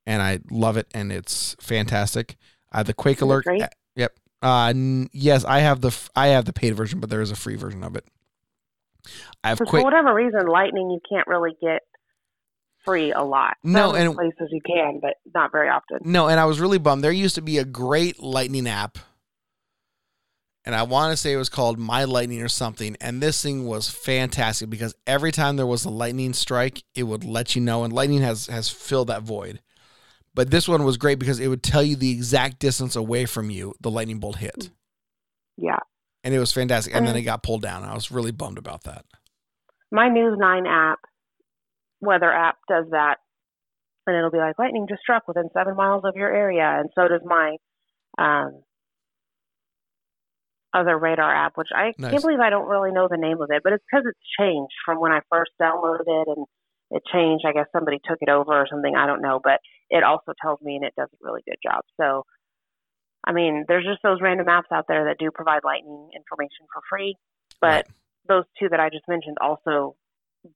and 0.06 0.22
I 0.22 0.40
love 0.50 0.76
it, 0.76 0.88
and 0.92 1.12
it's 1.12 1.56
fantastic. 1.60 2.36
Have 2.72 2.86
the 2.86 2.94
Quake 2.94 3.20
Alert. 3.20 3.44
free? 3.44 3.62
Yep. 3.96 4.12
Uh, 4.42 4.66
n- 4.68 5.08
yes, 5.12 5.44
I 5.44 5.60
have 5.60 5.80
the 5.80 5.88
f- 5.88 6.10
I 6.16 6.28
have 6.28 6.44
the 6.46 6.52
paid 6.52 6.74
version, 6.74 7.00
but 7.00 7.10
there 7.10 7.20
is 7.20 7.30
a 7.30 7.36
free 7.36 7.56
version 7.56 7.84
of 7.84 7.94
it. 7.96 8.04
I 9.44 9.50
have 9.50 9.58
For, 9.58 9.66
Quake. 9.66 9.82
for 9.82 9.84
whatever 9.84 10.14
reason, 10.14 10.46
Lightning 10.46 10.90
you 10.90 11.00
can't 11.08 11.26
really 11.26 11.52
get 11.60 11.82
free 12.84 13.12
a 13.12 13.22
lot. 13.22 13.56
No, 13.62 13.94
and- 13.94 14.14
places 14.14 14.48
you 14.50 14.60
can, 14.66 14.98
but 15.00 15.14
not 15.34 15.52
very 15.52 15.68
often. 15.68 15.98
No, 16.04 16.28
and 16.28 16.40
I 16.40 16.44
was 16.46 16.60
really 16.60 16.78
bummed. 16.78 17.04
There 17.04 17.12
used 17.12 17.34
to 17.36 17.42
be 17.42 17.58
a 17.58 17.64
great 17.64 18.20
lightning 18.20 18.66
app, 18.68 18.98
and 20.64 20.74
I 20.74 20.82
want 20.84 21.12
to 21.12 21.16
say 21.16 21.32
it 21.32 21.36
was 21.36 21.48
called 21.48 21.78
My 21.78 22.04
Lightning 22.04 22.42
or 22.42 22.48
something. 22.48 22.96
And 23.00 23.20
this 23.20 23.42
thing 23.42 23.66
was 23.66 23.88
fantastic 23.88 24.70
because 24.70 24.94
every 25.06 25.30
time 25.32 25.56
there 25.56 25.66
was 25.66 25.84
a 25.84 25.90
lightning 25.90 26.32
strike, 26.32 26.82
it 26.94 27.04
would 27.04 27.24
let 27.24 27.54
you 27.54 27.60
know. 27.62 27.84
And 27.84 27.92
lightning 27.92 28.22
has 28.22 28.46
has 28.46 28.68
filled 28.68 29.08
that 29.08 29.22
void. 29.22 29.60
But 30.34 30.50
this 30.50 30.66
one 30.68 30.84
was 30.84 30.96
great 30.96 31.18
because 31.18 31.40
it 31.40 31.48
would 31.48 31.62
tell 31.62 31.82
you 31.82 31.94
the 31.96 32.10
exact 32.10 32.58
distance 32.58 32.96
away 32.96 33.26
from 33.26 33.50
you 33.50 33.74
the 33.80 33.90
lightning 33.90 34.18
bolt 34.18 34.36
hit, 34.36 34.70
Yeah. 35.58 35.78
and 36.24 36.32
it 36.34 36.38
was 36.38 36.52
fantastic. 36.52 36.94
And 36.94 37.06
then 37.06 37.14
Mhm. 37.14 37.18
it 37.18 37.22
got 37.22 37.42
pulled 37.42 37.62
down. 37.62 37.84
I 37.84 37.92
was 37.94 38.10
really 38.10 38.32
bummed 38.32 38.56
about 38.58 38.84
that. 38.84 39.04
My 39.90 40.08
News 40.08 40.38
9 40.38 40.66
app, 40.66 41.00
weather 42.00 42.32
app, 42.32 42.56
does 42.68 42.86
that. 42.90 43.18
And 44.06 44.16
it'll 44.16 44.30
be 44.30 44.38
like, 44.38 44.58
lightning 44.58 44.86
just 44.88 45.02
struck 45.02 45.28
within 45.28 45.50
seven 45.52 45.76
miles 45.76 46.04
of 46.04 46.16
your 46.16 46.32
area. 46.34 46.64
And 46.80 46.88
so 46.94 47.06
does 47.08 47.20
my 47.24 47.56
um, 48.18 48.62
other 50.74 50.98
radar 50.98 51.32
app, 51.34 51.56
which 51.56 51.68
I 51.74 51.92
Nice. 51.98 52.10
can't 52.12 52.22
believe 52.22 52.40
I 52.40 52.50
don't 52.50 52.68
really 52.68 52.90
know 52.92 53.06
the 53.08 53.16
name 53.18 53.40
of 53.42 53.50
it, 53.50 53.62
but 53.62 53.72
it's 53.74 53.84
because 53.90 54.06
it's 54.06 54.18
changed 54.40 54.72
from 54.84 54.98
when 55.00 55.12
I 55.12 55.20
first 55.30 55.52
downloaded 55.60 56.06
it 56.06 56.28
and 56.28 56.46
it 56.90 57.02
changed. 57.12 57.44
I 57.46 57.52
guess 57.52 57.66
somebody 57.72 58.00
took 58.04 58.18
it 58.22 58.30
over 58.30 58.52
or 58.52 58.66
something. 58.70 58.96
I 58.96 59.06
don't 59.06 59.20
know, 59.22 59.38
but 59.42 59.60
it 59.92 60.02
also 60.02 60.32
tells 60.40 60.60
me 60.62 60.76
and 60.76 60.84
it 60.84 60.94
does 60.96 61.08
a 61.12 61.16
really 61.20 61.42
good 61.46 61.58
job. 61.62 61.82
So, 62.00 62.24
I 63.24 63.32
mean, 63.32 63.66
there's 63.68 63.84
just 63.84 64.02
those 64.02 64.20
random 64.20 64.46
apps 64.46 64.72
out 64.72 64.86
there 64.88 65.04
that 65.04 65.18
do 65.18 65.30
provide 65.32 65.60
lightning 65.64 66.08
information 66.16 66.66
for 66.72 66.82
free, 66.90 67.14
but 67.60 67.84
Right. 67.84 67.86
those 68.26 68.44
two 68.58 68.70
that 68.70 68.80
I 68.80 68.88
just 68.88 69.06
mentioned 69.06 69.36
also 69.40 69.96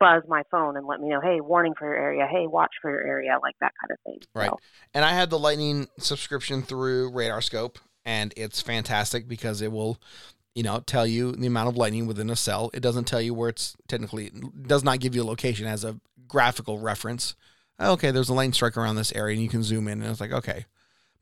buzz 0.01 0.23
my 0.27 0.43
phone 0.51 0.77
and 0.77 0.87
let 0.87 1.01
me 1.01 1.11
know, 1.11 1.21
hey, 1.21 1.41
warning 1.41 1.75
for 1.79 1.87
your 1.87 1.95
area, 1.97 2.27
hey, 2.29 2.47
watch 2.47 2.73
for 2.81 2.91
your 2.91 3.07
area, 3.07 3.39
like 3.41 3.55
that 3.61 3.73
kind 3.81 3.91
of 3.93 3.99
thing. 4.05 4.19
Right. 4.35 4.49
So, 4.51 4.59
And 4.95 5.05
I 5.05 5.11
had 5.13 5.31
the 5.31 5.39
lightning 5.39 5.87
subscription 5.99 6.63
through 6.63 7.11
Radar 7.11 7.43
Scope, 7.43 7.79
and 8.05 8.33
it's 8.37 8.61
fantastic 8.61 9.29
because 9.29 9.61
it 9.61 9.71
will, 9.71 10.01
you 10.55 10.63
know, 10.63 10.81
tell 10.81 11.07
you 11.07 11.33
the 11.33 11.47
amount 11.47 11.69
of 11.69 11.77
lightning 11.77 12.07
within 12.07 12.31
a 12.31 12.37
cell. 12.37 12.71
It 12.73 12.81
doesn't 12.81 13.05
tell 13.05 13.21
you 13.21 13.35
where 13.35 13.51
it's 13.51 13.77
technically 13.87 14.27
it 14.27 14.67
does 14.67 14.83
not 14.83 14.99
give 14.99 15.15
you 15.15 15.23
a 15.23 15.25
location 15.25 15.67
as 15.67 15.85
a 15.85 16.01
graphical 16.27 16.79
reference. 16.79 17.37
Okay, 17.81 18.11
there's 18.11 18.29
a 18.29 18.35
lightning 18.35 18.55
strike 18.55 18.77
around 18.77 18.97
this 18.97 19.13
area, 19.13 19.35
and 19.35 19.43
you 19.43 19.49
can 19.49 19.63
zoom 19.63 19.89
in, 19.89 20.01
and 20.01 20.11
it's 20.11 20.21
like 20.21 20.33
okay, 20.33 20.65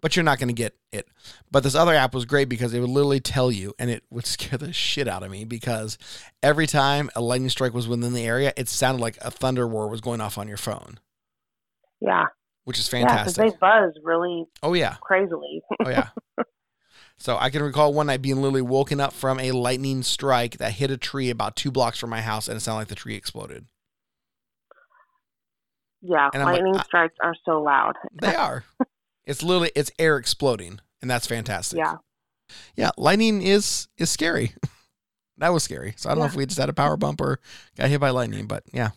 but 0.04 0.14
you're 0.14 0.22
not 0.22 0.38
going 0.38 0.48
to 0.48 0.54
get 0.54 0.76
it. 0.92 1.08
But 1.50 1.62
this 1.62 1.74
other 1.74 1.94
app 1.94 2.14
was 2.14 2.26
great 2.26 2.48
because 2.50 2.74
it 2.74 2.80
would 2.80 2.90
literally 2.90 3.20
tell 3.20 3.50
you, 3.50 3.74
and 3.78 3.90
it 3.90 4.04
would 4.10 4.26
scare 4.26 4.58
the 4.58 4.72
shit 4.72 5.08
out 5.08 5.22
of 5.22 5.30
me 5.30 5.44
because 5.44 5.96
every 6.42 6.66
time 6.66 7.08
a 7.16 7.22
lightning 7.22 7.48
strike 7.48 7.72
was 7.72 7.88
within 7.88 8.12
the 8.12 8.26
area, 8.26 8.52
it 8.56 8.68
sounded 8.68 9.00
like 9.00 9.16
a 9.22 9.30
thunder 9.30 9.66
roar 9.66 9.88
was 9.88 10.02
going 10.02 10.20
off 10.20 10.36
on 10.36 10.46
your 10.46 10.58
phone, 10.58 11.00
yeah. 12.00 12.26
which 12.64 12.78
is 12.78 12.86
fantastic. 12.86 13.42
Yeah, 13.42 13.50
they 13.50 13.56
buzz 13.58 13.94
really 14.02 14.44
oh 14.62 14.74
yeah. 14.74 14.96
crazily. 15.00 15.62
Oh 15.84 15.88
yeah. 15.88 16.08
so 17.16 17.36
I 17.38 17.50
can 17.50 17.62
recall 17.62 17.94
one 17.94 18.06
night 18.06 18.22
being 18.22 18.36
literally 18.36 18.62
woken 18.62 19.00
up 19.00 19.12
from 19.12 19.40
a 19.40 19.52
lightning 19.52 20.02
strike 20.02 20.58
that 20.58 20.72
hit 20.72 20.90
a 20.90 20.98
tree 20.98 21.30
about 21.30 21.56
two 21.56 21.72
blocks 21.72 21.98
from 21.98 22.10
my 22.10 22.20
house, 22.20 22.46
and 22.46 22.58
it 22.58 22.60
sounded 22.60 22.80
like 22.80 22.88
the 22.88 22.94
tree 22.94 23.16
exploded. 23.16 23.66
Yeah, 26.04 26.28
And 26.34 26.42
I'm 26.42 26.48
like, 26.48 26.60
lightning 26.60 26.76
uh, 26.76 26.82
strikes 26.84 27.14
are 27.22 27.34
so 27.44 27.62
loud. 27.62 27.94
They 28.20 28.34
are. 28.34 28.64
it's 29.24 29.42
literally 29.42 29.72
it's 29.74 29.90
air 29.98 30.16
exploding, 30.18 30.80
and 31.00 31.10
that's 31.10 31.26
fantastic. 31.26 31.78
Yeah. 31.78 31.96
Yeah. 32.76 32.90
Lightning 32.98 33.40
is 33.42 33.88
is 33.96 34.10
scary. 34.10 34.52
that 35.38 35.52
was 35.52 35.62
scary. 35.62 35.94
So 35.96 36.10
I 36.10 36.12
don't 36.12 36.20
know 36.20 36.26
if 36.26 36.36
we 36.36 36.44
just 36.44 36.60
had 36.60 36.68
a 36.68 36.74
power 36.74 36.96
bump 36.96 37.20
or 37.20 37.40
got 37.76 37.88
hit 37.88 38.00
by 38.00 38.10
lightning, 38.10 38.46
but 38.46 38.64
yeah. 38.72 38.90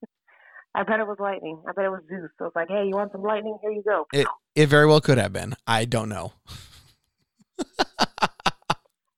I 0.74 0.82
bet 0.82 0.98
it 0.98 1.06
was 1.06 1.18
lightning. 1.20 1.62
I 1.68 1.72
bet 1.72 1.84
it 1.84 1.90
was 1.90 2.02
Zeus. 2.08 2.30
So 2.38 2.46
it's 2.46 2.56
like, 2.56 2.68
hey, 2.68 2.84
you 2.86 2.96
want 2.96 3.12
some 3.12 3.22
lightning? 3.22 3.56
Here 3.62 3.70
you 3.70 3.82
go. 3.84 4.06
It 4.12 4.26
it 4.56 4.66
very 4.66 4.86
well 4.86 5.00
could 5.00 5.18
have 5.18 5.32
been. 5.32 5.54
I 5.66 5.84
don't 5.84 6.08
know. 6.08 6.32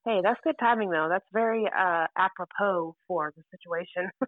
Hey, 0.05 0.21
that's 0.23 0.41
good 0.43 0.57
timing 0.59 0.91
though. 0.91 1.09
That's 1.09 1.25
very 1.33 1.65
uh, 1.67 2.07
apropos 2.17 2.97
for 3.07 3.33
the 3.37 3.43
situation. 3.51 4.11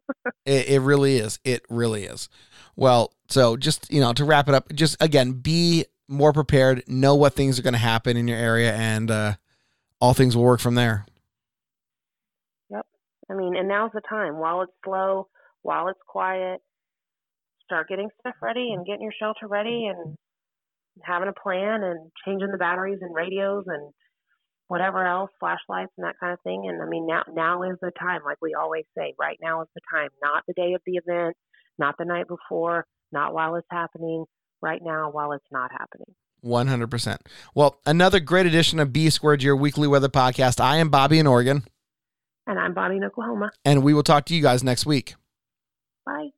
It, 0.47 0.69
it 0.69 0.81
really 0.81 1.17
is. 1.17 1.39
It 1.43 1.63
really 1.71 2.05
is. 2.05 2.29
Well, 2.77 3.15
so 3.29 3.57
just 3.57 3.91
you 3.91 3.99
know 4.01 4.13
to 4.13 4.25
wrap 4.27 4.47
it 4.47 4.55
up, 4.55 4.71
just 4.75 5.03
again 5.03 5.33
be 5.33 5.87
more 6.07 6.35
prepared. 6.35 6.83
Know 6.87 7.15
what 7.15 7.33
things 7.33 7.59
are 7.59 7.63
going 7.63 7.73
to 7.73 7.79
happen 7.79 8.19
in 8.19 8.29
your 8.29 8.37
area, 8.37 8.75
and 8.75 9.11
uh, 9.11 9.35
all 10.01 10.13
things 10.13 10.37
will 10.37 10.45
work 10.45 10.61
from 10.61 10.75
there. 10.75 11.07
Yep. 12.71 12.87
I 13.31 13.35
mean, 13.35 13.57
and 13.57 13.69
now's 13.69 13.93
the 13.95 14.03
time. 14.07 14.37
While 14.37 14.61
it's 14.63 14.73
slow, 14.85 15.29
while 15.63 15.89
it's 15.89 16.01
quiet, 16.07 16.61
start 17.65 17.89
getting 17.89 18.11
stuff 18.21 18.35
ready 18.43 18.73
and 18.73 18.85
getting 18.85 19.03
your 19.03 19.15
shelter 19.19 19.47
ready 19.49 19.87
and 19.87 20.17
having 21.03 21.29
a 21.29 21.41
plan 21.41 21.83
and 21.83 22.11
changing 22.27 22.51
the 22.51 22.59
batteries 22.59 22.99
and 23.01 23.15
radios 23.15 23.65
and 23.67 23.93
whatever 24.69 25.07
else, 25.07 25.31
flashlights 25.41 25.93
and 25.99 26.07
that 26.07 26.15
kind 26.21 26.33
of 26.33 26.41
thing. 26.43 26.67
And 26.69 26.83
I 26.83 26.87
mean, 26.87 27.07
now 27.07 27.23
now 27.33 27.63
is 27.63 27.77
the 27.81 27.91
time, 27.99 28.21
like 28.25 28.39
we 28.43 28.55
always 28.55 28.85
say. 28.97 29.15
Right 29.19 29.39
now 29.43 29.63
is 29.63 29.69
the 29.75 29.81
time, 29.93 30.09
not 30.23 30.43
the 30.47 30.55
day 30.55 30.75
of 30.75 30.81
the 30.87 30.95
event, 30.97 31.37
not 31.79 31.97
the 31.99 32.05
night 32.05 32.27
before, 32.29 32.87
not 33.13 33.35
while 33.35 33.57
it's 33.57 33.67
happening. 33.71 34.25
Right 34.63 34.81
now, 34.83 35.11
while 35.11 35.33
it's 35.33 35.45
not 35.53 35.71
happening. 35.73 36.15
One 36.41 36.67
hundred 36.69 36.91
percent. 36.91 37.23
Well, 37.55 37.81
another 37.87 38.19
great 38.21 38.47
edition 38.47 38.79
of 38.81 38.93
B 38.93 39.11
Squared, 39.11 39.43
your 39.43 39.57
weekly 39.57 39.87
weather 39.87 40.09
podcast. 40.09 40.61
I 40.61 40.77
am 40.77 40.89
Bobby 40.89 41.19
in 41.19 41.27
Oregon, 41.27 41.65
And 42.47 42.59
I'm 42.59 42.73
Bonnie 42.75 42.97
in 42.97 43.05
Oklahoma. 43.05 43.51
and 43.65 43.83
we 43.83 43.93
will 43.95 44.03
talk 44.03 44.25
to 44.27 44.35
you 44.35 44.43
guys 44.43 44.63
next 44.65 44.85
week. 44.87 45.15
Bye. 46.07 46.29